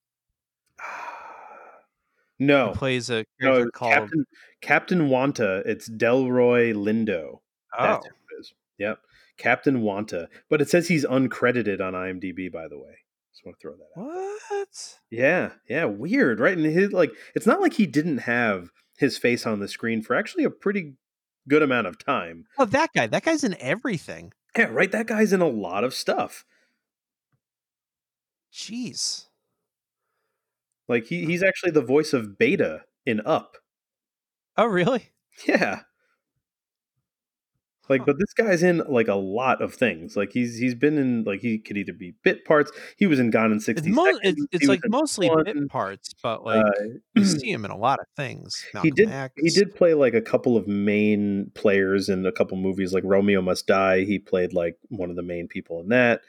No, 2.40 2.74
plays 2.76 3.10
a 3.10 3.14
no, 3.14 3.22
it 3.22 3.28
character 3.42 3.64
was 3.64 3.72
called 3.74 3.94
Captain 3.94 4.26
Captain 4.62 5.10
Wanta. 5.10 5.64
It's 5.66 5.90
Delroy 5.90 6.74
Lindo. 6.74 7.40
Oh. 7.78 7.84
That's 7.84 8.06
who 8.06 8.12
it 8.12 8.40
is. 8.40 8.54
Yep, 8.78 9.00
Captain 9.38 9.82
Wanta. 9.82 10.30
But 10.50 10.62
it 10.62 10.70
says 10.70 10.88
he's 10.88 11.06
uncredited 11.06 11.82
on 11.82 11.94
IMDb. 11.94 12.52
By 12.52 12.68
the 12.68 12.78
way, 12.78 12.98
just 13.34 13.46
want 13.46 13.58
to 13.58 13.62
throw 13.62 13.74
that 13.74 14.00
out. 14.00 14.06
What? 14.06 15.00
Yeah, 15.10 15.52
yeah, 15.70 15.86
weird, 15.86 16.40
right? 16.40 16.58
And 16.58 16.66
his 16.66 16.92
like, 16.92 17.12
it's 17.36 17.48
not 17.48 17.62
like 17.62 17.74
he 17.74 17.86
didn't 17.86 18.20
have 18.20 18.70
his 18.98 19.18
face 19.18 19.46
on 19.46 19.60
the 19.60 19.68
screen 19.68 20.02
for 20.02 20.16
actually 20.16 20.44
a 20.44 20.50
pretty 20.50 20.96
good 21.48 21.62
amount 21.62 21.88
of 21.88 21.98
time. 21.98 22.46
Oh, 22.58 22.66
that 22.66 22.92
guy. 22.94 23.08
That 23.08 23.24
guy's 23.24 23.44
in 23.44 23.56
everything. 23.60 24.34
Yeah, 24.58 24.66
right. 24.66 24.92
That 24.92 25.08
guy's 25.08 25.34
in 25.34 25.42
a 25.42 25.48
lot 25.48 25.84
of 25.84 25.94
stuff. 25.94 26.46
Jeez. 28.52 29.27
Like 30.88 31.06
he, 31.06 31.26
he's 31.26 31.44
actually 31.44 31.72
the 31.72 31.82
voice 31.82 32.14
of 32.14 32.38
Beta 32.38 32.82
in 33.06 33.22
Up. 33.26 33.58
Oh, 34.58 34.66
really? 34.66 35.12
Yeah. 35.48 35.82
Like, 37.90 38.02
Huh. 38.02 38.06
but 38.08 38.20
this 38.20 38.34
guy's 38.34 38.64
in 38.64 38.80
like 38.90 39.08
a 39.08 39.16
lot 39.16 39.62
of 39.62 39.74
things. 39.74 40.18
Like 40.18 40.32
he's 40.34 40.58
he's 40.58 40.76
been 40.76 40.98
in 40.98 41.24
like 41.24 41.40
he 41.40 41.58
could 41.58 41.78
either 41.78 41.94
be 41.94 42.16
bit 42.22 42.44
parts. 42.44 42.70
He 42.98 43.06
was 43.08 43.18
in 43.18 43.30
Gone 43.30 43.52
in 43.52 43.58
It's, 43.58 43.66
sixty 43.66 43.90
mo- 43.92 44.04
seconds. 44.04 44.22
it's, 44.52 44.64
it's 44.64 44.68
like 44.68 44.82
mostly 44.88 45.30
one, 45.30 45.46
bit 45.46 45.70
parts, 45.70 46.14
but 46.22 46.44
like 46.44 46.66
uh, 46.66 46.84
you 47.16 47.24
see 47.26 47.50
him 47.50 47.64
in 47.64 47.72
a 47.72 47.78
lot 47.78 48.00
of 48.02 48.06
things. 48.18 48.66
he 48.82 48.92
did 48.92 49.10
X. 49.10 49.34
he 49.38 49.50
did 49.50 49.74
play 49.74 49.94
like 49.94 50.14
a 50.14 50.22
couple 50.22 50.58
of 50.58 50.68
main 50.68 51.50
players 51.56 52.10
in 52.10 52.26
a 52.26 52.32
couple 52.32 52.58
movies 52.58 52.94
like 52.94 53.04
Romeo 53.06 53.42
Must 53.42 53.66
Die. 53.66 54.02
He 54.04 54.20
played 54.20 54.52
like 54.52 54.76
one 54.90 55.10
of 55.10 55.16
the 55.16 55.24
main 55.24 55.48
people 55.48 55.80
in 55.80 55.88
that. 55.90 56.22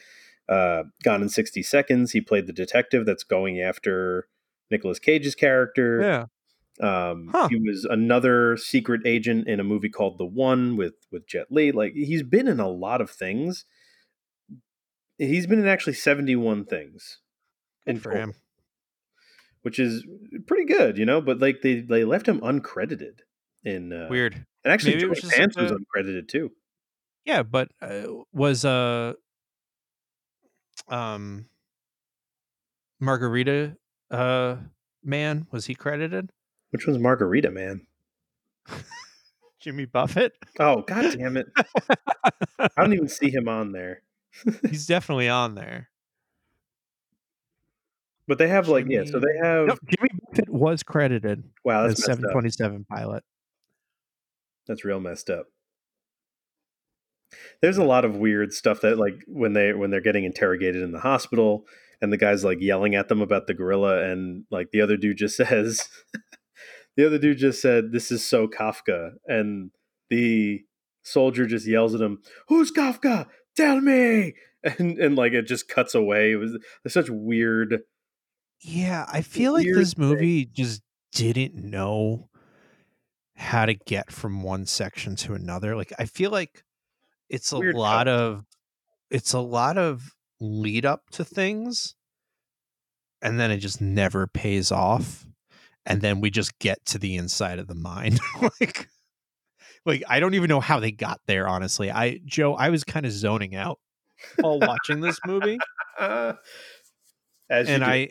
Uh, 0.48 0.84
Gone 1.02 1.22
in 1.22 1.28
sixty 1.28 1.64
seconds. 1.64 2.12
He 2.12 2.20
played 2.20 2.46
the 2.46 2.52
detective 2.52 3.04
that's 3.04 3.24
going 3.24 3.60
after 3.60 4.28
Nicolas 4.70 4.98
Cage's 4.98 5.34
character. 5.34 6.00
Yeah. 6.00 6.24
Um, 6.80 7.28
Huh. 7.32 7.48
He 7.48 7.56
was 7.56 7.84
another 7.90 8.56
secret 8.56 9.00
agent 9.04 9.48
in 9.48 9.58
a 9.60 9.64
movie 9.64 9.88
called 9.88 10.16
The 10.18 10.24
One 10.26 10.76
with 10.76 10.94
with 11.10 11.26
Jet 11.26 11.46
Li. 11.50 11.72
Like 11.72 11.92
he's 11.94 12.22
been 12.22 12.46
in 12.48 12.60
a 12.60 12.68
lot 12.68 13.00
of 13.00 13.10
things. 13.10 13.64
He's 15.18 15.46
been 15.48 15.58
in 15.58 15.66
actually 15.66 15.94
seventy 15.94 16.36
one 16.36 16.64
things, 16.64 17.18
Good 17.86 18.00
for 18.00 18.12
him. 18.12 18.34
which 19.62 19.80
is 19.80 20.06
pretty 20.46 20.64
good, 20.66 20.96
you 20.98 21.04
know. 21.04 21.20
But 21.20 21.40
like 21.40 21.62
they 21.62 21.80
they 21.80 22.04
left 22.04 22.28
him 22.28 22.40
uncredited 22.40 23.20
in 23.64 23.92
uh, 23.92 24.06
Weird. 24.08 24.34
and 24.64 24.72
actually 24.72 24.92
Maybe 24.92 25.06
it 25.06 25.10
was 25.10 25.20
Pants 25.22 25.56
was 25.56 25.72
uncredited 25.72 26.28
too. 26.28 26.52
Yeah, 27.24 27.42
but 27.42 27.68
uh, 27.82 28.04
was 28.32 28.64
uh 28.64 29.14
um 30.86 31.46
Margarita 33.00 33.76
uh 34.10 34.56
man 35.02 35.46
was 35.50 35.66
he 35.66 35.74
credited? 35.74 36.30
Which 36.70 36.86
one's 36.86 36.98
Margarita 36.98 37.50
Man? 37.50 37.86
Jimmy 39.60 39.86
Buffett. 39.86 40.32
Oh 40.58 40.82
god 40.82 41.16
damn 41.18 41.36
it! 41.36 41.46
I 42.58 42.68
don't 42.76 42.92
even 42.92 43.08
see 43.08 43.30
him 43.30 43.48
on 43.48 43.72
there. 43.72 44.02
He's 44.68 44.86
definitely 44.86 45.28
on 45.28 45.54
there. 45.54 45.88
But 48.28 48.38
they 48.38 48.48
have 48.48 48.68
like 48.68 48.86
yeah, 48.88 49.04
so 49.04 49.18
they 49.18 49.36
have 49.42 49.68
Nope, 49.68 49.78
Jimmy 49.88 50.10
Buffett 50.22 50.50
was 50.50 50.82
credited 50.82 51.44
wow, 51.64 51.86
that's 51.86 52.00
messed 52.00 52.10
up. 52.10 52.16
727 52.16 52.84
pilot. 52.84 53.24
That's 54.66 54.84
real 54.84 55.00
messed 55.00 55.30
up. 55.30 55.46
There's 57.60 57.78
a 57.78 57.84
lot 57.84 58.04
of 58.04 58.16
weird 58.16 58.52
stuff 58.52 58.82
that 58.82 58.98
like 58.98 59.24
when 59.26 59.54
they 59.54 59.72
when 59.72 59.90
they're 59.90 60.00
getting 60.00 60.24
interrogated 60.24 60.82
in 60.82 60.92
the 60.92 61.00
hospital 61.00 61.64
and 62.00 62.12
the 62.12 62.16
guy's 62.16 62.44
like 62.44 62.58
yelling 62.60 62.94
at 62.94 63.08
them 63.08 63.20
about 63.20 63.46
the 63.46 63.54
gorilla 63.54 64.04
and 64.10 64.44
like 64.50 64.70
the 64.70 64.80
other 64.80 64.96
dude 64.96 65.16
just 65.18 65.36
says 65.38 65.88
the 66.96 67.06
other 67.06 67.18
dude 67.18 67.38
just 67.38 67.60
said 67.62 67.92
this 67.92 68.10
is 68.10 68.24
so 68.24 68.46
Kafka 68.48 69.12
and 69.26 69.70
the 70.10 70.62
soldier 71.02 71.46
just 71.46 71.66
yells 71.66 71.94
at 71.94 72.00
him 72.00 72.18
who's 72.48 72.70
Kafka 72.72 73.26
tell 73.56 73.80
me 73.80 74.34
and 74.78 74.98
and 74.98 75.16
like 75.16 75.32
it 75.32 75.46
just 75.46 75.68
cuts 75.68 75.94
away 75.94 76.32
it 76.32 76.36
was 76.36 76.58
such 76.88 77.08
weird 77.10 77.80
Yeah, 78.60 79.06
I 79.08 79.22
feel 79.22 79.52
like 79.52 79.66
this 79.66 79.94
thing. 79.94 80.04
movie 80.04 80.44
just 80.44 80.82
didn't 81.12 81.54
know 81.54 82.28
how 83.36 83.66
to 83.66 83.74
get 83.74 84.10
from 84.10 84.42
one 84.42 84.66
section 84.66 85.14
to 85.16 85.34
another. 85.34 85.76
Like 85.76 85.92
I 85.98 86.06
feel 86.06 86.30
like 86.30 86.64
it's 87.28 87.52
a 87.52 87.58
Weird 87.58 87.76
lot 87.76 88.08
of 88.08 88.44
it's 89.10 89.32
a 89.32 89.38
lot 89.40 89.78
of 89.78 90.12
lead 90.40 90.86
up 90.86 91.02
to 91.10 91.24
things 91.24 91.94
and 93.22 93.38
then 93.38 93.50
it 93.50 93.58
just 93.58 93.80
never 93.80 94.26
pays 94.26 94.70
off 94.70 95.26
and 95.88 96.02
then 96.02 96.20
we 96.20 96.30
just 96.30 96.58
get 96.58 96.84
to 96.84 96.98
the 96.98 97.16
inside 97.16 97.58
of 97.58 97.66
the 97.66 97.74
mind. 97.74 98.20
like 98.60 98.88
like 99.84 100.02
I 100.08 100.20
don't 100.20 100.34
even 100.34 100.48
know 100.48 100.60
how 100.60 100.78
they 100.78 100.92
got 100.92 101.20
there 101.26 101.48
honestly. 101.48 101.90
I 101.90 102.20
Joe, 102.24 102.54
I 102.54 102.68
was 102.68 102.84
kind 102.84 103.06
of 103.06 103.12
zoning 103.12 103.56
out 103.56 103.80
while 104.38 104.60
watching 104.60 105.00
this 105.00 105.18
movie 105.26 105.58
uh, 105.98 106.34
as 107.50 107.68
and 107.68 107.82
do. 107.82 107.88
I, 107.88 108.08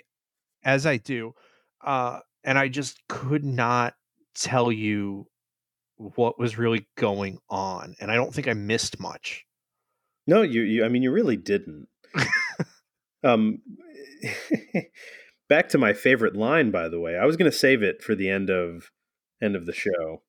as 0.63 0.85
I 0.85 0.97
do, 0.97 1.33
uh, 1.85 2.19
and 2.43 2.57
I 2.57 2.67
just 2.67 2.99
could 3.07 3.45
not 3.45 3.93
tell 4.35 4.71
you 4.71 5.27
what 5.97 6.39
was 6.39 6.57
really 6.57 6.87
going 6.97 7.37
on, 7.49 7.95
and 8.01 8.11
I 8.11 8.15
don't 8.15 8.33
think 8.33 8.47
I 8.47 8.53
missed 8.53 8.99
much. 8.99 9.45
No, 10.25 10.41
you, 10.41 10.61
you 10.61 10.83
I 10.83 10.89
mean 10.89 11.03
you 11.03 11.11
really 11.11 11.37
didn't. 11.37 11.87
um 13.23 13.59
back 15.49 15.69
to 15.69 15.77
my 15.77 15.93
favorite 15.93 16.35
line 16.35 16.71
by 16.71 16.87
the 16.89 16.99
way. 16.99 17.17
I 17.17 17.25
was 17.25 17.37
going 17.37 17.49
to 17.49 17.57
save 17.57 17.83
it 17.83 18.01
for 18.01 18.15
the 18.15 18.29
end 18.29 18.49
of 18.49 18.91
end 19.41 19.55
of 19.55 19.65
the 19.65 19.73
show. 19.73 20.21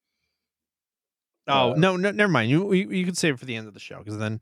Oh 1.47 1.73
Uh, 1.73 1.75
no, 1.77 1.97
no, 1.97 2.11
never 2.11 2.31
mind. 2.31 2.51
You 2.51 2.73
you, 2.73 2.91
you 2.91 3.05
can 3.05 3.15
save 3.15 3.35
it 3.35 3.39
for 3.41 3.47
the 3.47 3.57
end 3.57 3.69
of 3.69 3.75
the 3.75 3.81
show 3.81 3.99
because 3.99 4.19
then, 4.19 4.41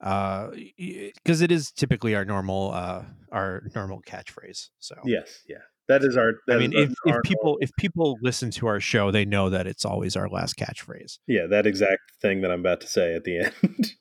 uh 0.00 0.48
because 0.76 1.40
it 1.40 1.50
is 1.50 1.70
typically 1.72 2.14
our 2.14 2.24
normal 2.24 2.72
uh 2.72 3.04
our 3.32 3.62
normal 3.74 4.00
catchphrase. 4.02 4.70
So 4.78 4.96
Yes, 5.04 5.42
yeah. 5.48 5.58
That 5.88 6.04
is 6.04 6.18
our 6.18 6.32
that 6.46 6.56
I 6.56 6.58
mean, 6.60 6.74
if, 6.74 6.92
if 7.06 7.16
people 7.24 7.56
if 7.62 7.70
people 7.78 8.18
listen 8.20 8.50
to 8.52 8.66
our 8.66 8.78
show, 8.78 9.10
they 9.10 9.24
know 9.24 9.48
that 9.48 9.66
it's 9.66 9.86
always 9.86 10.16
our 10.16 10.28
last 10.28 10.56
catchphrase. 10.56 11.18
Yeah, 11.26 11.46
that 11.46 11.66
exact 11.66 12.02
thing 12.20 12.42
that 12.42 12.50
I'm 12.50 12.60
about 12.60 12.82
to 12.82 12.86
say 12.86 13.14
at 13.14 13.24
the 13.24 13.38
end. 13.62 13.92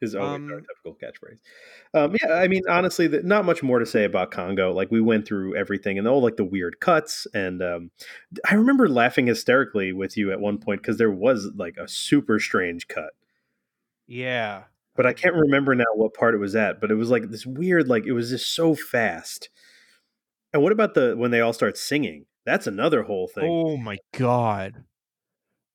Is 0.00 0.14
always 0.14 0.50
our 0.50 0.58
Um, 0.58 0.64
typical 0.66 0.96
catchphrase. 0.96 1.38
Um, 1.92 2.16
yeah, 2.22 2.34
I 2.34 2.48
mean, 2.48 2.62
honestly, 2.68 3.06
the, 3.06 3.22
not 3.22 3.44
much 3.44 3.62
more 3.62 3.78
to 3.78 3.84
say 3.86 4.04
about 4.04 4.30
Congo. 4.30 4.72
Like 4.72 4.90
we 4.90 5.00
went 5.00 5.26
through 5.26 5.56
everything 5.56 5.98
and 5.98 6.08
all 6.08 6.22
like 6.22 6.36
the 6.36 6.44
weird 6.44 6.80
cuts, 6.80 7.26
and 7.34 7.62
um, 7.62 7.90
I 8.48 8.54
remember 8.54 8.88
laughing 8.88 9.26
hysterically 9.26 9.92
with 9.92 10.16
you 10.16 10.32
at 10.32 10.40
one 10.40 10.58
point 10.58 10.80
because 10.80 10.96
there 10.96 11.10
was 11.10 11.50
like 11.54 11.76
a 11.76 11.86
super 11.86 12.38
strange 12.38 12.88
cut. 12.88 13.10
Yeah, 14.06 14.64
but 14.96 15.06
I 15.06 15.12
can't 15.12 15.34
remember 15.34 15.74
now 15.74 15.84
what 15.94 16.14
part 16.14 16.34
it 16.34 16.38
was 16.38 16.56
at. 16.56 16.80
But 16.80 16.90
it 16.90 16.94
was 16.96 17.10
like 17.10 17.28
this 17.30 17.44
weird, 17.46 17.88
like 17.88 18.06
it 18.06 18.12
was 18.12 18.30
just 18.30 18.54
so 18.54 18.74
fast. 18.74 19.50
And 20.52 20.62
what 20.62 20.72
about 20.72 20.94
the 20.94 21.14
when 21.16 21.30
they 21.30 21.40
all 21.40 21.52
start 21.52 21.76
singing? 21.76 22.26
That's 22.46 22.66
another 22.66 23.02
whole 23.02 23.28
thing. 23.28 23.44
Oh 23.48 23.76
my 23.76 23.98
god. 24.16 24.84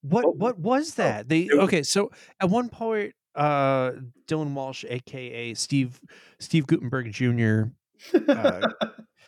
What 0.02 0.26
Oh, 0.26 0.32
what 0.32 0.60
was 0.60 0.96
that? 0.96 1.30
They 1.30 1.50
okay, 1.50 1.84
so 1.84 2.12
at 2.40 2.50
one 2.50 2.70
point 2.70 3.14
uh 3.36 3.92
Dylan 4.28 4.54
Walsh 4.54 4.86
aka 4.88 5.54
Steve 5.54 6.00
Steve 6.40 6.68
Guttenberg 6.68 7.12
Jr. 7.12 7.64
uh, 8.30 8.68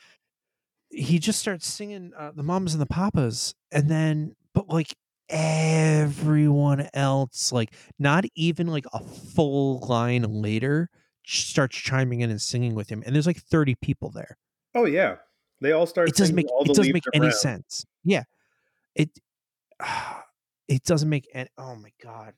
he 0.89 1.19
just 1.19 1.39
starts 1.39 1.67
singing 1.67 2.11
uh, 2.17 2.31
the 2.35 2.43
mamas 2.43 2.73
and 2.73 2.81
the 2.81 2.87
papas 2.87 3.53
and 3.71 3.89
then 3.89 4.35
but 4.53 4.69
like 4.69 4.93
everyone 5.29 6.87
else 6.93 7.51
like 7.51 7.73
not 7.99 8.23
even 8.35 8.67
like 8.67 8.85
a 8.93 8.99
full 8.99 9.79
line 9.79 10.23
later 10.23 10.89
starts 11.25 11.75
chiming 11.75 12.21
in 12.21 12.29
and 12.29 12.41
singing 12.41 12.73
with 12.73 12.89
him 12.89 13.03
and 13.05 13.13
there's 13.13 13.27
like 13.27 13.41
30 13.41 13.75
people 13.81 14.09
there 14.09 14.37
oh 14.77 14.85
yeah, 14.85 15.15
they 15.61 15.71
all 15.71 15.85
start. 15.85 16.09
it 16.09 16.15
doesn't 16.15 16.35
make 16.35 16.47
it 16.61 16.75
doesn't 16.75 16.93
make 16.93 17.03
any 17.13 17.31
sense. 17.31 17.85
Yeah, 18.03 18.23
it 18.95 19.09
it 20.67 20.83
doesn't 20.83 21.09
make 21.09 21.27
any. 21.33 21.49
Oh 21.57 21.75
my 21.75 21.91
god! 22.03 22.33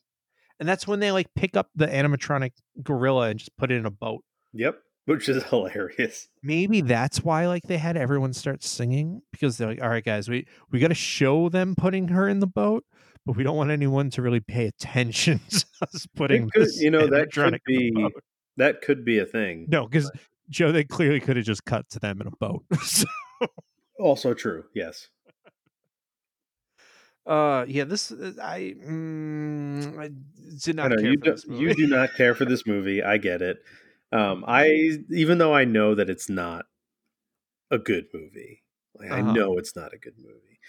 And 0.59 0.67
that's 0.67 0.87
when 0.87 0.99
they 0.99 1.11
like 1.11 1.27
pick 1.35 1.55
up 1.55 1.69
the 1.75 1.87
animatronic 1.87 2.51
gorilla 2.83 3.29
and 3.29 3.39
just 3.39 3.55
put 3.57 3.71
it 3.71 3.75
in 3.75 3.85
a 3.85 3.91
boat. 3.91 4.23
Yep. 4.53 4.79
which 5.05 5.29
is 5.29 5.43
hilarious. 5.49 6.27
Maybe 6.43 6.81
that's 6.81 7.23
why 7.23 7.47
like 7.47 7.63
they 7.63 7.77
had 7.77 7.97
everyone 7.97 8.33
start 8.33 8.63
singing 8.63 9.21
because 9.31 9.57
they're 9.57 9.69
like, 9.69 9.81
all 9.81 9.89
right, 9.89 10.03
guys, 10.03 10.29
we 10.29 10.47
we 10.71 10.79
got 10.79 10.89
to 10.89 10.95
show 10.95 11.49
them 11.49 11.75
putting 11.75 12.09
her 12.09 12.27
in 12.27 12.39
the 12.39 12.47
boat, 12.47 12.83
but 13.25 13.35
we 13.35 13.43
don't 13.43 13.57
want 13.57 13.71
anyone 13.71 14.09
to 14.11 14.21
really 14.21 14.39
pay 14.41 14.65
attention 14.67 15.39
to 15.49 15.65
us 15.81 16.07
putting 16.15 16.49
could, 16.49 16.63
this 16.63 16.79
you 16.81 16.91
know 16.91 17.07
that 17.07 17.31
could 17.31 17.53
animatronic 17.53 17.59
in 17.67 17.93
the 17.93 18.09
be 18.09 18.09
that 18.57 18.81
could 18.81 19.05
be 19.05 19.19
a 19.19 19.25
thing. 19.25 19.67
No, 19.69 19.87
because 19.87 20.11
Joe, 20.49 20.71
they 20.71 20.83
clearly 20.83 21.19
could 21.19 21.37
have 21.37 21.45
just 21.45 21.63
cut 21.65 21.89
to 21.91 21.99
them 21.99 22.21
in 22.21 22.27
a 22.27 22.31
boat. 22.31 22.63
So, 22.81 23.05
Also 23.99 24.33
true. 24.33 24.63
Yes. 24.73 25.09
Uh, 27.25 27.65
yeah, 27.67 27.83
this 27.83 28.11
uh, 28.11 28.33
I 28.41 28.75
mm, 28.77 29.99
I 29.99 30.09
did 30.63 30.75
I 30.81 30.87
not 30.87 30.89
know 30.89 30.97
care 30.97 31.11
you 31.11 31.17
for 31.19 31.25
do, 31.25 31.31
this 31.31 31.45
you 31.47 31.73
do 31.73 31.87
not 31.87 32.13
care 32.15 32.35
for 32.35 32.45
this 32.45 32.65
movie. 32.67 33.03
I 33.03 33.17
get 33.17 33.41
it. 33.41 33.57
Um, 34.11 34.43
I 34.47 34.99
even 35.11 35.37
though 35.37 35.53
I 35.53 35.65
know 35.65 35.95
that 35.95 36.09
it's 36.09 36.29
not 36.29 36.65
a 37.71 37.77
good 37.77 38.05
movie, 38.13 38.63
like, 38.95 39.11
I 39.11 39.21
Uh-huh. 39.21 39.21
know 39.21 39.57
it's 39.57 39.75
not 39.75 39.93
a 39.93 39.97
good 39.97 40.17
movie. 40.17 40.59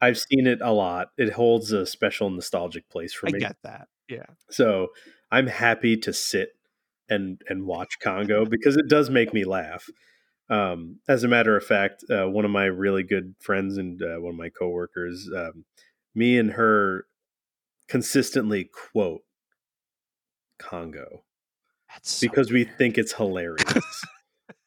I've 0.00 0.18
seen 0.18 0.46
it 0.46 0.60
a 0.62 0.72
lot. 0.72 1.10
It 1.18 1.32
holds 1.32 1.72
a 1.72 1.86
special 1.86 2.30
nostalgic 2.30 2.88
place 2.90 3.14
for 3.14 3.28
me. 3.28 3.40
I 3.40 3.40
get 3.40 3.56
that. 3.62 3.88
Yeah. 4.08 4.26
So 4.50 4.88
I'm 5.30 5.46
happy 5.46 5.96
to 5.98 6.12
sit 6.12 6.50
and 7.08 7.42
and 7.48 7.66
watch 7.66 7.98
Congo 8.00 8.46
because 8.46 8.76
it 8.76 8.88
does 8.88 9.10
make 9.10 9.32
me 9.34 9.44
laugh. 9.44 9.86
Um, 10.50 11.00
as 11.08 11.24
a 11.24 11.28
matter 11.28 11.56
of 11.56 11.64
fact, 11.64 12.04
uh, 12.10 12.26
one 12.28 12.44
of 12.44 12.50
my 12.50 12.66
really 12.66 13.02
good 13.04 13.34
friends 13.40 13.78
and 13.78 14.02
uh, 14.02 14.18
one 14.18 14.34
of 14.34 14.38
my 14.38 14.50
coworkers, 14.50 15.28
um, 15.36 15.64
me 16.14 16.38
and 16.38 16.52
her 16.52 17.06
consistently 17.88 18.64
quote 18.92 19.22
Congo 20.58 21.24
That's 21.92 22.10
so 22.10 22.26
because 22.28 22.50
we 22.52 22.64
think 22.64 22.96
it's 22.98 23.12
hilarious. 23.12 24.04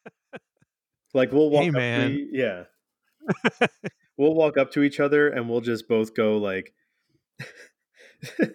like 1.14 1.32
we'll 1.32 1.50
walk 1.50 1.62
Hey, 1.62 1.68
up 1.68 1.74
man. 1.74 2.10
to 2.10 2.28
yeah. 2.32 2.64
we'll 4.16 4.34
walk 4.34 4.56
up 4.56 4.70
to 4.72 4.82
each 4.82 5.00
other 5.00 5.28
and 5.28 5.48
we'll 5.48 5.60
just 5.60 5.88
both 5.88 6.14
go 6.14 6.36
like 6.38 6.72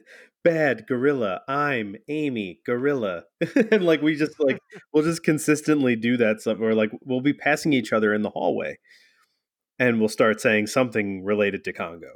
bad 0.43 0.85
gorilla 0.87 1.39
i'm 1.47 1.95
amy 2.09 2.59
gorilla 2.65 3.23
and 3.71 3.85
like 3.85 4.01
we 4.01 4.15
just 4.15 4.37
like 4.39 4.57
we'll 4.93 5.03
just 5.03 5.23
consistently 5.23 5.95
do 5.95 6.17
that 6.17 6.41
stuff 6.41 6.59
or 6.59 6.73
like 6.75 6.91
we'll 7.05 7.21
be 7.21 7.33
passing 7.33 7.71
each 7.71 7.93
other 7.93 8.13
in 8.13 8.23
the 8.23 8.29
hallway 8.29 8.77
and 9.79 9.99
we'll 9.99 10.09
start 10.09 10.41
saying 10.41 10.67
something 10.67 11.23
related 11.23 11.63
to 11.63 11.71
congo 11.71 12.11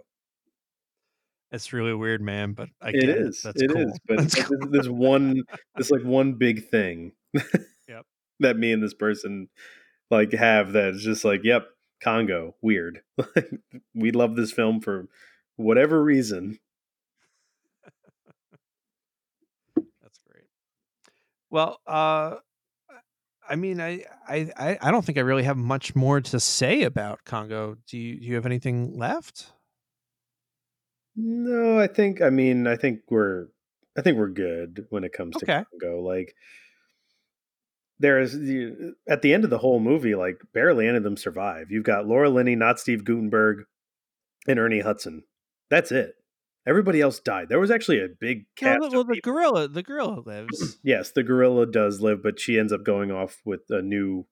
It's 1.52 1.72
really 1.72 1.93
weird, 1.93 2.22
man, 2.22 2.54
but 2.54 2.70
I 2.82 2.89
it 2.89 3.10
is 3.10 3.41
That's 3.41 3.62
it 3.62 3.72
cool. 3.72 3.82
is 3.82 4.00
but 4.08 4.18
That's 4.18 4.43
cool. 4.43 4.58
there's, 4.70 4.89
one 4.89 5.43
there's 5.76 5.91
like 5.91 6.04
one 6.04 6.34
big 6.34 6.70
thing 6.70 7.14
Yep. 7.88 8.06
that 8.41 8.58
me 8.58 8.74
and 8.74 8.84
this 8.84 8.93
person 8.93 9.48
like 10.12 10.34
have 10.34 10.74
that 10.74 10.89
is 10.95 11.04
just 11.04 11.24
like 11.24 11.41
yep 11.43 11.68
congo 12.04 12.54
weird 12.62 13.02
we 13.95 14.12
love 14.12 14.36
this 14.36 14.52
film 14.52 14.82
for 14.82 15.08
whatever 15.56 16.04
reason 16.04 16.60
That's 20.02 20.20
great. 20.30 20.45
Well, 21.50 21.80
uh 21.88 22.36
I 23.50 23.56
mean, 23.56 23.80
I, 23.80 24.04
I 24.28 24.78
I 24.82 24.91
don't 24.91 25.06
think 25.06 25.18
I 25.18 25.22
really 25.22 25.43
have 25.43 25.56
much 25.56 25.95
more 25.95 26.20
to 26.20 26.39
say 26.39 26.84
about 26.84 27.24
Congo. 27.24 27.78
Do 27.88 27.98
you, 27.98 28.20
do 28.20 28.26
you 28.26 28.36
have 28.36 28.45
anything 28.45 28.98
left? 28.98 29.54
No, 31.20 31.80
I 31.80 31.88
think 31.88 32.22
I 32.22 32.30
mean 32.30 32.68
I 32.68 32.76
think 32.78 32.99
we're 33.09 33.47
I 33.97 34.01
think 34.03 34.18
we're 34.18 34.30
good 34.30 34.86
when 34.91 35.03
it 35.03 35.11
comes 35.13 35.36
to 35.38 35.45
Okay. 35.45 35.63
Congo. 35.82 36.01
Like 36.01 36.34
there's 37.99 38.34
the- 38.34 38.93
at 39.09 39.22
the 39.24 39.34
end 39.34 39.43
of 39.43 39.49
the 39.49 39.57
whole 39.57 39.80
movie, 39.80 40.13
like 40.15 40.38
barely 40.53 40.88
any 40.88 40.97
of 40.97 41.03
them 41.03 41.18
survive. 41.18 41.72
You've 41.72 41.84
got 41.84 42.05
Laura 42.07 42.30
Linney, 42.30 42.55
not 42.55 42.80
Steve 42.80 43.03
Guttenberg, 43.03 43.63
and 44.47 44.59
Ernie 44.59 44.82
Hudson. 44.82 45.24
That's 45.70 45.91
it. 45.91 46.13
Everybody 46.68 47.01
else 47.01 47.20
died. 47.20 47.47
There 47.49 47.59
was 47.59 47.72
actually 47.72 48.01
a 48.01 48.07
big 48.09 48.45
Well, 48.61 48.74
cast. 48.74 48.82
the, 48.82 48.86
of 48.88 48.93
well, 48.93 49.03
the 49.05 49.13
people. 49.15 49.34
gorilla, 49.34 49.68
the 49.68 49.82
gorilla 49.84 50.22
lives. 50.26 50.78
yes, 50.84 51.11
the 51.11 51.24
gorilla 51.24 51.65
does 51.65 52.01
live, 52.01 52.22
but 52.22 52.39
she 52.39 52.59
ends 52.59 52.72
up 52.74 52.84
going 52.84 53.09
off 53.11 53.38
with 53.45 53.61
a 53.70 53.82
new 53.82 54.28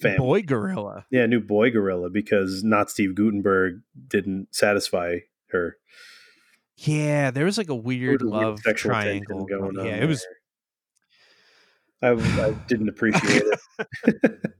family. 0.00 0.18
Boy 0.18 0.42
gorilla. 0.42 1.04
Yeah, 1.10 1.26
new 1.26 1.40
boy 1.40 1.70
gorilla 1.70 2.08
because 2.10 2.62
not 2.64 2.90
Steve 2.90 3.14
Guttenberg 3.14 3.80
didn't 4.06 4.48
satisfy 4.52 5.18
her. 5.50 5.76
Yeah, 6.76 7.30
there 7.30 7.44
was 7.44 7.58
like 7.58 7.68
a 7.70 7.74
weird 7.74 8.22
a 8.22 8.28
love 8.28 8.62
tension 8.62 8.90
triangle. 8.90 9.46
going 9.46 9.78
on. 9.78 9.84
Yeah, 9.86 9.96
it 9.96 10.06
was. 10.06 10.24
I, 12.00 12.10
I 12.10 12.52
didn't 12.68 12.88
appreciate 12.88 13.42
it. 14.04 14.40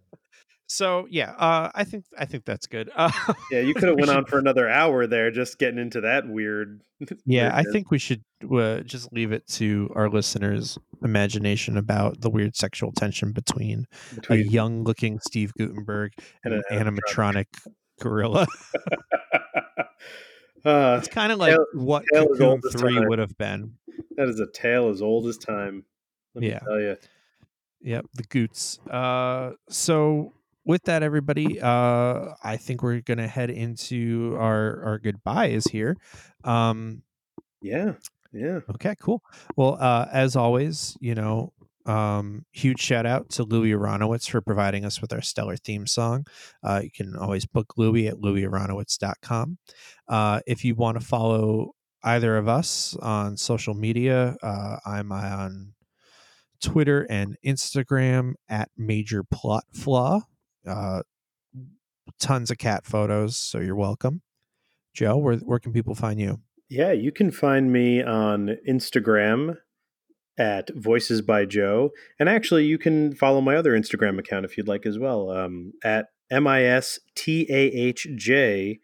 So 0.71 1.07
yeah, 1.09 1.31
uh, 1.33 1.71
I 1.75 1.85
think 1.85 2.05
I 2.19 2.27
think 2.27 2.45
that's 2.45 2.67
good. 2.67 2.91
Uh, 2.95 3.11
Yeah, 3.51 3.61
you 3.61 3.73
could 3.73 3.85
have 3.89 3.95
we 3.97 4.03
went 4.03 4.11
should- 4.11 4.17
on 4.19 4.25
for 4.27 4.39
another 4.39 4.69
hour 4.69 5.07
there, 5.07 5.31
just 5.31 5.59
getting 5.59 5.79
into 5.79 6.03
that 6.03 6.29
weird. 6.29 6.83
Yeah, 7.25 7.53
I 7.55 7.63
think 7.63 7.91
we 7.91 7.99
should 7.99 8.23
uh, 8.55 8.81
just 8.81 9.11
leave 9.11 9.33
it 9.33 9.47
to 9.53 9.91
our 9.95 10.11
listeners' 10.11 10.77
imagination 11.03 11.79
about 11.79 12.21
the 12.21 12.29
weird 12.29 12.55
sexual 12.55 12.93
tension 12.93 13.33
between 13.33 13.87
a 14.29 14.37
young-looking 14.37 15.21
Steve 15.21 15.53
Guttenberg 15.59 16.13
and, 16.45 16.53
And 16.53 16.65
an 16.71 16.87
an 16.87 16.97
animatronic 16.99 17.47
gorilla. 18.01 18.47
Uh, 20.65 20.97
It's 20.99 21.09
kind 21.09 21.33
of 21.33 21.39
like 21.39 21.53
Tale- 21.55 21.67
what 21.75 22.05
tale 22.13 22.27
Cocoon 22.29 22.61
Three 22.73 22.95
time. 22.97 23.09
would 23.09 23.19
have 23.19 23.37
been. 23.39 23.75
that 24.17 24.29
is 24.29 24.41
a 24.41 24.47
tale 24.51 24.89
as 24.89 25.01
old 25.03 25.27
as 25.27 25.37
time. 25.39 25.85
Let 26.35 26.45
Yeah. 26.45 26.55
me 26.55 26.61
tell 26.67 26.81
you. 26.81 26.97
Yep, 27.81 28.07
the 28.15 28.23
Goots. 28.25 28.79
Uh, 28.91 29.53
so 29.69 30.33
with 30.65 30.83
that, 30.85 31.03
everybody, 31.03 31.61
uh, 31.61 32.35
I 32.43 32.57
think 32.57 32.83
we're 32.83 33.01
gonna 33.01 33.29
head 33.29 33.51
into 33.51 34.37
our 34.39 34.83
our 34.85 34.99
goodbyes 34.99 35.65
here. 35.67 35.97
Um, 36.45 37.03
Yeah, 37.63 37.95
yeah. 38.33 38.61
Okay, 38.75 38.95
cool. 39.01 39.23
Well, 39.57 39.77
uh, 39.81 40.07
as 40.13 40.37
always, 40.37 40.97
you 41.01 41.15
know, 41.15 41.53
um, 41.89 42.45
huge 42.53 42.81
shout 42.81 43.07
out 43.07 43.31
to 43.31 43.45
Louis 43.45 43.71
Aronowitz 43.71 44.29
for 44.29 44.41
providing 44.43 44.85
us 44.85 45.01
with 45.01 45.13
our 45.13 45.23
stellar 45.23 45.57
theme 45.57 45.87
song. 45.87 46.27
Uh, 46.63 46.83
you 46.85 46.91
can 46.91 47.17
always 47.17 47.47
book 47.47 47.75
Louis 47.79 48.09
at 48.09 48.17
louisaronowitz.com. 48.17 49.59
Uh, 50.07 50.41
if 50.47 50.65
you 50.65 50.75
want 50.75 51.01
to 51.01 51.07
follow 51.07 51.73
either 52.05 52.37
of 52.37 52.47
us 52.47 52.95
on 53.01 53.37
social 53.37 53.75
media, 53.75 54.37
uh, 54.43 54.77
I'm 54.85 55.11
on 55.13 55.73
Twitter 56.61 57.07
and 57.09 57.37
Instagram 57.45 58.35
at 58.49 58.69
Major 58.77 59.25
Plot 59.25 59.65
Flaw. 59.73 60.21
Uh, 60.67 61.03
tons 62.21 62.51
of 62.51 62.59
cat 62.59 62.85
photos, 62.85 63.37
so 63.37 63.59
you're 63.59 63.77
welcome. 63.77 64.21
Joe, 64.93 65.17
where, 65.17 65.37
where 65.37 65.59
can 65.59 65.73
people 65.73 65.95
find 65.95 66.21
you? 66.21 66.41
Yeah, 66.69 66.93
you 66.93 67.13
can 67.13 67.31
find 67.31 67.73
me 67.73 68.03
on 68.03 68.57
Instagram 68.69 69.57
at 70.39 70.71
Voices 70.75 71.21
by 71.21 71.45
Joe, 71.45 71.91
and 72.19 72.29
actually, 72.29 72.65
you 72.65 72.79
can 72.79 73.15
follow 73.15 73.41
my 73.41 73.57
other 73.57 73.73
Instagram 73.79 74.19
account 74.19 74.45
if 74.45 74.57
you'd 74.57 74.69
like 74.69 74.87
as 74.87 74.99
well. 74.99 75.31
Um, 75.31 75.73
at 75.85 76.07
M 76.31 76.47
I 76.47 76.65
S 76.65 76.99
T 77.15 77.47
A 77.51 77.55
H 77.55 78.07
J 78.15 78.79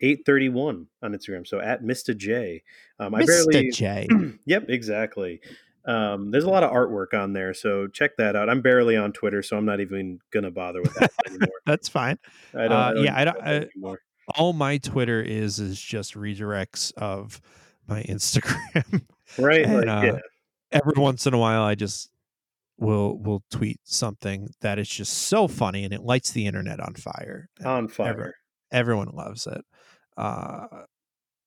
eight 0.00 0.20
thirty 0.26 0.48
one 0.48 0.88
on 1.02 1.12
Instagram. 1.12 1.46
So 1.46 1.60
at 1.60 1.82
Mista 1.82 2.14
J. 2.14 2.62
Um, 2.98 3.14
I 3.14 3.22
Mr. 3.22 3.26
barely. 3.52 3.70
J. 3.70 4.08
yep, 4.44 4.66
exactly. 4.68 5.40
Um, 5.86 6.32
there's 6.32 6.44
a 6.44 6.50
lot 6.50 6.64
of 6.64 6.72
artwork 6.72 7.14
on 7.14 7.32
there, 7.32 7.54
so 7.54 7.86
check 7.86 8.16
that 8.16 8.34
out. 8.34 8.48
I'm 8.50 8.60
barely 8.60 8.96
on 8.96 9.12
Twitter, 9.12 9.40
so 9.42 9.56
I'm 9.56 9.64
not 9.64 9.80
even 9.80 10.18
gonna 10.32 10.50
bother 10.50 10.82
with 10.82 10.94
that 10.94 11.12
anymore. 11.28 11.48
That's 11.64 11.88
fine. 11.88 12.18
I 12.54 12.62
don't. 12.62 12.72
Uh, 12.72 12.76
I 12.76 12.92
don't 12.94 13.04
yeah, 13.04 13.16
I 13.16 13.24
don't- 13.24 13.42
I- 13.42 13.94
all 14.34 14.52
my 14.52 14.78
Twitter 14.78 15.22
is 15.22 15.60
is 15.60 15.80
just 15.80 16.14
redirects 16.14 16.92
of 16.94 17.40
my 17.86 18.02
Instagram. 18.02 19.02
Right? 19.38 19.64
and, 19.64 19.76
like, 19.76 19.86
uh, 19.88 20.00
yeah. 20.04 20.18
Every 20.72 20.94
once 20.96 21.26
in 21.26 21.34
a 21.34 21.38
while, 21.38 21.62
I 21.62 21.74
just 21.74 22.10
will 22.78 23.18
will 23.18 23.42
tweet 23.50 23.80
something 23.84 24.48
that 24.60 24.78
is 24.78 24.88
just 24.88 25.12
so 25.12 25.48
funny 25.48 25.84
and 25.84 25.94
it 25.94 26.02
lights 26.02 26.32
the 26.32 26.46
internet 26.46 26.78
on 26.80 26.94
fire. 26.94 27.48
on 27.64 27.88
fire. 27.88 28.08
everyone- 28.10 28.32
everyone 28.72 29.08
loves 29.14 29.46
it. 29.46 29.64
Uh, 30.16 30.66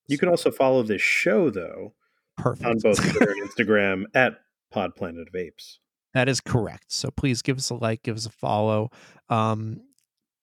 You 0.07 0.17
can 0.17 0.29
also 0.29 0.49
follow 0.51 0.81
this 0.83 1.01
show 1.01 1.49
though 1.49 1.93
perfect 2.37 2.65
on 2.65 2.77
both 2.79 2.97
Twitter 3.01 3.31
and 3.31 3.49
Instagram 3.49 4.05
at 4.15 4.39
Pod 4.71 4.95
Planet 4.95 5.27
of 5.27 5.35
Apes. 5.35 5.79
That 6.13 6.27
is 6.29 6.39
correct. 6.41 6.85
So 6.87 7.11
please 7.11 7.41
give 7.43 7.57
us 7.57 7.69
a 7.69 7.75
like, 7.75 8.01
give 8.03 8.15
us 8.15 8.25
a 8.25 8.31
follow, 8.31 8.89
um, 9.29 9.81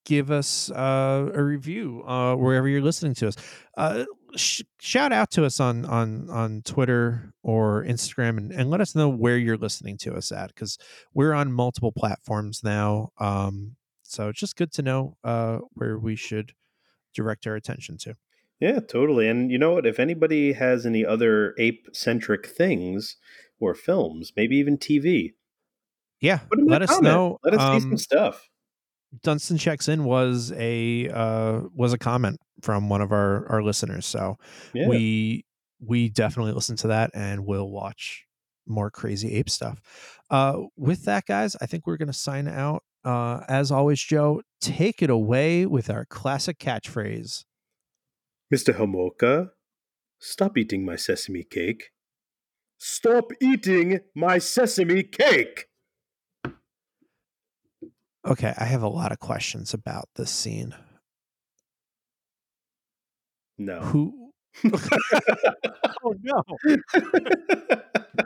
give 0.04 0.30
us 0.30 0.70
uh, 0.70 1.30
a 1.34 1.42
review 1.42 2.04
uh, 2.06 2.36
wherever 2.36 2.68
you're 2.68 2.82
listening 2.82 3.14
to 3.14 3.28
us. 3.28 3.36
Uh, 3.76 4.04
sh- 4.34 4.62
shout 4.80 5.12
out 5.12 5.30
to 5.32 5.44
us 5.44 5.60
on 5.60 5.84
on 5.84 6.28
on 6.30 6.62
Twitter 6.62 7.32
or 7.42 7.84
Instagram, 7.84 8.36
and, 8.38 8.52
and 8.52 8.70
let 8.70 8.80
us 8.80 8.94
know 8.94 9.08
where 9.08 9.36
you're 9.38 9.56
listening 9.56 9.96
to 9.98 10.14
us 10.14 10.32
at 10.32 10.48
because 10.48 10.78
we're 11.14 11.32
on 11.32 11.52
multiple 11.52 11.92
platforms 11.92 12.62
now. 12.64 13.10
Um, 13.18 13.76
so 14.02 14.28
it's 14.28 14.40
just 14.40 14.56
good 14.56 14.72
to 14.72 14.82
know 14.82 15.16
uh, 15.24 15.58
where 15.74 15.98
we 15.98 16.16
should 16.16 16.52
direct 17.14 17.46
our 17.46 17.54
attention 17.56 17.98
to. 17.98 18.14
Yeah, 18.60 18.80
totally. 18.80 19.28
And 19.28 19.50
you 19.50 19.58
know 19.58 19.72
what? 19.74 19.86
If 19.86 19.98
anybody 20.00 20.52
has 20.54 20.86
any 20.86 21.04
other 21.04 21.54
ape 21.58 21.88
centric 21.92 22.46
things 22.46 23.16
or 23.60 23.74
films, 23.74 24.32
maybe 24.36 24.56
even 24.56 24.78
TV, 24.78 25.32
yeah, 26.20 26.38
Put 26.38 26.58
'em 26.58 26.64
in 26.64 26.70
let 26.70 26.82
us 26.82 26.88
comment. 26.90 27.04
know. 27.04 27.38
Let 27.44 27.54
us 27.54 27.60
see 27.60 27.66
Um, 27.76 27.80
some 27.82 27.96
stuff. 27.98 28.48
Dunston 29.22 29.58
checks 29.58 29.88
in 29.88 30.04
was 30.04 30.52
a 30.56 31.08
uh, 31.10 31.60
was 31.74 31.92
a 31.92 31.98
comment 31.98 32.40
from 32.62 32.88
one 32.88 33.00
of 33.00 33.12
our 33.12 33.46
our 33.48 33.62
listeners. 33.62 34.06
So 34.06 34.38
Yeah. 34.74 34.88
we 34.88 35.44
we 35.80 36.08
definitely 36.08 36.52
listen 36.52 36.76
to 36.76 36.88
that 36.88 37.10
and 37.14 37.44
we'll 37.46 37.68
watch 37.70 38.24
more 38.66 38.90
crazy 38.90 39.34
ape 39.34 39.50
stuff. 39.50 39.80
Uh, 40.30 40.62
with 40.76 41.04
that, 41.04 41.26
guys, 41.26 41.54
I 41.60 41.66
think 41.66 41.86
we're 41.86 41.96
gonna 41.98 42.12
sign 42.12 42.48
out. 42.48 42.82
Uh, 43.04 43.40
as 43.48 43.70
always, 43.70 44.00
Joe, 44.00 44.42
take 44.60 45.02
it 45.02 45.10
away 45.10 45.64
with 45.66 45.88
our 45.90 46.04
classic 46.06 46.58
catchphrase. 46.58 47.44
Mr. 48.52 48.74
Homolka, 48.74 49.50
stop 50.18 50.56
eating 50.58 50.84
my 50.84 50.96
sesame 50.96 51.44
cake. 51.44 51.90
Stop 52.78 53.30
eating 53.40 54.00
my 54.14 54.38
sesame 54.38 55.02
cake. 55.02 55.66
Okay, 58.26 58.52
I 58.58 58.64
have 58.64 58.82
a 58.82 58.88
lot 58.88 59.12
of 59.12 59.20
questions 59.20 59.72
about 59.72 60.08
this 60.16 60.30
scene. 60.30 60.74
No. 63.58 63.80
Who? 63.80 64.32
oh 66.04 66.14
no! 66.22 66.42